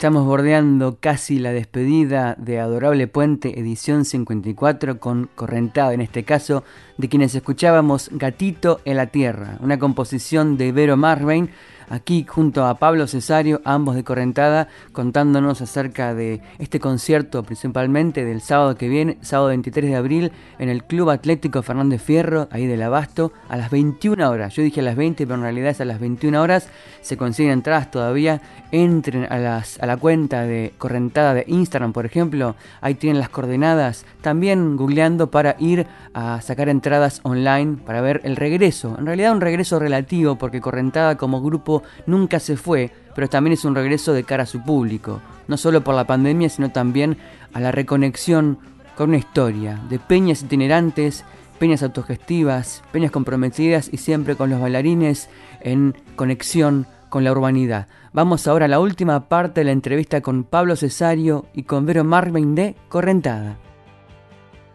Estamos 0.06 0.24
bordeando 0.24 0.98
casi 1.00 1.40
la 1.40 1.50
despedida 1.50 2.36
de 2.38 2.60
Adorable 2.60 3.08
Puente, 3.08 3.58
edición 3.58 4.04
54, 4.04 5.00
con 5.00 5.28
Correntada, 5.34 5.94
en 5.94 6.00
este 6.00 6.22
caso, 6.22 6.62
de 6.96 7.08
quienes 7.08 7.34
escuchábamos 7.34 8.10
Gatito 8.12 8.80
en 8.84 8.98
la 8.98 9.08
Tierra, 9.08 9.58
una 9.58 9.80
composición 9.80 10.56
de 10.58 10.70
Vero 10.70 10.96
Marvein 10.96 11.50
aquí 11.88 12.24
junto 12.28 12.66
a 12.66 12.74
Pablo 12.74 13.06
Cesario, 13.06 13.60
ambos 13.64 13.94
de 13.94 14.04
Correntada, 14.04 14.68
contándonos 14.92 15.60
acerca 15.60 16.14
de 16.14 16.40
este 16.58 16.80
concierto 16.80 17.42
principalmente 17.42 18.24
del 18.24 18.40
sábado 18.40 18.76
que 18.76 18.88
viene, 18.88 19.18
sábado 19.20 19.48
23 19.48 19.90
de 19.90 19.96
abril, 19.96 20.32
en 20.58 20.68
el 20.68 20.84
Club 20.84 21.10
Atlético 21.10 21.62
Fernández 21.62 22.02
Fierro, 22.02 22.48
ahí 22.50 22.66
del 22.66 22.82
Abasto, 22.82 23.32
a 23.48 23.56
las 23.56 23.70
21 23.70 24.28
horas. 24.28 24.54
Yo 24.54 24.62
dije 24.62 24.80
a 24.80 24.84
las 24.84 24.96
20, 24.96 25.26
pero 25.26 25.36
en 25.36 25.42
realidad 25.42 25.70
es 25.70 25.80
a 25.80 25.84
las 25.84 26.00
21 26.00 26.40
horas. 26.40 26.68
Se 27.00 27.16
consiguen 27.16 27.52
entradas 27.52 27.90
todavía. 27.90 28.40
Entren 28.72 29.26
a, 29.30 29.38
las, 29.38 29.80
a 29.80 29.86
la 29.86 29.96
cuenta 29.96 30.42
de 30.42 30.72
Correntada 30.78 31.34
de 31.34 31.44
Instagram, 31.46 31.92
por 31.92 32.06
ejemplo. 32.06 32.56
Ahí 32.80 32.94
tienen 32.94 33.20
las 33.20 33.28
coordenadas. 33.28 34.04
También 34.22 34.76
googleando 34.76 35.30
para 35.30 35.56
ir 35.58 35.86
a 36.14 36.40
sacar 36.40 36.68
entradas 36.68 37.20
online 37.22 37.76
para 37.84 38.00
ver 38.00 38.20
el 38.24 38.36
regreso. 38.36 38.96
En 38.98 39.06
realidad 39.06 39.32
un 39.32 39.40
regreso 39.40 39.78
relativo 39.78 40.36
porque 40.36 40.60
Correntada 40.60 41.16
como 41.16 41.42
grupo 41.42 41.75
nunca 42.06 42.40
se 42.40 42.56
fue, 42.56 42.92
pero 43.14 43.28
también 43.28 43.54
es 43.54 43.64
un 43.64 43.74
regreso 43.74 44.12
de 44.12 44.24
cara 44.24 44.42
a 44.42 44.46
su 44.46 44.62
público, 44.62 45.20
no 45.48 45.56
solo 45.56 45.82
por 45.82 45.94
la 45.94 46.06
pandemia, 46.06 46.48
sino 46.48 46.70
también 46.70 47.16
a 47.52 47.60
la 47.60 47.72
reconexión 47.72 48.58
con 48.96 49.10
una 49.10 49.18
historia 49.18 49.80
de 49.88 49.98
peñas 49.98 50.42
itinerantes, 50.42 51.24
peñas 51.58 51.82
autogestivas, 51.82 52.82
peñas 52.92 53.10
comprometidas 53.10 53.88
y 53.92 53.98
siempre 53.98 54.36
con 54.36 54.50
los 54.50 54.60
bailarines 54.60 55.28
en 55.60 55.94
conexión 56.16 56.86
con 57.08 57.24
la 57.24 57.32
urbanidad. 57.32 57.88
Vamos 58.12 58.46
ahora 58.46 58.66
a 58.66 58.68
la 58.68 58.80
última 58.80 59.28
parte 59.28 59.60
de 59.60 59.64
la 59.64 59.72
entrevista 59.72 60.20
con 60.20 60.44
Pablo 60.44 60.76
Cesario 60.76 61.46
y 61.54 61.62
con 61.62 61.86
Vero 61.86 62.04
Marvin 62.04 62.54
de 62.54 62.74
Correntada. 62.88 63.58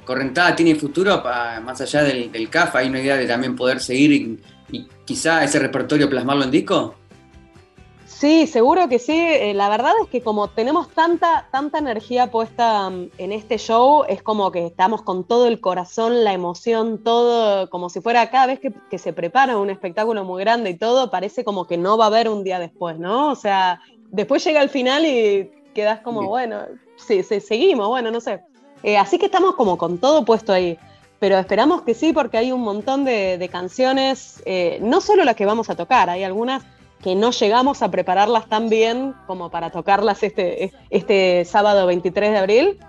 Correntada 0.05 0.55
tiene 0.55 0.75
futuro 0.75 1.23
más 1.63 1.81
allá 1.81 2.03
del, 2.03 2.31
del 2.31 2.49
CAF, 2.49 2.75
hay 2.75 2.89
una 2.89 2.99
idea 2.99 3.17
de 3.17 3.27
también 3.27 3.55
poder 3.55 3.79
seguir 3.79 4.39
y 4.71 4.87
quizá 5.05 5.43
ese 5.43 5.59
repertorio 5.59 6.09
plasmarlo 6.09 6.43
en 6.43 6.51
disco? 6.51 6.95
Sí, 8.21 8.45
seguro 8.45 8.87
que 8.87 8.99
sí. 8.99 9.17
Eh, 9.17 9.55
la 9.55 9.67
verdad 9.67 9.93
es 10.03 10.07
que 10.07 10.21
como 10.21 10.47
tenemos 10.47 10.89
tanta, 10.89 11.47
tanta 11.51 11.79
energía 11.79 12.29
puesta 12.29 12.87
mm, 12.91 13.09
en 13.17 13.31
este 13.31 13.57
show, 13.57 14.03
es 14.07 14.21
como 14.21 14.51
que 14.51 14.67
estamos 14.67 15.01
con 15.01 15.23
todo 15.23 15.47
el 15.47 15.59
corazón, 15.59 16.23
la 16.23 16.31
emoción, 16.31 17.03
todo, 17.03 17.67
como 17.71 17.89
si 17.89 17.99
fuera 17.99 18.29
cada 18.29 18.45
vez 18.45 18.59
que, 18.59 18.97
se 18.99 19.11
prepara 19.11 19.57
un 19.57 19.71
espectáculo 19.71 20.23
muy 20.23 20.43
grande 20.43 20.69
y 20.69 20.77
todo, 20.77 21.09
parece 21.09 21.43
como 21.43 21.65
que 21.65 21.79
no 21.79 21.97
va 21.97 22.03
a 22.03 22.07
haber 22.09 22.29
un 22.29 22.43
día 22.43 22.59
después, 22.59 22.99
¿no? 22.99 23.31
O 23.31 23.35
sea, 23.35 23.81
después 24.11 24.43
llega 24.43 24.61
el 24.61 24.69
final 24.69 25.03
y 25.03 25.49
quedas 25.73 26.01
como, 26.01 26.27
bueno, 26.27 26.59
sí, 26.97 27.23
sí, 27.23 27.39
seguimos, 27.39 27.87
bueno, 27.87 28.11
no 28.11 28.21
sé. 28.21 28.41
Eh, 28.83 28.97
así 28.97 29.17
que 29.17 29.25
estamos 29.25 29.55
como 29.55 29.79
con 29.79 29.97
todo 29.97 30.25
puesto 30.25 30.53
ahí 30.53 30.77
pero 31.21 31.37
esperamos 31.37 31.83
que 31.83 31.93
sí 31.93 32.13
porque 32.13 32.39
hay 32.39 32.51
un 32.51 32.61
montón 32.61 33.05
de, 33.05 33.47
canciones, 33.51 34.41
eh, 34.47 34.79
no 34.81 35.01
solo 35.01 35.23
las 35.23 35.35
que 35.35 35.45
vamos 35.45 35.69
a 35.69 35.75
tocar, 35.75 36.09
hay 36.09 36.23
algunas 36.23 36.63
que 36.99 37.13
no 37.13 37.29
llegamos 37.29 37.83
a 37.83 37.91
prepararlas 37.91 38.49
tan 38.49 38.69
bien 38.69 39.13
como 39.27 39.51
para 39.51 39.69
tocarlas 39.69 40.23
este, 40.23 40.73
este 40.89 41.45
sábado 41.45 41.85
23 41.85 42.31
de 42.31 42.37
abril 42.39 42.79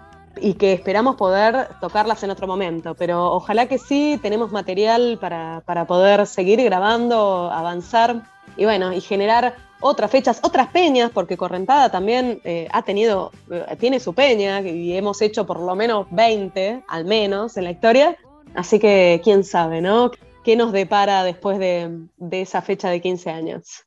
y 0.40 0.54
que 0.54 0.72
esperamos 0.72 1.16
poder 1.16 1.68
tocarlas 1.82 2.22
en 2.22 2.30
otro 2.30 2.46
momento, 2.46 2.94
pero 2.94 3.32
ojalá 3.32 3.66
que 3.66 3.76
sí, 3.76 4.18
tenemos 4.22 4.50
material 4.50 5.18
para, 5.20 5.84
poder 5.86 6.26
seguir 6.26 6.62
grabando, 6.64 7.50
avanzar 7.52 8.22
y 8.56 8.64
bueno, 8.64 8.94
y 8.94 9.02
generar 9.02 9.56
otras 9.82 10.10
fechas, 10.10 10.40
otras 10.42 10.68
peñas, 10.68 11.10
porque 11.10 11.36
Correntada 11.36 11.90
también 11.90 12.40
eh, 12.44 12.68
ha 12.72 12.82
tenido, 12.82 13.32
eh, 13.50 13.76
tiene 13.78 14.00
su 14.00 14.14
peña 14.14 14.60
y 14.62 14.96
hemos 14.96 15.20
hecho 15.20 15.44
por 15.44 15.60
lo 15.60 15.74
menos 15.74 16.06
20, 16.10 16.84
al 16.88 17.04
menos, 17.04 17.56
en 17.56 17.64
la 17.64 17.70
historia. 17.72 18.16
Así 18.54 18.78
que 18.78 19.20
quién 19.22 19.44
sabe, 19.44 19.80
¿no? 19.80 20.10
¿Qué 20.44 20.56
nos 20.56 20.72
depara 20.72 21.22
después 21.24 21.58
de, 21.58 22.08
esa 22.30 22.62
fecha 22.62 22.90
de 22.90 23.00
15 23.00 23.30
años? 23.30 23.84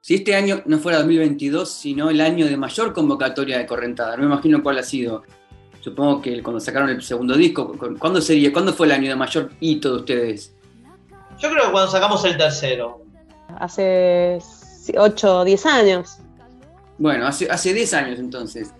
Si 0.00 0.14
este 0.14 0.34
año 0.34 0.62
no 0.66 0.78
fuera 0.78 0.98
2022, 0.98 1.70
sino 1.70 2.10
el 2.10 2.20
año 2.20 2.46
de 2.46 2.56
mayor 2.56 2.92
convocatoria 2.92 3.58
de 3.58 3.66
Correntada, 3.66 4.16
no 4.16 4.22
me 4.22 4.32
imagino 4.34 4.62
cuál 4.62 4.78
ha 4.78 4.82
sido. 4.82 5.22
Supongo 5.80 6.20
que 6.20 6.42
cuando 6.42 6.60
sacaron 6.60 6.90
el 6.90 7.02
segundo 7.02 7.36
disco, 7.36 7.76
¿cuándo 7.98 8.20
sería? 8.20 8.52
¿Cuándo 8.52 8.72
fue 8.72 8.86
el 8.86 8.92
año 8.92 9.08
de 9.08 9.16
mayor 9.16 9.50
hito 9.60 9.90
de 9.90 9.96
ustedes? 9.96 10.54
Yo 11.38 11.50
creo 11.50 11.66
que 11.66 11.72
cuando 11.72 11.90
sacamos 11.90 12.24
el 12.24 12.36
tercero. 12.36 13.02
Hace 13.58 14.38
8 14.96 15.38
o 15.38 15.44
10 15.44 15.66
años. 15.66 16.18
Bueno, 16.98 17.26
hace, 17.26 17.50
hace 17.50 17.74
10 17.74 17.94
años 17.94 18.18
entonces, 18.18 18.72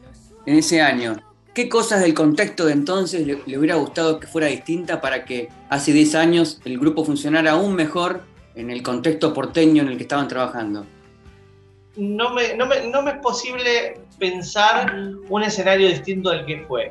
en 0.47 0.57
ese 0.57 0.81
año. 0.81 1.17
¿Qué 1.57 1.69
cosas 1.71 2.03
del 2.03 2.13
contexto 2.13 2.67
de 2.67 2.73
entonces 2.73 3.27
le, 3.27 3.59
hubiera 3.59 3.77
gustado 3.77 4.21
que 4.21 4.27
fuera 4.27 4.47
distinta 4.47 5.01
para 5.01 5.25
que 5.25 5.49
hace 5.71 5.93
10 5.93 6.15
años 6.15 6.61
el 6.67 6.79
grupo 6.79 7.05
funcionara 7.05 7.53
aún 7.53 7.75
mejor 7.75 8.21
en 8.55 8.71
el 8.71 8.83
contexto 8.83 9.33
porteño 9.33 9.83
en 9.83 9.89
el 9.89 9.97
que 9.97 10.03
estaban 10.03 10.29
trabajando? 10.29 10.85
No 11.97 12.35
me, 12.35 12.55
no 12.55 12.67
me, 12.67 13.11
es 13.11 13.19
posible 13.23 14.01
pensar 14.19 14.95
un 15.31 15.43
escenario 15.43 15.89
distinto 15.89 16.29
del 16.29 16.45
que 16.45 16.59
fue, 16.69 16.91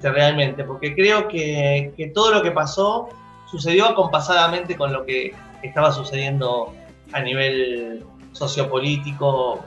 realmente, 0.00 0.62
porque 0.62 0.94
creo 0.94 1.26
que, 1.26 1.92
que 1.96 2.06
todo 2.08 2.32
lo 2.32 2.42
que 2.44 2.52
pasó 2.52 3.08
sucedió 3.50 3.86
acompasadamente 3.86 4.76
con 4.76 4.92
lo 4.92 5.04
que 5.04 5.34
estaba 5.62 5.90
sucediendo 5.90 6.72
a 7.12 7.20
nivel 7.22 8.04
sociopolítico. 8.36 9.64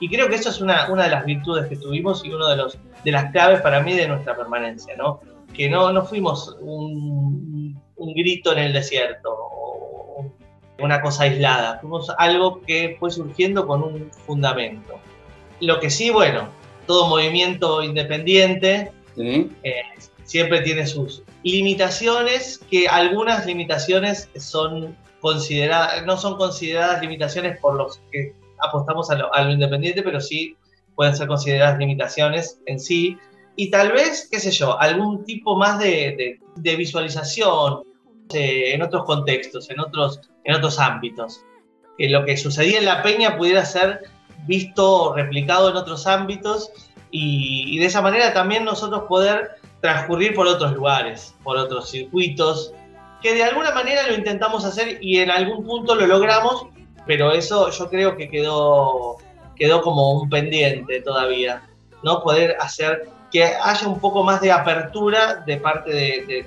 Y 0.00 0.08
creo 0.08 0.28
que 0.28 0.36
eso 0.36 0.50
es 0.50 0.60
una, 0.60 0.90
una 0.90 1.04
de 1.04 1.10
las 1.10 1.24
virtudes 1.24 1.66
que 1.68 1.76
tuvimos 1.76 2.24
y 2.24 2.32
uno 2.32 2.48
de, 2.48 2.56
los, 2.56 2.78
de 3.04 3.12
las 3.12 3.30
claves 3.30 3.60
para 3.60 3.80
mí 3.80 3.94
de 3.94 4.08
nuestra 4.08 4.36
permanencia, 4.36 4.96
¿no? 4.96 5.20
Que 5.54 5.68
no, 5.68 5.92
no 5.92 6.04
fuimos 6.04 6.56
un, 6.60 7.80
un 7.96 8.14
grito 8.14 8.52
en 8.52 8.58
el 8.58 8.72
desierto 8.72 9.30
o 9.30 10.32
una 10.78 11.00
cosa 11.00 11.24
aislada, 11.24 11.78
fuimos 11.80 12.10
algo 12.18 12.60
que 12.62 12.96
fue 12.98 13.10
surgiendo 13.10 13.66
con 13.66 13.82
un 13.82 14.10
fundamento. 14.10 14.98
Lo 15.60 15.78
que 15.78 15.90
sí, 15.90 16.10
bueno, 16.10 16.48
todo 16.86 17.08
movimiento 17.08 17.82
independiente 17.82 18.92
eh, 19.16 19.82
siempre 20.24 20.62
tiene 20.62 20.86
sus 20.86 21.22
limitaciones, 21.44 22.58
que 22.70 22.88
algunas 22.88 23.46
limitaciones 23.46 24.28
son 24.36 24.96
consideradas, 25.22 26.04
no 26.04 26.18
son 26.18 26.36
consideradas 26.36 27.00
limitaciones 27.00 27.58
por 27.60 27.76
los 27.76 28.02
que 28.10 28.34
apostamos 28.60 29.10
a 29.10 29.14
lo, 29.14 29.50
independiente, 29.50 30.02
pero 30.02 30.20
sí 30.20 30.56
pueden 30.94 31.16
ser 31.16 31.28
consideradas 31.28 31.78
limitaciones 31.78 32.60
en 32.66 32.78
sí. 32.78 33.16
Y 33.56 33.70
tal 33.70 33.92
vez, 33.92 34.28
qué 34.30 34.40
sé 34.40 34.50
yo, 34.50 34.78
algún 34.78 35.24
tipo 35.24 35.56
más 35.56 35.78
de, 35.78 36.38
visualización 36.56 37.84
eh, 38.34 38.74
en 38.74 38.82
otros 38.82 39.04
contextos, 39.04 39.70
en 39.70 39.80
otros, 39.80 40.20
en 40.44 40.54
otros 40.54 40.78
ámbitos. 40.78 41.44
Que 41.96 42.08
lo 42.08 42.24
que 42.24 42.36
sucedía 42.36 42.78
en 42.78 42.84
la 42.84 43.02
peña 43.02 43.38
pudiera 43.38 43.64
ser 43.64 44.02
visto 44.46 45.14
replicado 45.14 45.70
en 45.70 45.76
otros 45.76 46.06
ámbitos 46.06 46.72
y, 47.12 47.78
de 47.78 47.86
esa 47.86 48.00
manera 48.00 48.32
también 48.32 48.64
nosotros 48.64 49.04
poder 49.08 49.50
transcurrir 49.80 50.34
por 50.34 50.46
otros 50.46 50.72
lugares, 50.72 51.34
por 51.44 51.56
otros 51.56 51.90
circuitos, 51.90 52.72
que 53.22 53.34
de 53.34 53.44
alguna 53.44 53.70
manera 53.70 54.06
lo 54.08 54.14
intentamos 54.14 54.64
hacer 54.64 54.98
y 55.00 55.18
en 55.18 55.30
algún 55.30 55.64
punto 55.64 55.94
lo 55.94 56.06
logramos, 56.06 56.66
pero 57.06 57.32
eso 57.32 57.70
yo 57.70 57.88
creo 57.88 58.16
que 58.16 58.28
quedó, 58.28 59.18
quedó 59.56 59.80
como 59.82 60.20
un 60.20 60.28
pendiente 60.28 61.00
todavía, 61.00 61.62
¿no? 62.02 62.22
Poder 62.22 62.56
hacer 62.60 63.08
que 63.30 63.44
haya 63.44 63.88
un 63.88 63.98
poco 63.98 64.24
más 64.24 64.40
de 64.40 64.52
apertura 64.52 65.36
de 65.46 65.56
parte 65.56 65.90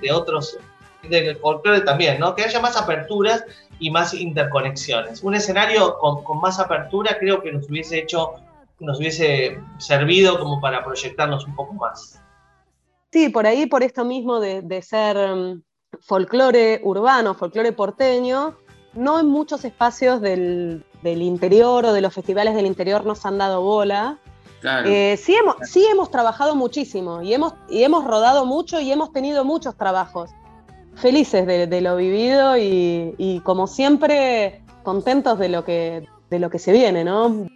de, 0.02 0.12
otros, 0.12 0.58
del 1.04 1.36
folclore 1.38 1.82
también, 1.82 2.20
¿no? 2.20 2.36
Que 2.36 2.44
haya 2.44 2.60
más 2.60 2.78
aperturas 2.78 3.44
y 3.80 3.90
más 3.90 4.14
interconexiones. 4.14 5.24
Un 5.24 5.36
escenario 5.36 5.98
con, 5.98 6.24
más 6.40 6.60
apertura 6.60 7.18
creo 7.20 7.42
que 7.42 7.52
nos 7.52 7.70
hubiese 7.70 8.00
hecho, 8.00 8.34
nos 8.80 9.00
hubiese 9.00 9.60
servido 9.80 10.40
como 10.40 10.62
para 10.62 10.84
proyectarnos 10.84 11.46
un 11.46 11.56
poco 11.56 11.74
más. 11.74 12.22
Sí, 13.12 13.30
por 13.30 13.48
ahí, 13.48 13.66
por 13.66 13.82
esto 13.82 14.04
mismo 14.06 14.40
de, 14.40 14.62
de 14.62 14.82
ser 14.82 15.18
um, 15.18 15.62
folclore 16.02 16.82
urbano, 16.84 17.34
folclore 17.34 17.72
porteño, 17.72 18.56
no 18.94 19.20
en 19.20 19.28
muchos 19.28 19.66
espacios 19.66 20.22
del, 20.22 20.84
del, 21.02 21.22
interior 21.22 21.86
o 21.86 21.94
de 21.94 22.02
los 22.02 22.14
festivales 22.14 22.56
del 22.56 22.66
interior 22.66 23.06
nos 23.06 23.26
han 23.26 23.38
dado 23.38 23.62
bola. 23.62 24.20
Eh, 24.86 25.18
sí, 25.22 25.36
hemos, 25.36 25.58
sí 25.64 25.86
hemos 25.92 26.10
trabajado 26.10 26.56
muchísimo 26.56 27.22
y 27.22 27.34
hemos, 27.34 27.54
y 27.70 27.84
hemos 27.84 28.04
rodado 28.04 28.46
mucho 28.46 28.80
y 28.80 28.92
hemos 28.92 29.12
tenido 29.12 29.46
muchos 29.46 29.76
trabajos. 29.76 30.32
Felices 30.96 31.46
de, 31.46 31.82
lo 31.82 31.98
vivido 31.98 32.58
y, 32.58 33.42
como 33.44 33.68
siempre 33.68 34.62
contentos 34.84 35.38
de 35.38 35.50
lo 35.50 35.66
que, 35.66 36.08
de 36.30 36.40
lo 36.40 36.50
que 36.50 36.58
se 36.58 36.72
viene, 36.72 37.04
¿no? 37.04 37.48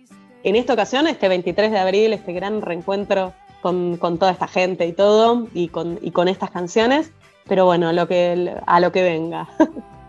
En 0.44 0.56
esta 0.56 0.74
ocasión, 0.74 1.08
este 1.08 1.28
23 1.30 1.72
de 1.72 1.80
abril, 1.80 2.14
este 2.14 2.34
gran 2.34 2.62
reencuentro 2.62 3.34
con, 3.62 3.98
toda 3.98 4.32
esta 4.32 4.48
gente 4.48 4.86
y 4.88 4.94
todo, 4.94 5.48
y 5.54 5.70
con, 5.70 6.00
y 6.02 6.12
con 6.12 6.28
estas 6.28 6.52
canciones, 6.52 7.12
pero 7.50 7.66
bueno, 7.66 7.90
a 7.90 7.94
lo 7.94 8.08
que 8.08 9.04
venga. 9.04 9.50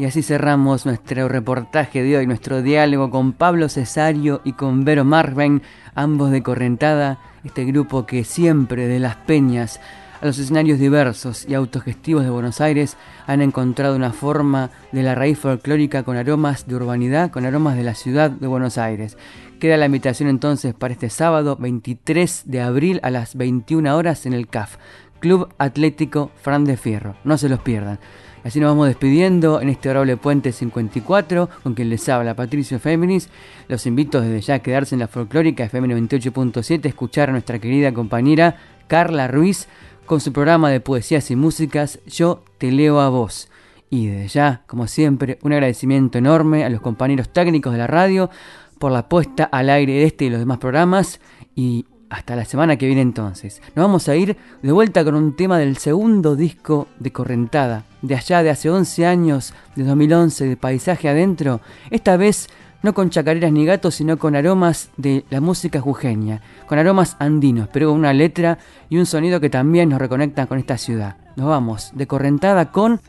Y 0.00 0.06
así 0.06 0.22
cerramos 0.22 0.86
nuestro 0.86 1.28
reportaje 1.28 2.02
de 2.02 2.16
hoy, 2.16 2.26
nuestro 2.26 2.62
diálogo 2.62 3.10
con 3.10 3.34
Pablo 3.34 3.68
Cesario 3.68 4.40
y 4.44 4.54
con 4.54 4.82
Vero 4.82 5.04
Marven, 5.04 5.60
ambos 5.94 6.30
de 6.30 6.42
Correntada, 6.42 7.18
este 7.44 7.66
grupo 7.66 8.06
que 8.06 8.24
siempre 8.24 8.88
de 8.88 8.98
las 8.98 9.16
peñas 9.16 9.78
a 10.22 10.24
los 10.24 10.38
escenarios 10.38 10.78
diversos 10.78 11.46
y 11.46 11.52
autogestivos 11.52 12.24
de 12.24 12.30
Buenos 12.30 12.62
Aires 12.62 12.96
han 13.26 13.42
encontrado 13.42 13.94
una 13.94 14.12
forma 14.12 14.70
de 14.90 15.02
la 15.02 15.14
raíz 15.14 15.38
folclórica 15.38 16.02
con 16.02 16.16
aromas 16.16 16.66
de 16.66 16.76
urbanidad, 16.76 17.30
con 17.30 17.44
aromas 17.44 17.76
de 17.76 17.82
la 17.82 17.94
ciudad 17.94 18.30
de 18.30 18.46
Buenos 18.46 18.78
Aires. 18.78 19.18
Queda 19.58 19.76
la 19.76 19.84
invitación 19.84 20.30
entonces 20.30 20.72
para 20.72 20.94
este 20.94 21.10
sábado 21.10 21.56
23 21.56 22.44
de 22.46 22.62
abril 22.62 23.00
a 23.02 23.10
las 23.10 23.34
21 23.34 23.94
horas 23.94 24.24
en 24.24 24.32
el 24.32 24.48
CAF, 24.48 24.76
Club 25.20 25.48
Atlético 25.58 26.30
Fran 26.42 26.64
de 26.64 26.76
Fierro. 26.76 27.14
No 27.24 27.38
se 27.38 27.48
los 27.48 27.60
pierdan. 27.60 28.00
Así 28.42 28.58
nos 28.58 28.70
vamos 28.70 28.88
despidiendo 28.88 29.60
en 29.60 29.68
este 29.68 29.90
horrible 29.90 30.16
puente 30.16 30.50
54, 30.50 31.50
con 31.62 31.74
quien 31.74 31.90
les 31.90 32.08
habla 32.08 32.34
Patricio 32.34 32.78
Féminis. 32.78 33.28
Los 33.68 33.86
invito 33.86 34.20
desde 34.20 34.40
ya 34.40 34.54
a 34.54 34.58
quedarse 34.60 34.94
en 34.94 35.00
la 35.00 35.08
folclórica 35.08 35.64
FM 35.64 35.88
98.7, 35.88 36.86
escuchar 36.86 37.28
a 37.28 37.32
nuestra 37.32 37.58
querida 37.58 37.92
compañera 37.92 38.56
Carla 38.88 39.28
Ruiz 39.28 39.68
con 40.06 40.20
su 40.20 40.32
programa 40.32 40.70
de 40.70 40.80
poesías 40.80 41.30
y 41.30 41.36
músicas 41.36 42.00
Yo 42.06 42.42
te 42.58 42.72
leo 42.72 43.00
a 43.00 43.10
vos. 43.10 43.48
Y 43.90 44.06
desde 44.06 44.28
ya, 44.28 44.62
como 44.66 44.86
siempre, 44.86 45.38
un 45.42 45.52
agradecimiento 45.52 46.16
enorme 46.16 46.64
a 46.64 46.70
los 46.70 46.80
compañeros 46.80 47.28
técnicos 47.28 47.72
de 47.72 47.78
la 47.78 47.86
radio 47.86 48.30
por 48.78 48.90
la 48.90 49.08
puesta 49.08 49.44
al 49.44 49.68
aire 49.68 49.92
de 49.92 50.04
este 50.04 50.24
y 50.24 50.30
los 50.30 50.40
demás 50.40 50.58
programas. 50.58 51.20
Y 51.54 51.84
hasta 52.10 52.36
la 52.36 52.44
semana 52.44 52.76
que 52.76 52.86
viene 52.86 53.00
entonces. 53.00 53.62
Nos 53.74 53.86
vamos 53.86 54.08
a 54.08 54.16
ir 54.16 54.36
de 54.62 54.72
vuelta 54.72 55.04
con 55.04 55.14
un 55.14 55.34
tema 55.34 55.58
del 55.58 55.78
segundo 55.78 56.36
disco 56.36 56.88
de 56.98 57.12
Correntada, 57.12 57.84
de 58.02 58.16
allá 58.16 58.42
de 58.42 58.50
hace 58.50 58.68
11 58.68 59.06
años, 59.06 59.54
de 59.76 59.84
2011, 59.84 60.46
de 60.46 60.56
Paisaje 60.56 61.08
Adentro, 61.08 61.60
esta 61.90 62.16
vez 62.16 62.48
no 62.82 62.94
con 62.94 63.10
chacareras 63.10 63.52
ni 63.52 63.64
gatos, 63.64 63.94
sino 63.94 64.18
con 64.18 64.34
aromas 64.34 64.90
de 64.96 65.24
la 65.30 65.40
música 65.40 65.80
jujeña, 65.80 66.40
con 66.66 66.78
aromas 66.78 67.16
andinos, 67.18 67.68
pero 67.72 67.90
con 67.90 67.98
una 67.98 68.12
letra 68.12 68.58
y 68.88 68.96
un 68.96 69.06
sonido 69.06 69.40
que 69.40 69.50
también 69.50 69.90
nos 69.90 70.00
reconectan 70.00 70.46
con 70.46 70.58
esta 70.58 70.78
ciudad. 70.78 71.16
Nos 71.36 71.46
vamos 71.48 71.90
de 71.94 72.06
Correntada 72.06 72.72
con 72.72 73.00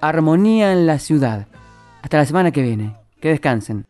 Armonía 0.00 0.72
en 0.72 0.86
la 0.86 0.98
Ciudad. 0.98 1.46
Hasta 2.02 2.18
la 2.18 2.24
semana 2.24 2.50
que 2.50 2.62
viene. 2.62 2.96
Que 3.20 3.28
descansen. 3.28 3.89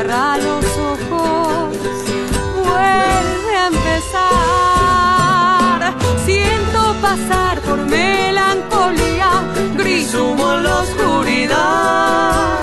Cierra 0.00 0.38
los 0.38 0.64
ojos, 0.78 1.76
vuelve 2.56 3.54
a 3.54 3.66
empezar. 3.66 4.72
Siento 6.24 6.94
pasar 7.02 7.60
por 7.60 7.80
melancolía, 7.80 9.42
gris 9.76 10.14
humo 10.14 10.54
en 10.54 10.62
la 10.62 10.80
oscuridad 10.80 12.60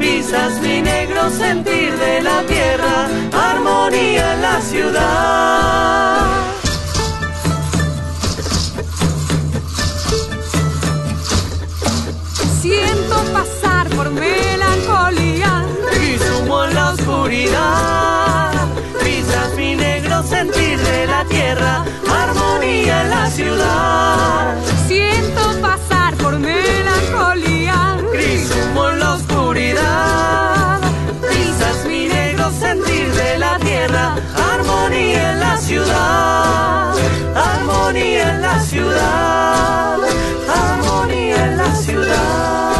pisas 0.00 0.62
mi 0.62 0.80
negro 0.80 1.28
sentir 1.28 1.94
de 1.98 2.22
la 2.22 2.42
tierra, 2.44 3.06
armonía 3.34 4.32
en 4.32 4.40
la 4.40 4.60
ciudad. 4.62 6.57
oscuridad. 16.98 18.52
Pisas 19.02 19.54
mi 19.56 19.76
negro 19.76 20.22
sentir 20.22 20.78
de 20.78 21.06
la 21.06 21.24
tierra, 21.24 21.84
armonía 22.10 23.02
en 23.02 23.10
la 23.10 23.30
ciudad. 23.30 24.56
Siento 24.86 25.42
pasar 25.60 26.14
por 26.14 26.38
melancolía, 26.38 27.98
gris 28.12 28.50
humo 28.50 28.88
en 28.90 28.98
la 29.00 29.14
oscuridad. 29.14 30.80
Pisas 31.28 31.84
mi 31.86 32.08
negro 32.08 32.50
sentir 32.58 33.12
de 33.12 33.38
la 33.38 33.58
tierra, 33.58 34.16
armonía 34.52 35.32
en 35.32 35.40
la 35.40 35.56
ciudad. 35.58 36.94
Armonía 37.34 38.30
en 38.30 38.42
la 38.42 38.60
ciudad, 38.60 39.98
armonía 40.48 41.44
en 41.46 41.56
la 41.56 41.74
ciudad. 41.74 42.77